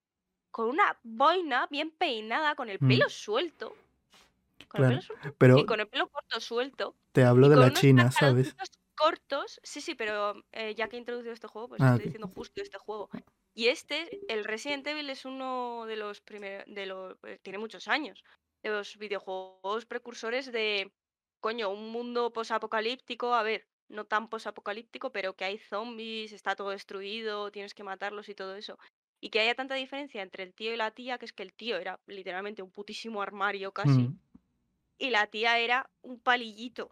con 0.53 0.69
una 0.71 1.01
boina 1.05 1.69
bien 1.71 1.93
peinada, 1.93 2.55
con 2.57 2.71
el 2.71 2.81
Mm. 2.81 2.83
pelo 2.83 3.09
suelto. 3.11 3.79
Con 4.69 4.81
el 4.81 4.87
pelo 4.87 5.03
suelto. 5.03 5.25
Y 5.53 5.65
Pero 5.65 5.65
con 5.65 5.81
el 5.81 5.89
pelo 5.89 6.09
corto 6.11 6.41
suelto. 6.41 6.99
te 7.13 7.25
hablo 7.25 7.49
Y 7.49 7.49
de 7.49 7.57
la 7.57 7.73
China, 7.73 8.11
¿sabes? 8.11 8.57
cortos. 8.95 9.61
Sí, 9.63 9.81
sí, 9.81 9.95
pero 9.95 10.45
eh, 10.53 10.75
ya 10.75 10.89
que 10.89 10.97
he 10.97 10.99
introducido 11.01 11.33
este 11.35 11.49
juego, 11.49 11.69
pues 11.69 11.85
Ah, 11.85 11.87
estoy 11.87 12.05
diciendo 12.05 12.29
justo 12.29 12.63
este 12.63 12.79
juego. 12.79 13.11
Y 13.55 13.69
este, 13.69 14.17
el 14.29 14.45
Resident 14.45 14.87
Evil 14.87 15.11
es 15.11 15.25
uno 15.25 15.85
de 15.87 15.97
los 15.97 16.21
primeros, 16.23 16.65
de 16.67 16.87
los, 16.87 17.17
eh, 17.25 17.39
tiene 17.43 17.59
muchos 17.59 17.89
años, 17.89 18.25
de 18.63 18.71
los 18.71 18.97
videojuegos 18.99 19.87
precursores 19.87 20.53
de, 20.53 20.93
coño, 21.41 21.71
un 21.71 21.91
mundo 21.91 22.33
posapocalíptico, 22.33 23.35
a 23.35 23.43
ver, 23.43 23.69
no 23.89 24.07
tan 24.07 24.29
posapocalíptico, 24.29 25.13
pero 25.13 25.35
que 25.37 25.45
hay 25.45 25.59
zombies, 25.59 26.33
está 26.33 26.57
todo 26.57 26.71
destruido, 26.71 27.51
tienes 27.51 27.75
que 27.75 27.85
matarlos 27.85 28.29
y 28.29 28.35
todo 28.35 28.57
eso. 28.57 28.79
Y 29.21 29.31
que 29.31 29.41
haya 29.41 29.55
tanta 29.55 29.75
diferencia 29.77 30.23
entre 30.23 30.43
el 30.45 30.55
tío 30.55 30.73
y 30.75 30.77
la 30.77 30.91
tía, 30.93 31.19
que 31.19 31.27
es 31.27 31.33
que 31.33 31.43
el 31.45 31.55
tío 31.55 31.77
era 31.79 32.01
literalmente 32.07 32.63
un 32.63 32.73
putísimo 32.73 33.23
armario 33.23 33.73
casi, 33.73 34.09
Mm, 34.09 34.19
y 34.99 35.11
la 35.11 35.27
tía 35.29 35.59
era 35.61 35.91
un 36.03 36.21
palillito. 36.23 36.91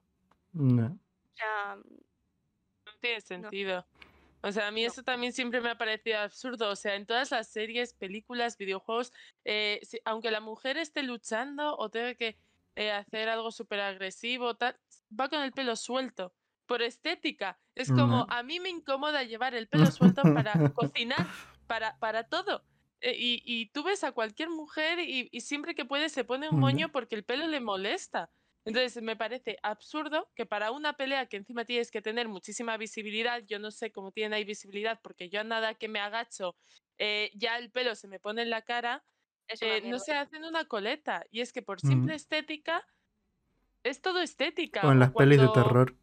no. 0.52 0.98
O 1.24 1.36
sea, 1.36 1.76
No 2.86 2.92
tiene 3.00 3.20
sentido. 3.22 3.86
O 4.42 4.52
sea, 4.52 4.68
a 4.68 4.70
mí 4.70 4.82
No. 4.82 4.88
eso 4.88 5.02
también 5.02 5.32
siempre 5.32 5.60
me 5.60 5.70
ha 5.70 5.78
parecido 5.78 6.18
absurdo. 6.20 6.70
O 6.70 6.76
sea, 6.76 6.94
en 6.94 7.06
todas 7.06 7.30
las 7.30 7.48
series, 7.48 7.94
películas, 7.94 8.56
videojuegos, 8.56 9.12
eh, 9.44 9.80
si- 9.82 10.00
aunque 10.04 10.30
la 10.30 10.40
mujer 10.40 10.76
esté 10.78 11.02
luchando 11.02 11.76
o 11.76 11.90
tenga 11.90 12.14
que 12.14 12.38
eh, 12.76 12.92
hacer 12.92 13.28
algo 13.28 13.50
súper 13.50 13.80
agresivo, 13.80 14.54
tal, 14.56 14.78
va 15.18 15.28
con 15.28 15.42
el 15.42 15.52
pelo 15.52 15.74
suelto. 15.76 16.32
Por 16.66 16.82
estética. 16.82 17.58
Es 17.74 17.88
como, 17.90 18.06
No. 18.18 18.26
a 18.30 18.42
mí 18.44 18.60
me 18.60 18.68
incomoda 18.70 19.24
llevar 19.24 19.54
el 19.54 19.66
pelo 19.68 19.90
suelto 19.90 20.22
para 20.22 20.52
cocinar, 20.74 21.26
para, 21.66 21.98
para 21.98 22.24
todo. 22.28 22.64
Eh, 23.00 23.16
y, 23.18 23.42
y 23.44 23.66
tú 23.70 23.82
ves 23.82 24.04
a 24.04 24.12
cualquier 24.12 24.50
mujer 24.50 25.00
y, 25.00 25.28
y 25.32 25.40
siempre 25.40 25.74
que 25.74 25.84
puede 25.84 26.08
se 26.10 26.22
pone 26.24 26.48
un 26.48 26.60
moño 26.60 26.90
porque 26.92 27.16
el 27.16 27.24
pelo 27.24 27.46
le 27.48 27.60
molesta. 27.60 28.30
Entonces 28.64 29.02
me 29.02 29.16
parece 29.16 29.58
absurdo 29.62 30.30
que 30.34 30.46
para 30.46 30.70
una 30.70 30.94
pelea 30.94 31.26
que 31.26 31.38
encima 31.38 31.64
tienes 31.64 31.90
que 31.90 32.02
tener 32.02 32.28
muchísima 32.28 32.76
visibilidad, 32.76 33.42
yo 33.46 33.58
no 33.58 33.70
sé 33.70 33.90
cómo 33.92 34.12
tienen 34.12 34.34
ahí 34.34 34.44
visibilidad 34.44 35.00
porque 35.02 35.30
yo 35.30 35.40
a 35.40 35.44
nada 35.44 35.74
que 35.74 35.88
me 35.88 36.00
agacho 36.00 36.56
eh, 36.98 37.30
ya 37.34 37.56
el 37.58 37.70
pelo 37.70 37.94
se 37.94 38.08
me 38.08 38.20
pone 38.20 38.42
en 38.42 38.50
la 38.50 38.62
cara, 38.62 39.04
eh, 39.48 39.80
no 39.88 39.98
se 39.98 40.12
hacen 40.12 40.44
una 40.44 40.66
coleta. 40.66 41.24
Y 41.30 41.40
es 41.40 41.52
que 41.52 41.62
por 41.62 41.78
Mm. 41.82 41.88
simple 41.88 42.14
estética, 42.14 42.86
es 43.82 44.02
todo 44.02 44.20
estética. 44.20 44.86
O 44.86 44.92
en 44.92 45.00
las 45.00 45.12
pelis 45.12 45.38
de 45.40 45.48
terror. 45.48 45.96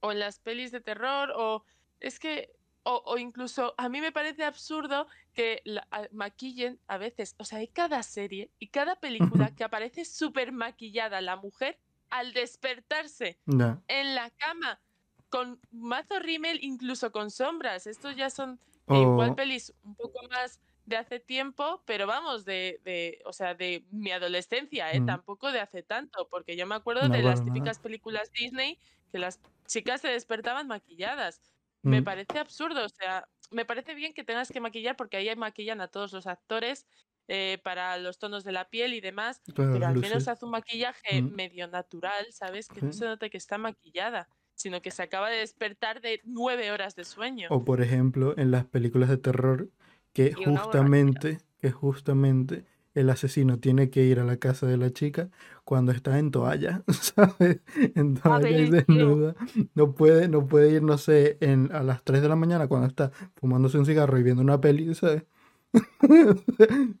o 0.00 0.12
en 0.12 0.18
las 0.18 0.38
pelis 0.40 0.72
de 0.72 0.80
terror, 0.80 1.32
o 1.36 1.64
es 2.00 2.18
que, 2.18 2.52
o, 2.84 3.02
o 3.06 3.18
incluso 3.18 3.74
a 3.78 3.88
mí 3.88 4.00
me 4.00 4.12
parece 4.12 4.44
absurdo 4.44 5.06
que 5.32 5.62
la- 5.64 5.88
maquillen 6.12 6.80
a 6.86 6.98
veces, 6.98 7.34
o 7.38 7.44
sea, 7.44 7.58
hay 7.58 7.68
cada 7.68 8.02
serie 8.02 8.52
y 8.58 8.68
cada 8.70 8.96
película 9.00 9.54
que 9.54 9.64
aparece 9.64 10.04
súper 10.04 10.52
maquillada 10.52 11.20
la 11.20 11.36
mujer 11.36 11.78
al 12.10 12.32
despertarse 12.32 13.40
en 13.88 14.14
la 14.14 14.30
cama 14.30 14.80
con 15.28 15.60
mazo 15.70 16.18
rímel, 16.20 16.58
incluso 16.62 17.10
con 17.12 17.30
sombras. 17.30 17.86
Estos 17.86 18.16
ya 18.16 18.30
son 18.30 18.60
eh, 18.90 18.98
O, 18.98 19.00
igual 19.00 19.34
pelis 19.34 19.74
un 19.82 19.96
poco 19.96 20.20
más 20.30 20.60
de 20.84 20.96
hace 20.96 21.20
tiempo, 21.20 21.82
pero 21.86 22.06
vamos, 22.06 22.44
de, 22.44 22.80
de 22.84 23.20
o 23.24 23.32
sea, 23.32 23.54
de 23.54 23.86
mi 23.90 24.10
adolescencia, 24.10 24.92
¿eh? 24.94 25.00
Mm. 25.00 25.06
tampoco 25.06 25.52
de 25.52 25.60
hace 25.60 25.82
tanto, 25.82 26.28
porque 26.28 26.56
yo 26.56 26.66
me 26.66 26.74
acuerdo 26.74 27.08
No, 27.08 27.08
de 27.08 27.22
las 27.22 27.42
típicas 27.42 27.78
películas 27.78 28.30
Disney 28.32 28.78
que 29.12 29.18
las 29.18 29.40
chicas 29.66 30.00
se 30.00 30.08
despertaban 30.08 30.66
maquilladas. 30.68 31.40
Me 31.84 32.02
Mm, 32.02 32.02
parece 32.02 32.38
absurdo, 32.38 32.84
o 32.86 32.88
sea, 32.88 33.28
me 33.50 33.64
parece 33.64 33.94
bien 33.94 34.14
que 34.14 34.24
tengas 34.24 34.50
que 34.50 34.60
maquillar 34.60 34.96
porque 34.96 35.16
ahí 35.18 35.34
maquillan 35.36 35.80
a 35.80 35.88
todos 35.88 36.12
los 36.12 36.26
actores 36.26 36.86
eh, 37.28 37.58
para 37.64 37.98
los 37.98 38.18
tonos 38.18 38.44
de 38.44 38.52
la 38.52 38.68
piel 38.70 38.94
y 38.94 39.00
demás, 39.00 39.42
pero 39.70 39.86
al 39.86 39.98
menos 39.98 40.28
haz 40.28 40.42
un 40.42 40.50
maquillaje 40.50 41.24
Mm. 41.24 41.28
medio 41.28 41.66
natural, 41.68 42.26
¿sabes? 42.32 42.70
Que 42.70 42.82
no 42.82 42.92
se 42.92 43.04
note 43.06 43.30
que 43.30 43.36
está 43.38 43.58
maquillada, 43.58 44.28
sino 44.54 44.80
que 44.82 44.90
se 44.90 45.02
acaba 45.02 45.30
de 45.30 45.38
despertar 45.38 46.00
de 46.00 46.20
nueve 46.24 46.70
horas 46.72 46.94
de 46.94 47.04
sueño. 47.04 47.54
O 47.54 47.64
por 47.64 47.80
ejemplo, 47.82 48.36
en 48.38 48.50
las 48.50 48.64
películas 48.66 49.08
de 49.08 49.16
terror, 49.18 49.70
que 50.12 50.32
justamente, 50.34 51.38
que 51.58 51.70
justamente 51.70 52.66
el 52.94 53.10
asesino 53.10 53.58
tiene 53.58 53.90
que 53.90 54.02
ir 54.02 54.20
a 54.20 54.24
la 54.24 54.36
casa 54.36 54.66
de 54.66 54.76
la 54.76 54.92
chica 54.92 55.30
cuando 55.64 55.92
está 55.92 56.18
en 56.18 56.30
toalla, 56.30 56.82
¿sabes? 56.88 57.60
En 57.94 58.14
toalla 58.14 58.50
y 58.50 58.70
desnuda. 58.70 59.34
No 59.74 59.94
puede, 59.94 60.28
no 60.28 60.46
puede 60.46 60.72
ir, 60.72 60.82
no 60.82 60.98
sé, 60.98 61.38
en, 61.40 61.72
a 61.72 61.82
las 61.82 62.04
3 62.04 62.22
de 62.22 62.28
la 62.28 62.36
mañana 62.36 62.68
cuando 62.68 62.86
está 62.88 63.10
fumándose 63.36 63.78
un 63.78 63.86
cigarro 63.86 64.18
y 64.18 64.22
viendo 64.22 64.42
una 64.42 64.60
peli, 64.60 64.94
¿sabes? 64.94 65.24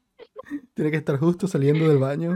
tiene 0.74 0.90
que 0.90 0.96
estar 0.96 1.18
justo 1.18 1.46
saliendo 1.46 1.88
del 1.88 1.98
baño. 1.98 2.34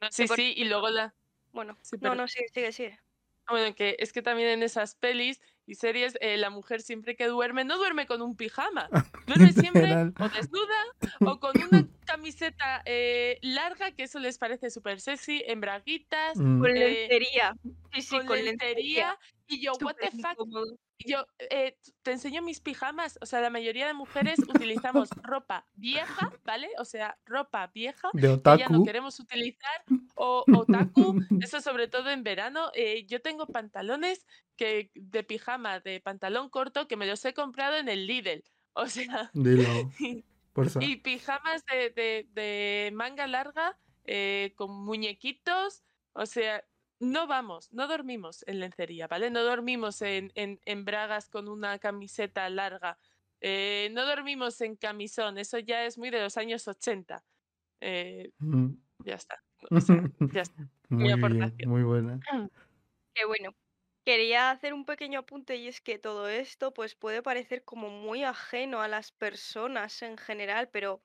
No, 0.00 0.08
sí, 0.10 0.28
sí, 0.28 0.54
y 0.56 0.64
luego 0.64 0.88
la... 0.90 1.14
Bueno, 1.52 1.76
Sí, 1.82 1.96
no, 2.00 2.14
no, 2.14 2.28
sigue, 2.28 2.48
sigue, 2.52 2.72
sigue. 2.72 3.00
Bueno, 3.48 3.74
que 3.74 3.96
es 3.98 4.12
que 4.12 4.22
también 4.22 4.50
en 4.50 4.62
esas 4.62 4.94
pelis 4.94 5.40
y 5.68 5.74
series 5.74 6.16
eh, 6.20 6.38
la 6.38 6.50
mujer 6.50 6.80
siempre 6.80 7.14
que 7.14 7.26
duerme 7.26 7.64
no 7.64 7.76
duerme 7.76 8.06
con 8.06 8.22
un 8.22 8.34
pijama, 8.36 8.88
duerme 9.26 9.52
siempre 9.52 9.92
o 9.92 10.28
desnuda 10.30 10.80
o 11.20 11.38
con 11.38 11.52
una 11.70 11.86
camiseta 12.06 12.82
eh, 12.86 13.38
larga 13.42 13.92
que 13.92 14.04
eso 14.04 14.18
les 14.18 14.38
parece 14.38 14.70
súper 14.70 15.00
sexy, 15.00 15.42
en 15.46 15.60
braguitas, 15.60 16.36
Mm, 16.36 16.60
Con 16.60 16.70
eh, 16.70 16.74
lencería. 16.74 17.54
Sí, 17.92 18.02
sí, 18.02 18.16
con, 18.16 18.26
con 18.26 18.44
lencería 18.44 19.18
y 19.46 19.60
yo, 19.60 19.72
what 19.80 19.96
the 19.96 20.10
fuck, 20.10 20.38
yo 21.06 21.26
eh, 21.38 21.76
te 22.02 22.12
enseño 22.12 22.42
mis 22.42 22.60
pijamas, 22.60 23.18
o 23.22 23.26
sea, 23.26 23.40
la 23.40 23.50
mayoría 23.50 23.86
de 23.86 23.94
mujeres 23.94 24.38
utilizamos 24.40 25.08
ropa 25.22 25.66
vieja, 25.74 26.32
¿vale? 26.44 26.68
O 26.78 26.84
sea, 26.84 27.18
ropa 27.24 27.68
vieja 27.68 28.10
de 28.12 28.20
que 28.20 28.58
ya 28.58 28.68
no 28.68 28.78
otaku. 28.78 28.84
queremos 28.84 29.18
utilizar 29.20 29.84
o 30.16 30.44
otaku, 30.52 31.20
eso 31.40 31.60
sobre 31.60 31.88
todo 31.88 32.10
en 32.10 32.24
verano. 32.24 32.70
eh, 32.74 33.06
yo 33.06 33.20
tengo 33.22 33.46
pantalones 33.46 34.26
que 34.58 34.90
de 34.94 35.24
pijama, 35.24 35.80
de 35.80 36.00
pantalón 36.00 36.50
corto, 36.50 36.86
que 36.86 36.96
me 36.98 37.06
los 37.06 37.24
he 37.24 37.32
comprado 37.32 37.78
en 37.78 37.88
el 37.88 38.06
Lidl. 38.06 38.44
O 38.74 38.86
sea, 38.86 39.30
Dilo, 39.34 39.90
y, 40.80 40.96
pijamas 40.96 41.64
de, 41.66 41.90
de- 41.90 42.28
de 42.30 42.90
manga 42.92 43.26
larga 43.26 43.76
eh, 44.04 44.52
con 44.56 44.70
muñequitos. 44.84 45.82
O 46.12 46.26
sea, 46.26 46.64
no 47.00 47.26
vamos, 47.26 47.72
no 47.72 47.88
dormimos 47.88 48.44
en 48.46 48.60
lencería, 48.60 49.08
¿vale? 49.08 49.30
No 49.30 49.42
dormimos 49.42 50.00
en, 50.02 50.30
en- 50.36 50.60
en 50.64 50.84
bragas 50.84 51.28
con 51.28 51.48
una 51.48 51.78
camiseta 51.80 52.48
larga. 52.50 52.98
eh, 53.40 53.88
no 53.92 54.04
dormimos 54.06 54.60
en 54.60 54.76
camisón, 54.76 55.38
eso 55.38 55.58
ya 55.58 55.84
es 55.84 55.96
muy 55.98 56.10
de 56.10 56.20
los 56.20 56.36
años 56.36 56.68
80. 56.68 57.24
Eh, 57.80 58.30
Mm. 58.38 58.74
ya 59.04 59.14
está. 59.14 59.42
O 59.70 59.80
sea, 59.80 60.02
ya 60.32 60.42
está. 60.42 60.68
Muy 60.88 61.10
aportación. 61.10 61.68
muy 61.70 61.82
buena. 61.82 62.20
Que 63.14 63.24
bueno. 63.26 63.50
Quería 64.08 64.50
hacer 64.50 64.72
un 64.74 64.84
pequeño 64.86 65.20
apunte 65.20 65.54
y 65.56 65.68
es 65.68 65.80
que 65.80 65.98
todo 66.00 66.28
esto 66.28 66.72
pues 66.74 66.96
puede 66.96 67.22
parecer 67.22 67.62
como 67.64 67.90
muy 67.90 68.24
ajeno 68.24 68.80
a 68.80 68.88
las 68.88 69.12
personas 69.12 70.02
en 70.02 70.16
general, 70.16 70.68
pero 70.70 71.02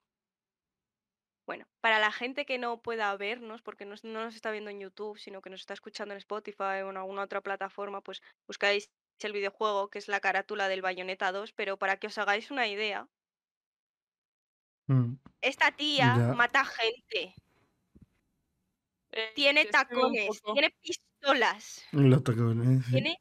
bueno, 1.46 1.66
para 1.82 2.00
la 2.00 2.12
gente 2.12 2.46
que 2.46 2.58
no 2.58 2.82
pueda 2.82 3.16
vernos, 3.18 3.62
porque 3.62 3.86
no, 3.86 3.96
no 4.04 4.24
nos 4.24 4.36
está 4.36 4.52
viendo 4.52 4.70
en 4.72 4.80
YouTube, 4.80 5.18
sino 5.20 5.42
que 5.42 5.50
nos 5.50 5.60
está 5.62 5.74
escuchando 5.74 6.14
en 6.14 6.18
Spotify 6.20 6.82
o 6.84 6.90
en 6.90 6.98
alguna 6.98 7.24
otra 7.24 7.42
plataforma, 7.42 8.02
pues 8.02 8.22
buscáis 8.48 8.90
el 9.20 9.34
videojuego, 9.34 9.90
que 9.90 10.00
es 10.00 10.08
la 10.10 10.20
carátula 10.20 10.68
del 10.70 10.82
Bayonetta 10.82 11.32
2, 11.32 11.54
pero 11.54 11.78
para 11.78 11.98
que 11.98 12.08
os 12.08 12.18
hagáis 12.18 12.52
una 12.52 12.68
idea, 12.68 13.08
Mm. 14.90 15.18
esta 15.42 15.72
tía 15.72 16.10
Ya. 16.16 16.36
mata 16.40 16.66
gente, 16.66 17.36
Eh, 19.12 19.30
tiene 19.34 19.66
un 20.00 20.20
tacones, 20.20 20.42
poco. 20.42 20.52
tiene 20.52 20.70
pistolas, 20.82 21.13
Los 21.92 22.24
tacones, 22.24 22.86
tiene, 22.90 23.18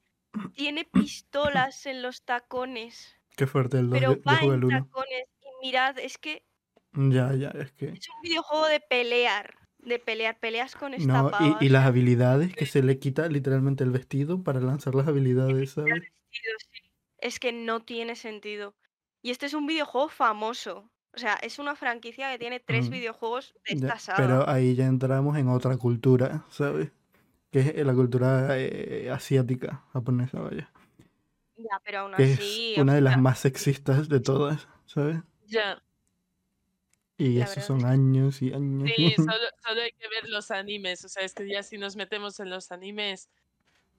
tiene 0.55 0.85
pistolas 0.85 1.87
en 1.87 2.03
los 2.03 2.25
tacones, 2.25 3.17
Qué 3.37 3.47
fuerte 3.47 3.79
el 3.79 3.91
2. 3.91 4.01
pero 4.01 4.09
Yo, 4.09 4.23
va 4.27 4.45
en 4.45 4.65
1. 4.65 4.91
tacones 4.91 5.25
y 5.41 5.49
mirad, 5.67 5.99
es 5.99 6.19
que 6.19 6.45
Ya, 6.95 7.35
ya, 7.35 7.51
es 7.51 7.73
que. 7.73 7.99
es 7.99 8.07
un 8.15 8.21
videojuego 8.23 8.67
de 8.67 8.81
pelear, 8.81 9.55
de 9.79 9.99
pelear, 9.99 10.39
peleas 10.41 10.75
con 10.77 10.93
esta 10.95 11.25
No, 11.25 11.31
pava, 11.31 11.61
y, 11.61 11.65
y 11.65 11.69
las 11.69 11.87
habilidades 11.87 12.55
que 12.55 12.65
se 12.67 12.83
le 12.83 12.99
quita 12.99 13.29
literalmente 13.29 13.85
el 13.85 13.91
vestido 13.91 14.43
para 14.43 14.61
lanzar 14.61 14.95
las 14.95 15.07
habilidades, 15.09 15.71
¿sabes? 15.73 16.05
vestido, 16.31 16.55
sí. 16.73 16.81
Es 17.19 17.39
que 17.41 17.53
no 17.53 17.85
tiene 17.85 18.17
sentido. 18.17 18.77
Y 19.23 19.31
este 19.31 19.47
es 19.47 19.55
un 19.55 19.67
videojuego 19.67 20.09
famoso. 20.09 20.91
O 21.15 21.19
sea, 21.19 21.35
es 21.35 21.59
una 21.59 21.77
franquicia 21.77 22.31
que 22.33 22.39
tiene 22.39 22.61
tres 22.61 22.89
Mm, 22.89 22.91
videojuegos 22.91 23.55
de 23.67 23.73
Ya, 23.73 23.75
esta 23.75 23.99
saga. 23.99 24.17
Pero 24.17 24.49
ahí 24.49 24.75
ya 24.75 24.87
entramos 24.87 25.37
en 25.39 25.49
otra 25.49 25.77
cultura, 25.77 26.45
¿sabes? 26.51 26.93
Que 27.53 27.61
es 27.61 27.87
la 27.87 27.95
cultura 27.95 28.59
eh, 28.59 29.11
asiática, 29.13 29.85
japonesa, 29.93 30.41
vaya. 30.41 30.73
Ya, 31.57 31.81
pero 31.85 32.01
aún 32.01 32.15
Que 32.17 32.25
es 32.25 32.39
así, 32.39 32.75
una 32.79 32.95
de 32.95 33.01
las 33.03 33.19
más 33.19 33.39
sexistas 33.41 34.09
de 34.09 34.21
todas, 34.21 34.69
¿sabes? 34.87 35.19
Ya. 35.47 35.83
Y 37.19 37.39
La 37.39 37.45
esos 37.45 37.57
verdad 37.57 37.67
son 37.67 37.79
es 37.79 37.85
años 37.85 38.43
y 38.43 38.53
años. 38.53 38.91
Sí, 38.97 39.15
solo, 39.17 39.45
solo 39.67 39.81
hay 39.83 39.93
que 39.93 40.09
ver 40.09 40.29
los 40.29 40.51
animes. 40.51 41.05
O 41.05 41.09
sea, 41.09 41.23
es 41.25 41.35
que 41.35 41.49
ya 41.49 41.63
si 41.63 41.79
nos 41.79 41.97
metemos 41.97 42.41
en 42.41 42.51
los 42.51 42.73
animes, 42.73 43.31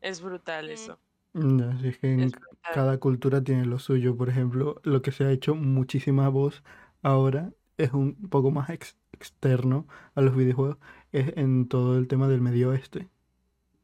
es 0.01 0.21
brutal 0.21 0.69
Mm. 0.69 0.71
eso. 0.71 0.99
Ya, 1.33 1.77
si 1.79 1.87
es 1.89 1.97
que 1.99 2.23
Es 2.25 2.31
cada 2.73 2.99
cultura 2.99 3.43
tiene 3.43 3.65
lo 3.65 3.79
suyo. 3.79 4.15
Por 4.17 4.29
ejemplo, 4.29 4.81
lo 4.83 5.01
que 5.01 5.11
se 5.11 5.25
ha 5.25 5.31
hecho 5.31 5.55
muchísima 5.55 6.29
voz 6.29 6.63
ahora 7.01 7.53
es 7.77 7.91
un 7.93 8.15
poco 8.29 8.51
más 8.51 8.69
ex- 8.69 8.97
externo 9.13 9.87
a 10.15 10.21
los 10.21 10.35
videojuegos, 10.35 10.77
es 11.11 11.33
en 11.37 11.67
todo 11.67 11.97
el 11.97 12.07
tema 12.07 12.27
del 12.27 12.41
Medio 12.41 12.69
Oeste, 12.69 13.09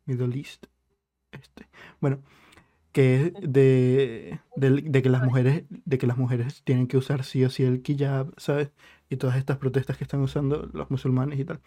Middle 0.10 0.38
East, 0.38 0.66
este. 1.32 1.68
Bueno, 2.01 2.22
que 2.91 3.16
es 3.28 3.34
de, 3.41 4.39
de 4.55 5.01
que 5.01 5.10
las 5.10 5.24
mujeres, 5.24 5.64
de 5.70 5.97
que 5.97 6.07
las 6.07 6.18
mujeres 6.18 6.64
tienen 6.64 6.88
que 6.88 6.97
usar 6.97 7.24
sí 7.24 7.43
o 7.45 7.49
sí 7.49 7.64
el 7.64 7.82
hijab, 7.86 8.34
¿sabes? 8.38 8.72
Y 9.10 9.18
todas 9.18 9.38
estas 9.38 9.57
protestas 9.57 9.97
que 9.97 10.03
están 10.03 10.22
usando 10.22 10.70
los 10.74 10.89
musulmanes 10.91 11.39
y 11.39 11.45
tal. 11.45 11.62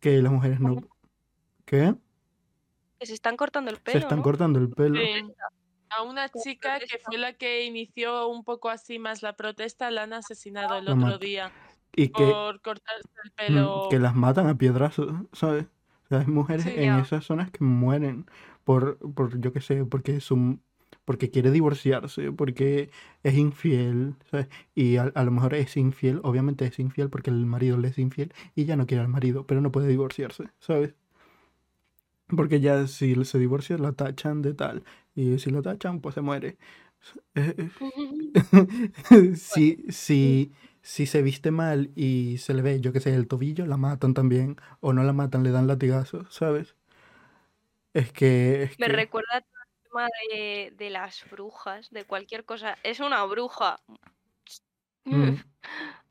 Que 0.00 0.22
las 0.22 0.32
mujeres 0.32 0.60
no. 0.60 0.76
¿Qué? 1.64 1.94
Que 2.98 3.06
se 3.06 3.14
están 3.14 3.36
cortando 3.36 3.70
el 3.70 3.76
Se 3.78 3.82
pelo, 3.82 3.98
están 3.98 4.18
¿no? 4.18 4.24
cortando 4.24 4.58
el 4.58 4.70
pelo. 4.70 5.00
Sí. 5.00 5.32
A 5.90 6.02
una 6.02 6.28
chica 6.28 6.78
que 6.80 6.98
fue 6.98 7.16
la 7.18 7.32
que 7.32 7.64
inició 7.64 8.28
un 8.28 8.44
poco 8.44 8.68
así 8.68 8.98
más 8.98 9.22
la 9.22 9.34
protesta, 9.36 9.90
la 9.90 10.02
han 10.04 10.12
asesinado 10.12 10.76
el 10.76 10.84
La 10.84 10.92
otro 10.92 11.06
mata- 11.06 11.18
día 11.18 11.50
Y 11.96 12.08
que, 12.08 12.24
por 12.24 12.60
cortarse 12.60 13.08
el 13.24 13.30
mm, 13.30 13.34
pelo. 13.34 13.86
que 13.90 13.98
las 13.98 14.14
matan 14.14 14.48
a 14.48 14.58
piedrazos, 14.58 15.10
¿sabes? 15.32 15.66
O 16.10 16.14
sea, 16.14 16.20
hay 16.20 16.26
mujeres 16.26 16.66
Sí, 16.66 16.74
en 16.74 16.82
ya. 16.84 16.98
esas 16.98 17.24
zonas 17.24 17.50
que 17.50 17.64
mueren 17.64 18.26
por, 18.64 18.98
por 19.14 19.40
yo 19.40 19.52
qué 19.52 19.60
sé, 19.60 19.84
porque 19.84 20.20
su, 20.20 20.58
porque 21.04 21.30
quiere 21.30 21.50
divorciarse, 21.50 22.32
porque 22.32 22.90
es 23.22 23.34
infiel, 23.36 24.14
¿sabes? 24.30 24.48
Y 24.74 24.96
a, 24.96 25.04
a 25.14 25.24
lo 25.24 25.30
mejor 25.30 25.54
es 25.54 25.76
infiel, 25.76 26.20
obviamente 26.24 26.66
es 26.66 26.78
infiel 26.78 27.10
porque 27.10 27.30
el 27.30 27.46
marido 27.46 27.78
le 27.78 27.88
es 27.88 27.98
infiel 27.98 28.32
y 28.54 28.64
ya 28.64 28.76
no 28.76 28.86
quiere 28.86 29.02
al 29.02 29.08
marido, 29.08 29.46
pero 29.46 29.60
no 29.60 29.72
puede 29.72 29.88
divorciarse, 29.88 30.48
¿sabes? 30.60 30.94
Porque 32.36 32.60
ya 32.60 32.86
si 32.86 33.24
se 33.24 33.38
divorcia 33.38 33.78
la 33.78 33.92
tachan 33.92 34.42
de 34.42 34.52
tal, 34.54 34.84
y 35.14 35.38
si 35.38 35.50
la 35.50 35.62
tachan, 35.62 36.00
pues 36.00 36.14
se 36.14 36.20
muere. 36.20 36.58
Eh, 37.34 37.54
eh, 39.10 39.36
si, 39.36 39.84
si, 39.90 40.52
si 40.82 41.06
se 41.06 41.22
viste 41.22 41.50
mal 41.50 41.90
y 41.94 42.38
se 42.38 42.54
le 42.54 42.62
ve, 42.62 42.80
yo 42.80 42.92
qué 42.92 43.00
sé, 43.00 43.14
el 43.14 43.28
tobillo, 43.28 43.66
la 43.66 43.76
matan 43.76 44.14
también. 44.14 44.56
O 44.80 44.92
no 44.92 45.02
la 45.04 45.12
matan, 45.12 45.42
le 45.44 45.50
dan 45.50 45.66
latigazos, 45.66 46.32
¿sabes? 46.34 46.74
Es 47.94 48.12
que, 48.12 48.62
es 48.64 48.78
Me 48.78 48.86
que, 48.86 48.92
recuerda 48.92 49.40
todo 49.40 49.60
el 49.62 49.82
tema 49.90 50.08
de, 50.30 50.72
de 50.76 50.90
las 50.90 51.24
brujas, 51.30 51.90
de 51.90 52.04
cualquier 52.04 52.44
cosa. 52.44 52.76
Es 52.82 53.00
una 53.00 53.24
bruja. 53.24 53.80
mm, 55.04 55.12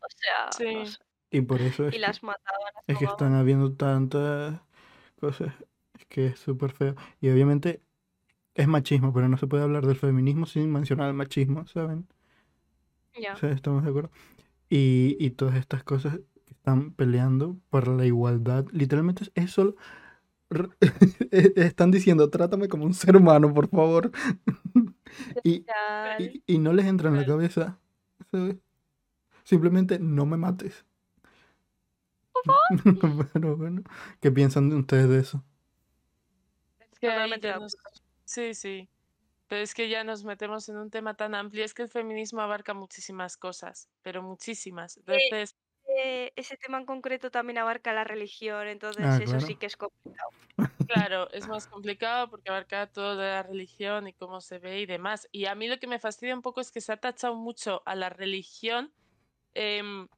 O 0.02 0.08
sea, 0.10 0.46
no 0.74 0.86
Sí. 0.86 0.92
sé. 0.92 0.98
y 1.32 1.42
por 1.42 1.62
eso 1.62 1.88
es 1.88 1.96
Y 1.96 1.96
que, 1.96 2.02
las 2.02 2.24
mataban, 2.24 2.62
las 2.76 2.84
es 2.88 2.98
que 3.00 3.06
están 3.06 3.34
habiendo 3.36 3.74
tantas 3.76 4.62
cosas. 5.20 5.54
Es 5.94 6.06
que 6.06 6.28
es 6.28 6.40
súper 6.40 6.72
feo. 6.72 6.96
Y 7.22 7.30
obviamente 7.30 7.82
es 8.58 8.68
machismo, 8.68 9.14
pero 9.14 9.30
no 9.30 9.38
se 9.38 9.48
puede 9.48 9.64
hablar 9.64 9.86
del 9.86 9.96
feminismo 9.98 10.46
sin 10.46 10.72
mencionar 10.72 11.08
el 11.10 11.14
machismo, 11.16 11.66
¿saben? 11.68 12.08
Ya. 13.20 13.34
O 13.34 13.38
sea, 13.38 13.52
estamos 13.52 13.84
de 13.84 13.90
acuerdo. 13.90 14.12
Y, 14.70 15.18
y 15.20 15.32
todas 15.32 15.56
estas 15.56 15.84
cosas 15.84 16.20
que 16.46 16.54
están 16.54 16.92
peleando 16.94 17.58
por 17.70 17.88
la 17.88 18.06
igualdad, 18.06 18.66
literalmente 18.72 19.26
es- 19.36 19.52
solo... 19.52 19.76
e- 21.32 21.54
Están 21.58 21.92
diciendo, 21.92 22.30
trátame 22.30 22.68
como 22.70 22.86
un 22.86 22.94
ser 22.94 23.16
humano, 23.18 23.54
por 23.54 23.70
favor. 23.70 24.12
Y, 25.44 25.66
y, 26.20 26.44
y 26.56 26.60
no 26.60 26.74
les 26.74 26.86
entra 26.86 27.10
en 27.10 27.16
la 27.16 27.22
cabeza, 27.26 27.80
¿sabes? 28.32 28.58
Simplemente 29.44 30.00
no 30.00 30.26
me 30.26 30.38
mates. 30.38 30.86
Pero 33.34 33.58
bueno, 33.58 33.82
¿qué 34.22 34.32
piensan 34.32 34.72
ustedes 34.74 35.10
de 35.10 35.20
eso? 35.20 35.44
Es 36.80 37.00
que 37.00 37.08
nos- 37.60 37.78
Sí, 38.28 38.54
sí. 38.56 38.90
Pero 39.48 39.64
es 39.64 39.74
que 39.76 39.90
ya 39.90 40.04
nos 40.04 40.24
metemos 40.26 40.70
en 40.70 40.78
un 40.78 40.92
tema 40.92 41.16
tan 41.16 41.36
amplio. 41.36 41.66
Es 41.66 41.74
que 41.74 41.84
el 41.84 41.90
feminismo 41.90 42.42
abarca 42.42 42.74
muchísimas 42.74 43.38
cosas, 43.38 43.90
pero 44.02 44.24
muchísimas. 44.24 44.98
Entonces, 44.98 45.56
Eh, 45.98 46.34
ese 46.36 46.58
tema 46.58 46.80
en 46.80 46.86
concreto 46.86 47.32
también 47.32 47.58
abarca 47.60 47.94
la 47.94 48.04
religión, 48.04 48.68
entonces 48.68 49.18
Ah, 49.18 49.22
eso 49.22 49.40
sí 49.40 49.58
que 49.58 49.68
es 49.68 49.78
complicado. 49.78 50.32
claro, 50.88 51.30
es 51.32 51.48
más 51.48 51.68
complicado 51.68 52.30
porque 52.30 52.50
abarca 52.52 52.88
todo 52.92 53.18
de 53.18 53.28
la 53.30 53.44
religión 53.44 54.08
y 54.08 54.14
cómo 54.14 54.42
se 54.42 54.60
ve 54.60 54.82
y 54.82 54.86
demás. 54.88 55.28
Y 55.32 55.46
a 55.46 55.56
mí 55.56 55.68
lo 55.68 55.80
que 55.80 55.88
me 55.88 56.00
fastidia 56.00 56.36
un 56.36 56.42
poco 56.44 56.62
es 56.62 56.72
que 56.72 56.82
se 56.82 56.94
ha 56.94 56.98
tachado 56.98 57.36
mucho 57.36 57.84
a 57.88 57.96
la 57.96 58.10
religión 58.10 58.94
em, 59.56 60.10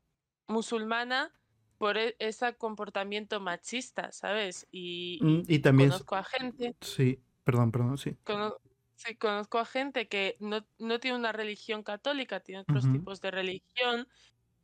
musulmana 0.47 1.33
por 1.79 1.97
e- 1.97 2.15
ese 2.19 2.55
comportamiento 2.57 3.39
machista, 3.41 4.11
¿sabes? 4.13 4.67
Y, 4.71 5.21
Mm, 5.21 5.41
y 5.47 5.59
Y 5.59 5.59
también, 5.59 5.91
conozco 5.91 6.15
a 6.15 6.23
gente 6.25 6.75
sí, 6.81 7.23
perdón, 7.49 7.71
perdón, 7.71 7.97
sí. 7.97 8.17
Cono- 8.25 8.57
sí, 8.95 9.17
conozco 9.17 9.57
a 9.59 9.65
gente 9.65 10.07
que 10.09 10.37
no, 10.39 10.67
no 10.77 10.99
tiene 10.99 11.17
una 11.17 11.31
religión 11.31 11.83
católica, 11.83 12.41
tiene 12.41 12.61
otros 12.61 12.89
Ujú. 12.89 12.89
tipos 12.89 13.21
de 13.21 13.31
religión, 13.31 14.07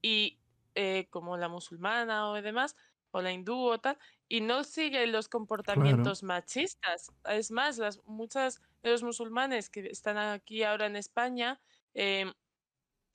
y 0.01 0.41
eh, 0.75 1.09
como 1.11 1.38
la 1.38 1.49
musulmana 1.49 2.29
o 2.31 2.41
demás, 2.41 2.75
o 3.11 3.21
la 3.21 3.31
hindú 3.33 3.57
o 3.69 3.79
tal, 3.81 3.99
y 4.29 4.41
no 4.41 4.63
sigue 4.63 5.07
los 5.07 5.29
comportamientos 5.29 6.23
machistas. 6.23 7.13
Es 7.25 7.51
más, 7.51 7.77
las, 7.79 8.01
muchas 8.05 8.61
de 8.83 8.91
los 8.91 9.03
musulmanes 9.03 9.69
que 9.69 9.81
están 9.88 10.17
aquí 10.17 10.63
ahora 10.63 10.88
en 10.88 10.95
España, 10.97 11.61
em, 11.95 12.33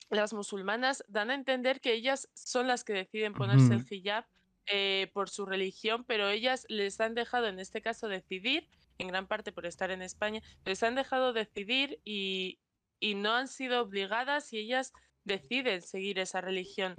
las 0.09 0.33
musulmanas 0.33 1.03
dan 1.07 1.31
a 1.31 1.35
entender 1.35 1.81
que 1.81 1.93
ellas 1.93 2.29
son 2.33 2.67
las 2.67 2.83
que 2.83 2.93
deciden 2.93 3.35
ponerse 3.35 3.73
el 3.73 3.81
Ujú. 3.81 3.89
hijab 3.89 4.25
eh, 4.67 5.09
por 5.13 5.29
su 5.29 5.45
religión, 5.45 6.05
pero 6.05 6.29
ellas 6.29 6.65
les 6.69 6.99
han 7.01 7.15
dejado, 7.15 7.47
en 7.47 7.59
este 7.59 7.81
caso, 7.81 8.07
decidir, 8.07 8.69
en 9.01 9.07
gran 9.07 9.27
parte 9.27 9.51
por 9.51 9.65
estar 9.65 9.91
en 9.91 10.01
España, 10.01 10.41
les 10.65 10.81
han 10.83 10.95
dejado 10.95 11.33
decidir 11.33 11.99
y, 12.03 12.59
y 12.99 13.15
no 13.15 13.33
han 13.33 13.47
sido 13.47 13.81
obligadas 13.81 14.53
y 14.53 14.59
ellas 14.59 14.93
deciden 15.23 15.81
seguir 15.81 16.19
esa 16.19 16.41
religión. 16.41 16.95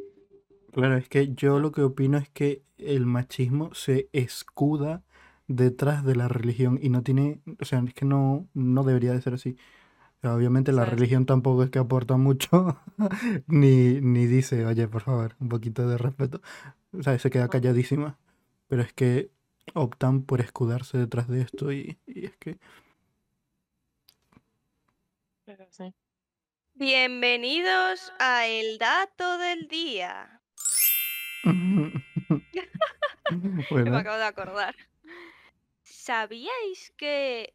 Claro, 0.72 0.96
es 0.96 1.09
que 1.09 1.34
yo 1.34 1.59
lo 1.59 1.70
que 1.72 1.82
opino 1.82 2.18
es 2.18 2.28
que 2.30 2.62
el 2.78 3.07
machismo 3.07 3.74
se 3.74 4.09
escuda 4.12 5.03
detrás 5.46 6.05
de 6.05 6.16
la 6.16 6.28
religión 6.28 6.78
y 6.80 6.88
no 6.88 7.03
tiene, 7.03 7.40
o 7.61 7.64
sea, 7.64 7.82
es 7.86 7.94
que 7.94 8.05
no, 8.05 8.48
no 8.55 8.82
debería 8.82 9.12
de 9.12 9.20
ser 9.20 9.34
así. 9.34 9.57
Obviamente 10.22 10.70
la 10.70 10.84
¿Sabes? 10.84 10.94
religión 11.00 11.26
tampoco 11.26 11.64
es 11.64 11.70
que 11.70 11.80
aporta 11.80 12.16
mucho, 12.16 12.80
ni, 13.48 14.00
ni 14.00 14.26
dice, 14.26 14.64
oye, 14.66 14.86
por 14.86 15.03
favor, 15.03 15.34
un 15.40 15.48
poquito 15.48 15.88
de 15.88 15.98
respeto. 15.98 16.40
O 16.92 17.03
sea, 17.03 17.18
se 17.18 17.30
queda 17.30 17.48
calladísima. 17.48 18.18
Pero 18.68 18.82
es 18.82 18.92
que 18.92 19.30
optan 19.74 20.24
por 20.24 20.40
escudarse 20.40 20.98
detrás 20.98 21.28
de 21.28 21.42
esto 21.42 21.72
y, 21.72 21.98
y 22.06 22.26
es 22.26 22.36
que... 22.36 22.58
Pero 25.44 25.66
sí. 25.70 25.94
Bienvenidos 26.74 28.12
a 28.18 28.46
el 28.46 28.78
dato 28.78 29.38
del 29.38 29.68
día. 29.68 30.40
Me 33.70 33.96
acabo 33.96 34.16
de 34.16 34.24
acordar. 34.24 34.74
¿Sabíais 35.82 36.92
que 36.96 37.54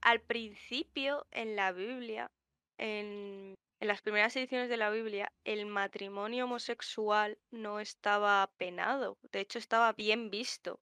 al 0.00 0.20
principio 0.20 1.26
en 1.30 1.56
la 1.56 1.72
Biblia, 1.72 2.30
en, 2.78 3.54
en 3.80 3.88
las 3.88 4.02
primeras 4.02 4.34
ediciones 4.36 4.68
de 4.68 4.76
la 4.76 4.90
Biblia, 4.90 5.32
el 5.44 5.66
matrimonio 5.66 6.44
homosexual 6.46 7.38
no 7.50 7.80
estaba 7.80 8.52
penado? 8.56 9.18
De 9.32 9.40
hecho, 9.40 9.58
estaba 9.58 9.92
bien 9.92 10.30
visto. 10.30 10.80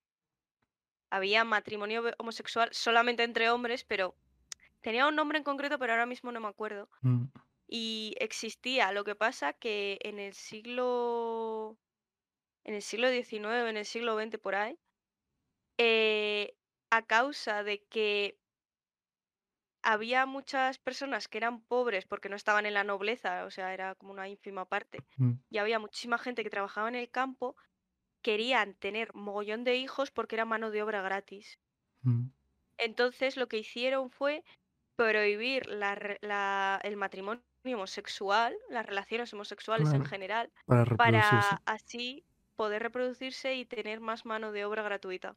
Había 1.10 1.44
matrimonio 1.44 2.02
homosexual 2.18 2.68
solamente 2.72 3.22
entre 3.22 3.50
hombres, 3.50 3.84
pero 3.84 4.16
tenía 4.82 5.06
un 5.08 5.16
nombre 5.16 5.38
en 5.38 5.44
concreto, 5.44 5.78
pero 5.78 5.92
ahora 5.92 6.06
mismo 6.06 6.32
no 6.32 6.40
me 6.40 6.48
acuerdo. 6.48 6.90
mm, 7.02 7.24
Y 7.68 8.16
existía. 8.20 8.92
Lo 8.92 9.04
que 9.04 9.14
pasa 9.16 9.52
que 9.54 9.98
en 10.02 10.18
el 10.20 10.34
siglo. 10.34 11.78
En 12.64 12.74
el 12.74 12.82
siglo 12.82 13.08
XIX, 13.10 13.70
en 13.70 13.76
el 13.78 13.86
siglo 13.86 14.16
XX, 14.16 14.38
por 14.38 14.54
ahí. 14.56 14.78
eh, 15.78 16.56
a 16.90 17.06
causa 17.06 17.62
de 17.64 17.84
que 17.86 18.38
había 19.86 20.26
muchas 20.26 20.78
personas 20.78 21.28
que 21.28 21.38
eran 21.38 21.62
pobres 21.62 22.06
porque 22.06 22.28
no 22.30 22.36
estaban 22.36 22.66
en 22.66 22.74
la 22.74 22.84
nobleza, 22.84 23.46
o 23.46 23.50
sea, 23.52 23.74
era 23.74 23.94
como 23.96 24.12
una 24.12 24.28
ínfima 24.28 24.68
parte, 24.68 25.06
mm, 25.18 25.32
y 25.50 25.58
había 25.58 25.78
muchísima 25.80 26.18
gente 26.18 26.44
que 26.44 26.50
trabajaba 26.50 26.88
en 26.90 26.96
el 26.96 27.10
campo, 27.10 27.56
querían 28.22 28.74
tener 28.76 29.14
mogollón 29.14 29.64
de 29.64 29.76
hijos 29.76 30.10
porque 30.12 30.36
era 30.36 30.44
mano 30.46 30.70
de 30.72 30.82
obra 30.84 31.02
gratis. 31.02 31.60
mm, 32.04 32.30
Entonces 32.78 33.36
lo 33.36 33.48
que 33.48 33.58
hicieron 33.58 34.10
fue 34.10 34.44
prohibir 34.96 35.66
la 35.68 36.18
la- 36.22 36.80
el 36.84 36.96
matrimonio 36.96 37.42
homosexual, 37.64 38.56
las 38.70 38.86
relaciones 38.86 39.32
homosexuales 39.34 39.94
en 39.94 40.02
general, 40.02 40.52
para 40.96 41.56
así 41.66 42.26
poder 42.56 42.82
reproducirse 42.82 43.54
y 43.56 43.66
tener 43.66 44.00
más 44.00 44.24
mano 44.26 44.52
de 44.52 44.64
obra 44.66 44.82
gratuita. 44.82 45.36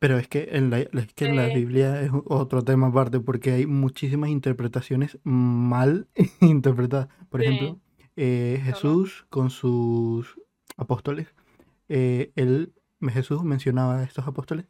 Pero 0.00 0.18
es 0.18 0.28
que 0.28 0.48
en 0.52 0.70
la, 0.70 0.80
es 0.80 1.12
que 1.14 1.26
en 1.26 1.36
la. 1.36 1.46
Biblia 1.48 2.00
es 2.00 2.10
otro 2.24 2.62
tema 2.62 2.88
aparte 2.88 3.20
porque 3.20 3.52
hay 3.52 3.66
muchísimas 3.66 4.30
interpretaciones 4.30 5.18
mal 5.22 6.08
interpretadas. 6.40 7.08
Por 7.28 7.42
ejemplo, 7.42 7.78
eh, 8.16 8.60
Jesús 8.64 9.26
con 9.28 9.50
sus 9.50 10.40
apóstoles, 10.78 11.28
eh, 11.90 12.32
él, 12.34 12.72
Jesús 13.10 13.44
mencionaba 13.44 13.98
a 13.98 14.04
estos 14.04 14.26
apóstoles 14.26 14.64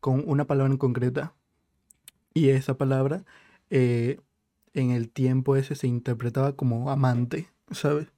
con 0.00 0.22
una 0.26 0.44
palabra 0.44 0.70
en 0.70 0.78
concreta 0.78 1.32
y 2.34 2.50
esa 2.50 2.76
palabra 2.76 3.24
eh, 3.70 4.20
en 4.74 4.90
el 4.90 5.08
tiempo 5.08 5.56
ese 5.56 5.76
se 5.76 5.86
interpretaba 5.86 6.56
como 6.56 6.90
amante, 6.90 7.48
¿sabes? 7.70 8.08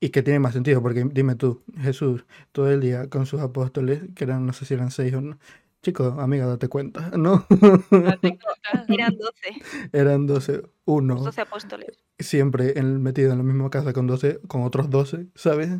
y 0.00 0.08
que 0.10 0.22
tiene 0.22 0.38
más 0.38 0.54
sentido, 0.54 0.82
porque 0.82 1.04
dime 1.12 1.34
tú, 1.34 1.62
Jesús, 1.78 2.24
todo 2.52 2.70
el 2.70 2.80
día 2.80 3.10
con 3.10 3.26
sus 3.26 3.40
apóstoles, 3.40 4.02
que 4.14 4.24
eran, 4.24 4.46
no 4.46 4.54
sé 4.54 4.64
si 4.64 4.72
eran 4.74 4.90
seis 4.90 5.12
o 5.12 5.20
no. 5.20 5.38
Chicos, 5.82 6.18
amiga, 6.18 6.46
date 6.46 6.68
cuenta, 6.68 7.10
¿no? 7.16 7.46
Date 7.90 8.38
cuenta. 8.38 8.84
Eran 8.88 9.16
12, 9.16 9.88
Eran 9.92 10.26
12, 10.26 10.62
uno, 10.84 11.14
12 11.16 11.40
apóstoles. 11.40 12.04
siempre 12.18 12.78
en- 12.78 13.02
metido 13.02 13.32
en 13.32 13.38
la 13.38 13.44
misma 13.44 13.70
casa 13.70 13.92
con 13.92 14.06
12, 14.06 14.40
con 14.46 14.62
otros 14.62 14.90
12, 14.90 15.26
¿sabes? 15.34 15.70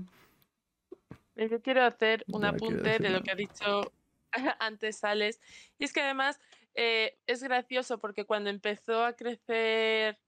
Yo 1.36 1.60
quiero 1.62 1.82
hacer 1.84 2.24
un 2.32 2.42
No 2.42 2.48
apunte 2.48 2.98
de 2.98 3.10
lo 3.10 3.22
que 3.22 3.30
ha 3.30 3.34
dicho 3.34 3.92
antes 4.60 5.04
Alex. 5.04 5.38
Y 5.78 5.84
es 5.84 5.92
que 5.92 6.00
además 6.02 6.38
eh, 6.74 7.18
es 7.26 7.42
gracioso 7.42 7.98
porque 7.98 8.24
cuando 8.24 8.50
empezó 8.50 9.04
a 9.04 9.14
crecer 9.14 10.18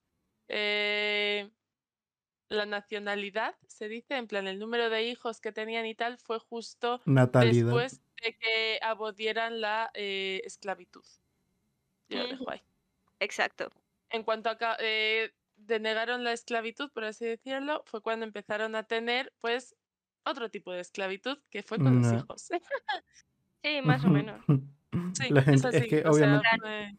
eh, 0.49 1.51
la 2.49 2.67
nacionalidad, 2.67 3.55
se 3.67 3.89
dice, 3.89 4.17
en 4.17 4.27
plan, 4.27 4.47
el 4.47 4.59
número 4.59 4.91
de 4.91 5.05
hijos 5.05 5.41
que 5.41 5.53
tenían 5.53 5.87
y 5.87 5.95
tal, 5.95 6.19
fue 6.19 6.39
justo 6.39 7.01
Natalidad. 7.07 7.67
después 7.67 8.03
de 8.23 8.37
que 8.37 8.79
abolieran 8.83 9.61
la 9.61 9.91
eh, 9.95 10.41
esclavitud. 10.45 11.05
Yo 12.09 12.19
lo 12.19 12.29
dejo 12.29 12.51
ahí. 12.51 12.63
Exacto. 13.21 13.71
En 14.11 14.23
cuanto 14.23 14.51
a 14.51 14.77
eh, 14.81 15.33
denegaron 15.57 16.25
la 16.25 16.33
esclavitud, 16.33 16.91
por 16.93 17.05
así 17.05 17.25
decirlo, 17.25 17.83
fue 17.87 18.03
cuando 18.03 18.27
empezaron 18.27 18.75
a 18.75 18.85
tener, 18.85 19.33
pues, 19.41 19.77
otro 20.25 20.51
tipo 20.51 20.73
de 20.73 20.81
esclavitud, 20.81 21.39
que 21.51 21.63
fue 21.63 21.79
con 21.79 22.03
los 22.03 22.13
hijos. 22.13 22.49
Sí, 23.65 23.81
más 23.85 24.05
o 24.05 24.09
menos. 24.09 24.45
Sí, 25.15 25.29
La 25.31 25.41
es 25.41 25.47
gente, 25.47 25.61
es 25.61 25.65
así, 25.65 25.89
que 25.89 26.01
o 26.01 26.13
sea, 26.13 26.43
obviamente, 26.43 26.49
eh, 26.65 26.99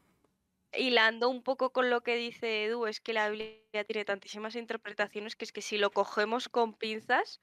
Hilando 0.75 1.29
un 1.29 1.43
poco 1.43 1.71
con 1.71 1.89
lo 1.89 2.01
que 2.01 2.15
dice 2.15 2.65
Edu, 2.65 2.87
es 2.87 2.99
que 2.99 3.13
la 3.13 3.29
Biblia 3.29 3.83
tiene 3.85 4.05
tantísimas 4.05 4.55
interpretaciones 4.55 5.35
que 5.35 5.45
es 5.45 5.51
que 5.51 5.61
si 5.61 5.77
lo 5.77 5.91
cogemos 5.91 6.49
con 6.49 6.73
pinzas, 6.73 7.41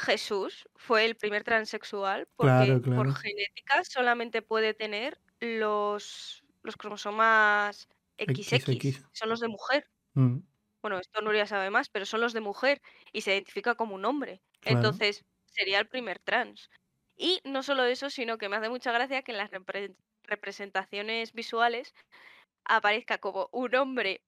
Jesús 0.00 0.68
fue 0.76 1.04
el 1.06 1.16
primer 1.16 1.44
transexual 1.44 2.28
porque 2.36 2.46
Claro, 2.46 2.82
por 2.94 3.12
genética 3.14 3.84
solamente 3.84 4.42
puede 4.42 4.74
tener 4.74 5.20
los, 5.40 6.42
los 6.62 6.76
cromosomas 6.76 7.88
XX, 8.18 8.60
XX. 8.60 9.02
son 9.12 9.28
los 9.30 9.40
de 9.40 9.48
mujer. 9.48 9.90
Mm, 10.14 10.40
Bueno, 10.82 10.98
esto 10.98 11.20
Nuria 11.22 11.46
sabe 11.46 11.70
más, 11.70 11.88
pero 11.90 12.06
son 12.06 12.20
los 12.22 12.32
de 12.32 12.40
mujer 12.40 12.80
y 13.12 13.22
se 13.22 13.32
identifica 13.34 13.74
como 13.76 13.94
un 13.94 14.04
hombre. 14.06 14.42
Claro. 14.60 14.78
Entonces, 14.78 15.24
sería 15.46 15.78
el 15.80 15.88
primer 15.88 16.18
trans. 16.20 16.70
Y 17.16 17.40
no 17.44 17.62
solo 17.62 17.84
eso, 17.84 18.10
sino 18.10 18.38
que 18.38 18.48
me 18.48 18.56
hace 18.56 18.68
mucha 18.70 18.92
gracia 18.92 19.22
que 19.22 19.32
en 19.32 19.38
las 19.38 19.50
repre- 19.50 19.96
representaciones 20.24 21.32
visuales 21.34 21.92
aparezca 22.64 23.18
como 23.18 23.48
un 23.52 23.74
hombre 23.74 24.22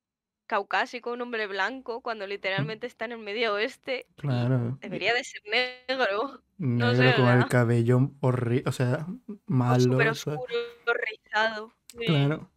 caucásico, 0.46 1.12
un 1.12 1.22
hombre 1.22 1.46
blanco, 1.46 2.02
cuando 2.02 2.26
literalmente 2.26 2.86
está 2.86 3.06
en 3.06 3.12
el 3.12 3.18
medio 3.18 3.54
oeste. 3.54 4.06
Claro. 4.16 4.78
Debería 4.80 5.14
de 5.14 5.24
ser 5.24 5.42
negro, 5.50 6.42
no 6.58 6.92
Negro 6.92 7.10
sé, 7.10 7.14
con 7.16 7.28
el 7.28 7.46
cabello 7.48 8.10
horrible, 8.20 8.64
o 8.66 8.72
sea, 8.72 9.06
o 9.28 9.36
malo, 9.46 9.80
súper 9.80 10.08
o 10.08 10.14
sea, 10.14 10.34
oscuro, 10.34 10.52
rizado. 11.08 11.72
sí, 11.88 12.04
claro. 12.06 12.48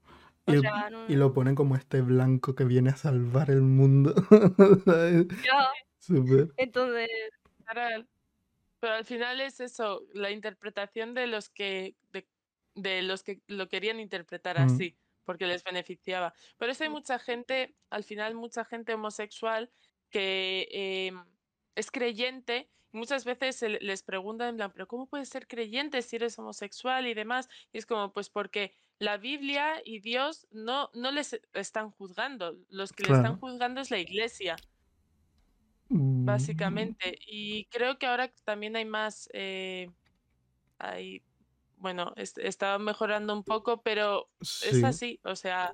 O 0.48 0.54
Y, 0.54 0.60
sea, 0.60 0.90
no- 0.92 1.06
y 1.08 1.16
lo 1.16 1.34
ponen 1.34 1.56
como 1.56 1.76
este 1.76 2.02
blanco 2.02 2.54
que 2.54 2.66
viene 2.66 2.92
a 2.92 2.98
salvar 2.98 3.50
el 3.50 3.62
mundo. 3.62 4.14
Entonces. 6.58 7.10
Pero 8.80 8.94
al 8.94 9.06
final 9.06 9.42
es 9.42 9.60
eso, 9.60 10.04
la 10.14 10.30
interpretación 10.30 11.14
de 11.16 11.26
los 11.28 11.50
que 11.50 11.96
de, 12.12 12.28
de 12.76 13.02
los 13.02 13.24
que 13.24 13.42
lo 13.48 13.68
querían 13.70 14.00
interpretar 14.00 14.60
Mm. 14.60 14.64
así, 14.64 14.96
porque 15.26 15.48
les 15.48 15.64
beneficiaba. 15.64 16.34
Por 16.58 16.70
eso 16.70 16.84
hay 16.84 16.90
mucha 16.90 17.20
gente, 17.20 17.78
al 17.90 18.04
final 18.04 18.36
mucha 18.36 18.66
gente 18.66 18.94
homosexual 18.94 19.72
que 20.10 20.68
em, 20.72 21.26
es 21.76 21.92
creyente 21.92 22.72
y 22.94 22.98
muchas 22.98 23.26
veces 23.26 23.62
les 23.62 24.04
preguntan 24.04 24.50
en 24.50 24.56
plan, 24.58 24.72
pero 24.72 24.88
¿cómo 24.88 25.08
puedes 25.10 25.30
ser 25.30 25.48
creyente 25.48 26.02
si 26.02 26.16
eres 26.18 26.38
homosexual 26.40 27.08
y 27.08 27.14
demás? 27.14 27.50
Y 27.74 27.78
es 27.80 27.86
como, 27.86 28.14
pues 28.14 28.30
porque 28.30 28.74
la 29.00 29.18
Biblia 29.18 29.82
y 29.84 30.00
Dios 30.00 30.48
no, 30.52 30.90
no 30.94 31.12
les 31.12 31.40
están 31.54 31.92
juzgando, 31.92 32.58
los 32.70 32.94
que 32.94 33.04
le 33.04 33.12
están 33.12 33.36
Claro. 33.36 33.40
juzgando 33.40 33.82
es 33.82 33.92
la 33.92 34.00
iglesia 34.00 34.64
Mm, 35.92 36.26
básicamente. 36.26 37.18
Y 37.28 37.66
creo 37.68 37.98
que 37.98 38.06
ahora 38.08 38.34
también 38.44 38.76
hay 38.76 38.86
más, 38.86 39.30
eh, 39.34 39.92
hay, 40.80 41.26
bueno, 41.78 42.14
es- 42.16 42.38
está 42.38 42.78
mejorando 42.80 43.34
un 43.34 43.44
poco, 43.44 43.82
pero 43.82 44.30
es 44.40 44.58
Sí, 44.78 44.84
así, 44.84 45.20
o 45.24 45.36
sea, 45.36 45.74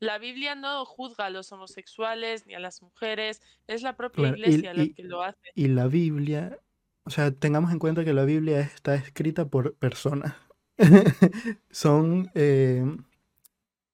la 0.00 0.18
Biblia 0.18 0.54
no 0.54 0.84
juzga 0.84 1.26
a 1.26 1.30
los 1.30 1.50
homosexuales 1.52 2.46
ni 2.46 2.54
a 2.54 2.58
las 2.60 2.82
mujeres, 2.82 3.40
es 3.66 3.82
la 3.82 3.96
propia 3.96 4.32
claro. 4.32 4.36
Y, 4.36 4.40
iglesia 4.40 4.74
la 4.74 4.82
y- 4.84 4.92
que 4.94 5.02
lo 5.04 5.22
hace. 5.22 5.38
y 5.54 5.68
la 5.68 5.86
Biblia, 5.86 6.58
o 7.04 7.10
sea, 7.10 7.30
tengamos 7.30 7.72
en 7.72 7.78
cuenta 7.78 8.04
que 8.04 8.12
la 8.12 8.24
Biblia 8.24 8.60
está 8.60 8.94
escrita 8.94 9.46
por 9.48 9.74
personas. 9.76 10.34
Son 11.70 12.30
eh, 12.34 12.84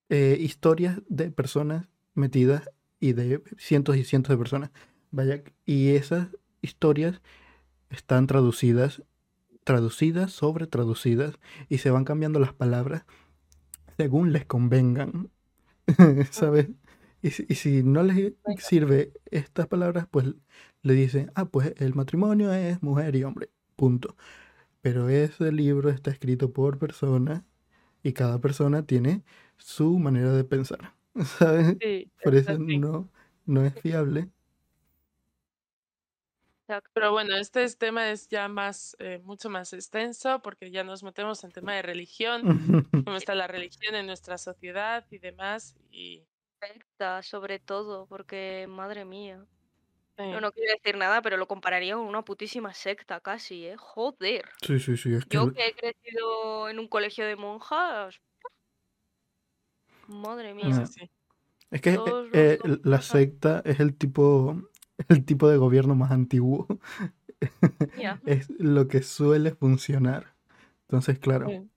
eh, 0.08 0.36
historias 0.40 1.00
de 1.08 1.30
personas 1.30 1.88
metidas 2.14 2.70
y 2.98 3.12
de 3.12 3.42
cientos 3.58 3.96
y 3.96 4.04
cientos 4.04 4.30
de 4.30 4.38
personas. 4.38 4.70
Vaya, 5.10 5.42
y 5.64 5.90
esas 5.90 6.28
historias 6.62 7.20
están 7.90 8.26
traducidas, 8.26 9.02
traducidas 9.70 10.32
sobre 10.32 10.66
traducidas, 10.66 11.34
y 11.68 11.78
se 11.78 11.90
van 11.92 12.04
cambiando 12.04 12.40
las 12.40 12.54
palabras 12.54 13.04
según 13.96 14.32
les 14.32 14.46
convengan, 14.46 15.30
¿sabes? 16.32 16.68
Y, 17.22 17.30
si- 17.32 17.46
y 17.48 17.56
si 17.56 17.82
no 17.84 18.02
les 18.04 18.34
sirve 18.58 19.12
estas 19.30 19.68
palabras, 19.68 20.06
pues 20.10 20.34
le 20.82 20.94
dicen, 20.94 21.32
ah, 21.36 21.46
pues 21.46 21.74
el 21.78 21.94
matrimonio 21.94 22.52
es 22.54 22.82
mujer 22.82 23.16
y 23.16 23.24
hombre, 23.24 23.50
punto. 23.76 24.16
Pero 24.82 25.08
ese 25.10 25.52
libro 25.52 25.90
está 25.90 26.10
escrito 26.12 26.52
por 26.52 26.78
personas 26.78 27.44
y 28.02 28.12
cada 28.14 28.40
persona 28.40 28.86
tiene 28.86 29.24
su 29.58 29.98
manera 29.98 30.32
de 30.32 30.44
pensar, 30.44 30.94
¿sabes? 31.24 31.78
Sí, 31.80 32.10
Por 32.22 32.34
es 32.36 32.48
eso 32.48 32.58
no, 32.58 33.10
no 33.46 33.64
es 33.66 33.74
fiable. 33.76 34.30
Pero 36.92 37.12
bueno, 37.12 37.36
este 37.36 37.62
es- 37.64 37.78
tema 37.78 38.10
es 38.10 38.28
ya 38.28 38.48
más, 38.48 38.96
eh, 38.98 39.20
mucho 39.24 39.48
más 39.50 39.72
extenso 39.72 40.40
porque 40.42 40.70
ya 40.70 40.84
nos 40.84 41.02
metemos 41.02 41.42
en 41.44 41.52
tema 41.52 41.74
de 41.74 41.82
religión, 41.82 42.42
cómo 43.06 43.16
está 43.16 43.34
la 43.34 43.46
religión 43.46 43.94
en 43.94 44.06
nuestra 44.06 44.38
sociedad 44.38 45.04
y 45.10 45.18
demás. 45.18 45.76
Y 45.90 46.22
afecta 46.60 47.22
sobre 47.22 47.58
todo, 47.58 48.06
porque 48.06 48.66
madre 48.68 49.04
mía. 49.04 49.44
sí. 50.18 50.24
No, 50.24 50.40
no 50.40 50.52
quiero 50.52 50.72
decir 50.74 50.96
nada, 50.98 51.22
pero 51.22 51.36
lo 51.38 51.48
compararía 51.48 51.94
con 51.94 52.04
una 52.06 52.22
putísima 52.24 52.74
secta 52.74 53.20
casi, 53.20 53.66
¿eh? 53.66 53.76
Joder. 53.78 54.44
Sí, 54.60 54.78
sí, 54.78 54.96
sí, 54.96 55.14
es 55.14 55.24
que 55.24 55.36
Yo 55.36 55.52
que 55.52 55.68
he 55.68 55.74
crecido 55.74 56.68
en 56.68 56.78
un 56.78 56.88
colegio 56.88 57.24
de 57.26 57.36
monjas. 57.36 58.20
Madre 60.08 60.54
mía. 60.54 60.68
No. 60.68 60.86
sí, 60.86 60.92
sí. 61.00 61.10
Es 61.70 61.80
que 61.80 61.90
eh, 61.94 62.00
eh, 62.32 62.58
la 62.82 63.00
secta 63.00 63.62
es 63.64 63.78
el 63.78 63.96
tipo, 63.96 64.60
el 65.08 65.24
tipo 65.24 65.48
de 65.48 65.56
gobierno 65.56 65.94
más 65.94 66.10
antiguo. 66.10 66.66
Es 68.26 68.50
lo 68.58 68.86
que 68.88 69.02
suele 69.02 69.52
funcionar. 69.52 70.34
Entonces, 70.82 71.18
claro, 71.18 71.48
Sí. 71.48 71.68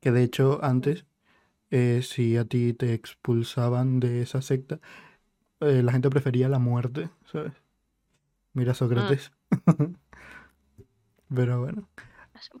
que 0.00 0.10
de 0.12 0.22
hecho 0.22 0.62
antes, 0.62 1.06
eh, 1.70 2.00
si 2.02 2.36
a 2.36 2.44
ti 2.44 2.74
te 2.74 2.92
expulsaban 2.92 3.98
de 4.00 4.22
esa 4.22 4.42
secta, 4.42 4.80
eh, 5.60 5.82
la 5.82 5.92
gente 5.92 6.10
prefería 6.10 6.48
la 6.48 6.58
muerte, 6.58 7.08
¿sabes? 7.24 7.52
Mira 8.52 8.74
Sócrates. 8.74 9.32
Pero 11.34 11.60
bueno, 11.60 11.88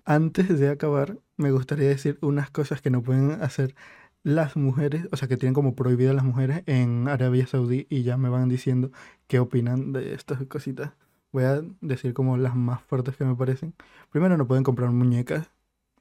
antes 0.04 0.58
de 0.58 0.68
acabar, 0.70 1.18
me 1.36 1.50
gustaría 1.50 1.88
decir 1.88 2.18
unas 2.22 2.50
cosas 2.50 2.80
que 2.80 2.90
no 2.90 3.02
pueden 3.02 3.32
hacer 3.42 3.74
las 4.22 4.56
mujeres, 4.56 5.08
o 5.12 5.16
sea, 5.16 5.28
que 5.28 5.36
tienen 5.36 5.54
como 5.54 5.74
prohibidas 5.74 6.14
las 6.14 6.24
mujeres 6.24 6.62
en 6.66 7.08
Arabia 7.08 7.46
Saudí 7.46 7.86
y 7.90 8.02
ya 8.02 8.16
me 8.16 8.28
van 8.28 8.48
diciendo 8.48 8.90
qué 9.26 9.38
opinan 9.40 9.92
de 9.92 10.14
estas 10.14 10.44
cositas. 10.46 10.92
Voy 11.32 11.44
a 11.44 11.62
decir 11.80 12.14
como 12.14 12.36
las 12.36 12.54
más 12.54 12.82
fuertes 12.82 13.16
que 13.16 13.24
me 13.24 13.34
parecen. 13.34 13.74
Primero, 14.10 14.36
no 14.36 14.46
pueden 14.46 14.64
comprar 14.64 14.90
muñecas 14.90 15.50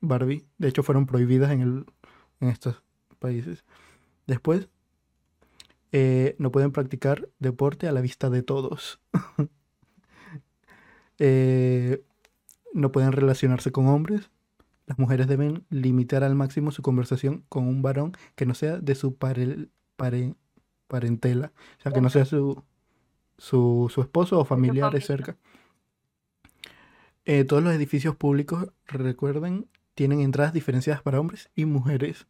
Barbie. 0.01 0.45
De 0.57 0.67
hecho, 0.67 0.83
fueron 0.83 1.05
prohibidas 1.05 1.51
en, 1.51 1.61
el, 1.61 1.85
en 2.41 2.49
estos 2.49 2.83
países. 3.19 3.63
Después, 4.27 4.67
eh, 5.91 6.35
no 6.39 6.51
pueden 6.51 6.71
practicar 6.71 7.29
deporte 7.39 7.87
a 7.87 7.91
la 7.91 8.01
vista 8.01 8.29
de 8.29 8.43
todos. 8.43 8.99
Eh, 11.23 12.03
no 12.73 12.91
pueden 12.91 13.11
relacionarse 13.11 13.71
con 13.71 13.85
hombres. 13.87 14.31
Las 14.91 14.99
mujeres 14.99 15.25
deben 15.27 15.65
limitar 15.69 16.21
al 16.21 16.35
máximo 16.35 16.69
su 16.71 16.81
conversación 16.81 17.45
con 17.47 17.65
un 17.65 17.81
varón 17.81 18.11
que 18.35 18.45
no 18.45 18.53
sea 18.53 18.75
de 18.77 18.93
su 18.93 19.15
pare- 19.15 19.69
pare- 19.95 20.35
parentela. 20.89 21.53
O 21.79 21.81
sea, 21.81 21.93
que 21.93 22.01
no 22.01 22.09
sea 22.09 22.25
su, 22.25 22.61
su, 23.37 23.89
su 23.89 24.01
esposo 24.01 24.37
o 24.37 24.43
familiares 24.43 25.07
familia. 25.07 25.33
cerca. 25.33 25.37
Eh, 27.23 27.45
todos 27.45 27.63
los 27.63 27.73
edificios 27.73 28.17
públicos, 28.17 28.67
recuerden, 28.85 29.69
tienen 29.95 30.19
entradas 30.19 30.51
diferenciadas 30.51 31.01
para 31.01 31.21
hombres 31.21 31.49
y 31.55 31.63
mujeres. 31.63 32.27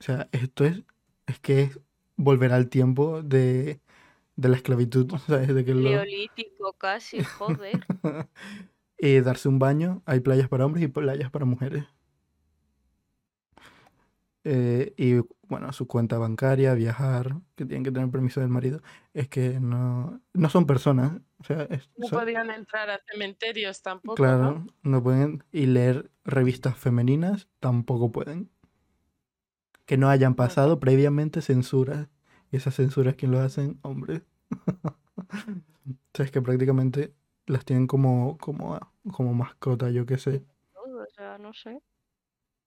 O 0.00 0.02
sea, 0.02 0.28
esto 0.32 0.66
es, 0.66 0.82
es 1.26 1.38
que 1.38 1.62
es 1.62 1.80
volver 2.16 2.52
al 2.52 2.68
tiempo 2.68 3.22
de, 3.22 3.80
de 4.36 4.48
la 4.50 4.56
esclavitud, 4.56 5.10
¿sabes? 5.26 5.54
De 5.54 5.64
que 5.64 5.72
lo- 5.74 5.88
Neolítico 5.88 6.74
casi, 6.74 7.24
joder. 7.24 7.80
y 9.00 9.20
darse 9.20 9.48
un 9.48 9.58
baño. 9.58 10.02
Hay 10.06 10.20
playas 10.20 10.48
para 10.48 10.66
hombres 10.66 10.84
y 10.84 10.88
playas 10.88 11.30
para 11.30 11.44
mujeres. 11.44 11.84
Eh, 14.44 14.94
y 14.96 15.20
bueno, 15.48 15.70
su 15.72 15.86
cuenta 15.86 16.16
bancaria, 16.16 16.72
viajar, 16.74 17.36
que 17.56 17.66
tienen 17.66 17.84
que 17.84 17.92
tener 17.92 18.10
permiso 18.10 18.40
del 18.40 18.48
marido, 18.48 18.80
es 19.12 19.28
que 19.28 19.60
no, 19.60 20.20
no 20.32 20.48
son 20.48 20.66
personas. 20.66 21.20
O 21.38 21.44
sea, 21.44 21.62
es- 21.64 21.90
No 21.98 22.06
son- 22.08 22.20
podían 22.20 22.50
entrar 22.50 22.88
a 22.90 22.98
cementerios 23.10 23.82
tampoco, 23.82 24.14
claro, 24.14 24.42
¿no? 24.64 24.66
no 24.82 25.02
pueden. 25.02 25.44
Y 25.52 25.66
leer 25.66 26.10
revistas 26.24 26.76
femeninas 26.76 27.48
tampoco 27.60 28.12
pueden. 28.12 28.50
Que 29.84 29.96
no 29.98 30.08
hayan 30.08 30.34
pasado 30.34 30.78
previamente 30.80 31.42
censuras. 31.42 32.08
Y 32.52 32.56
esas 32.56 32.76
censuras, 32.76 33.14
¿quién 33.16 33.32
lo 33.32 33.40
hacen? 33.40 33.78
Hombres. 33.82 34.22
o 35.16 35.94
sea, 36.14 36.24
es 36.24 36.30
que 36.30 36.40
prácticamente 36.40 37.12
las 37.50 37.64
tienen 37.64 37.86
como, 37.86 38.38
como, 38.38 38.78
como 39.12 39.34
mascota, 39.34 39.90
yo 39.90 40.06
qué 40.06 40.18
sé. 40.18 40.44
Todo, 40.72 41.02
o 41.02 41.10
sea, 41.14 41.38
no 41.38 41.52
sé. 41.52 41.80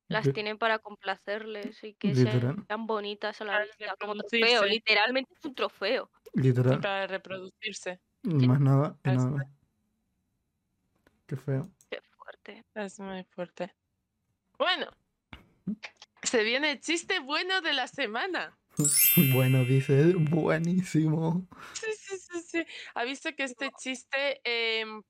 Las 0.10 0.32
tienen 0.32 0.58
para 0.58 0.80
complacerles 0.80 1.84
y 1.84 1.94
que 1.96 2.14
sean 2.14 2.86
bonitas 2.86 3.42
a 3.42 3.46
la 3.46 3.62
vista, 3.62 3.96
como 4.00 4.14
reproducirse. 4.14 4.52
trofeo. 4.52 4.66
Literalmente 4.66 5.34
es 5.34 5.46
un 5.46 5.56
trofeo. 5.56 6.10
Y 6.34 6.42
Literal. 6.42 6.82
para 6.82 7.08
reproducirse. 7.08 8.00
Más 8.24 8.60
nada 8.60 8.98
nada. 9.04 9.50
Qué 11.26 11.36
feo. 11.36 11.70
Qué 11.90 12.00
fuerte. 12.16 12.66
Es 12.76 13.00
muy 13.00 13.24
fuerte. 13.24 13.74
Bueno, 14.58 14.88
se 16.22 16.44
viene 16.44 16.72
el 16.72 16.80
chiste 16.80 17.20
bueno 17.20 17.62
de 17.62 17.74
la 17.74 17.88
semana. 17.88 18.58
Bueno, 19.34 19.64
dice, 19.66 20.14
buenísimo. 20.16 21.48
Sí, 21.74 21.93
sí. 22.60 22.66
Ha 22.96 23.04
visto 23.04 23.30
que 23.36 23.44
este 23.44 23.70
chiste, 23.80 24.42
em, 24.44 25.02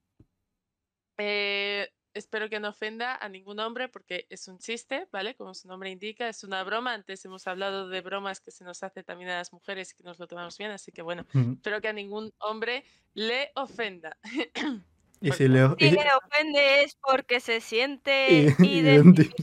eh, 1.18 1.88
espero 2.12 2.48
que 2.48 2.60
no 2.60 2.70
ofenda 2.70 3.16
a 3.16 3.28
ningún 3.28 3.58
hombre 3.60 3.88
porque 3.88 4.26
es 4.30 4.46
un 4.48 4.58
chiste, 4.58 5.06
¿vale? 5.12 5.34
Como 5.34 5.54
su 5.54 5.68
nombre 5.68 5.90
indica, 5.90 6.28
es 6.28 6.44
una 6.44 6.62
broma. 6.64 6.94
Antes 6.94 7.24
hemos 7.24 7.46
hablado 7.46 7.88
de 7.88 8.00
bromas 8.00 8.40
que 8.40 8.50
se 8.50 8.64
nos 8.64 8.82
hace 8.82 9.02
también 9.02 9.30
a 9.30 9.38
las 9.38 9.52
mujeres 9.52 9.92
y 9.92 9.96
que 9.96 10.02
nos 10.04 10.18
lo 10.18 10.26
tomamos 10.26 10.56
bien, 10.58 10.70
así 10.70 10.92
que 10.92 11.02
bueno, 11.02 11.26
Mm. 11.32 11.52
espero 11.54 11.80
que 11.80 11.88
a 11.88 11.92
ningún 11.92 12.32
hombre 12.38 12.84
le 13.14 13.50
ofenda. 13.54 14.16
Y 15.20 15.32
si 15.32 15.48
le, 15.48 15.66
Si 15.78 15.86
y- 15.86 15.90
le 15.92 16.04
ofende 16.22 16.82
es 16.82 16.96
porque 16.96 17.40
se 17.40 17.62
siente 17.62 18.28
y- 18.30 18.46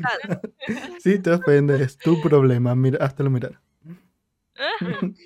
identificado. 0.03 0.41
si 1.01 1.17
te 1.19 1.31
ofende, 1.31 1.81
es 1.83 1.97
tu 1.97 2.21
problema. 2.21 2.75
Mira, 2.75 3.03
háztelo 3.03 3.31
mirar. 3.31 3.59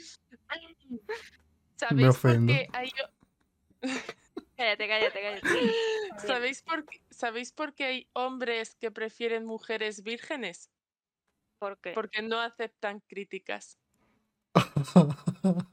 ¿Sabéis 1.78 2.08
por 2.08 2.32
ofendo. 2.32 2.54
qué 2.54 2.68
hay 2.74 2.92
Cállate, 4.58 4.88
cállate, 4.88 5.20
cállate. 5.22 5.74
¿Sabéis 6.28 6.62
por, 6.62 6.86
qué, 6.86 7.02
¿Sabéis 7.10 7.52
por 7.52 7.74
qué 7.74 7.86
hay 7.86 8.10
hombres 8.14 8.76
que 8.76 8.90
prefieren 8.90 9.46
mujeres 9.46 10.02
vírgenes? 10.02 10.72
¿Por 11.60 11.78
qué? 11.80 11.92
Porque 11.92 12.22
no 12.22 12.40
aceptan 12.40 13.02
críticas. 13.02 13.78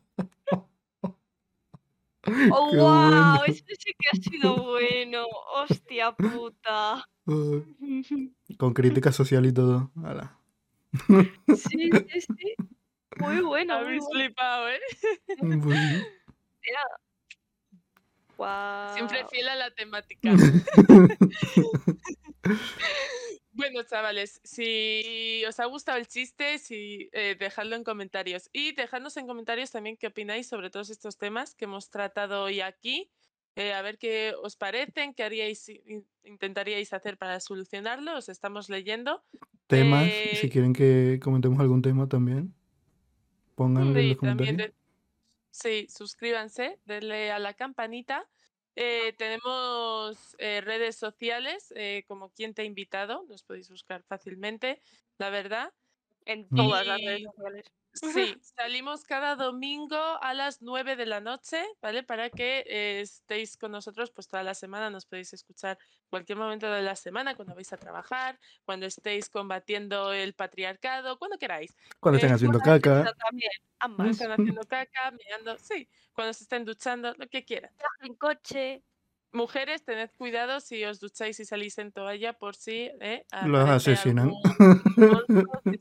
¡Oh, 2.51 2.71
Qué 2.71 2.77
wow! 2.77 2.99
bueno. 3.01 3.45
Eso 3.47 3.65
sí 3.79 3.93
que 3.99 4.09
ha 4.13 4.17
sido 4.17 4.57
bueno. 4.65 5.27
¡Hostia 5.55 6.13
puta! 6.13 7.09
Con 8.59 8.75
crítica 8.75 9.13
social 9.13 9.47
y 9.47 9.53
todo. 9.53 9.91
Ala. 10.05 10.39
Sí, 11.49 11.91
sí, 11.91 12.21
sí. 12.21 12.55
Muy 13.19 13.41
bueno, 13.43 13.75
muy 13.79 13.85
Habéis 13.87 14.05
bueno. 14.05 14.25
flipado, 14.25 14.69
¿eh? 14.69 14.81
Pues- 18.37 18.95
Siempre 18.95 19.25
fiel 19.31 19.49
a 19.49 19.55
la 19.57 19.71
temática. 19.71 20.31
Bueno, 23.55 23.83
chavales, 23.83 24.41
si 24.45 25.45
os 25.47 25.61
ha 25.61 25.67
gustado 25.67 25.99
el 25.99 26.09
chiste, 26.09 26.59
si, 26.59 27.11
eh, 27.13 27.37
dejadlo 27.39 27.77
en 27.77 27.85
comentarios. 27.85 28.49
Y 28.51 28.73
dejadnos 28.75 29.17
en 29.19 29.27
comentarios 29.27 29.71
también 29.71 29.99
qué 29.99 30.07
opináis 30.07 30.49
sobre 30.49 30.71
todos 30.71 30.89
estos 30.89 31.19
temas 31.19 31.55
que 31.55 31.67
hemos 31.67 31.91
tratado 31.91 32.45
hoy 32.45 32.63
aquí. 32.63 33.11
Eh, 33.55 33.75
a 33.75 33.83
ver 33.83 33.99
qué 33.99 34.33
os 34.43 34.57
parecen, 34.57 35.13
qué 35.13 35.23
haríais, 35.25 35.69
in- 35.69 36.07
intentaríais 36.25 36.95
hacer 36.95 37.19
para 37.19 37.39
solucionarlo. 37.41 38.17
Os 38.17 38.31
estamos 38.31 38.71
leyendo. 38.71 39.23
Temas, 39.67 40.09
Eh, 40.11 40.39
si 40.41 40.49
quieren 40.49 40.73
que 40.73 41.21
comentemos 41.23 41.61
algún 41.61 41.83
tema 41.83 42.09
también, 42.09 42.55
pónganlo 43.55 44.01
en 44.01 44.09
Sí, 44.09 44.19
también 44.23 44.57
de- 44.57 44.75
sí, 45.51 45.87
suscríbanse, 45.89 46.81
denle 46.85 47.33
a 47.33 47.39
la 47.39 47.55
campanita. 47.55 48.31
Eh, 48.77 49.15
tenemos 49.19 50.37
eh, 50.39 50.61
redes 50.63 50.97
sociales, 50.97 51.73
eh, 51.77 52.05
como 52.09 52.31
quien 52.33 52.55
te 52.55 52.63
ha 52.63 52.65
invitado, 52.65 53.25
nos 53.29 53.45
podéis 53.45 53.71
buscar 53.71 54.05
fácilmente, 54.05 54.81
la 55.19 55.31
verdad. 55.31 55.73
En 56.27 56.49
todas 56.49 56.87
las 56.87 56.99
redes 57.01 57.23
sociales. 57.23 57.73
Sí, 57.95 58.01
salimos 58.57 59.05
cada 59.05 59.37
domingo 59.37 59.97
a 60.23 60.33
las 60.35 60.63
9 60.63 60.97
de 60.97 61.07
la 61.07 61.21
noche, 61.21 61.63
¿vale? 61.83 62.03
Para 62.03 62.31
que 62.31 62.65
eh, 62.67 63.01
estéis 63.01 63.57
con 63.57 63.73
nosotros 63.73 64.11
pues 64.11 64.29
toda 64.29 64.43
la 64.43 64.55
semana, 64.55 64.89
nos 64.89 65.05
podéis 65.05 65.33
escuchar 65.35 65.79
cualquier 66.09 66.39
momento 66.39 66.71
de 66.71 66.83
la 66.83 66.97
semana, 66.97 67.35
cuando 67.35 67.55
vais 67.55 67.73
a 67.73 67.77
trabajar, 67.77 68.39
cuando 68.65 68.87
estéis 68.87 69.29
combatiendo 69.29 70.13
el 70.13 70.35
patriarcado, 70.35 71.19
cuando 71.19 71.39
queráis. 71.39 71.77
Cuando 72.01 72.17
estén 72.17 72.31
eh, 72.31 72.35
haciendo 72.35 72.59
caca. 72.61 73.13
también. 73.19 73.53
Cuando 73.79 74.03
Ambas. 74.03 74.11
estén 74.11 74.33
haciendo 74.33 74.63
caca, 74.63 75.11
meando, 75.11 75.59
sí, 75.59 75.89
cuando 76.15 76.33
se 76.33 76.45
estén 76.45 76.65
duchando, 76.65 77.13
lo 77.19 77.27
que 77.29 77.45
quieran. 77.45 77.73
En 78.01 78.15
coche. 78.15 78.83
Mujeres, 79.33 79.83
tened 79.85 80.11
cuidado 80.19 80.61
si 80.61 80.85
os 80.85 81.01
ducháis 81.01 81.41
y 81.41 81.45
salís 81.45 81.79
en 81.79 81.91
toalla 81.91 82.35
por 82.35 82.55
si 82.55 82.91
eh, 83.01 83.25
Los 83.47 83.69
asesinan. 83.69 84.31
algún. 84.99 85.81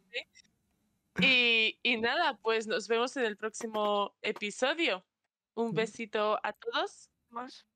Y, 1.20 1.78
y 1.84 1.98
nada, 1.98 2.40
pues 2.42 2.68
nos 2.68 2.88
vemos 2.88 3.16
en 3.18 3.26
el 3.26 3.36
próximo 3.36 4.16
episodio. 4.22 5.06
Un 5.54 5.74
besito 5.74 6.40
a 6.44 6.54
todos. 6.54 7.10
Más. 7.30 7.68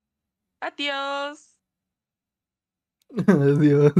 Adiós. 0.62 1.58
Adiós. 3.28 3.94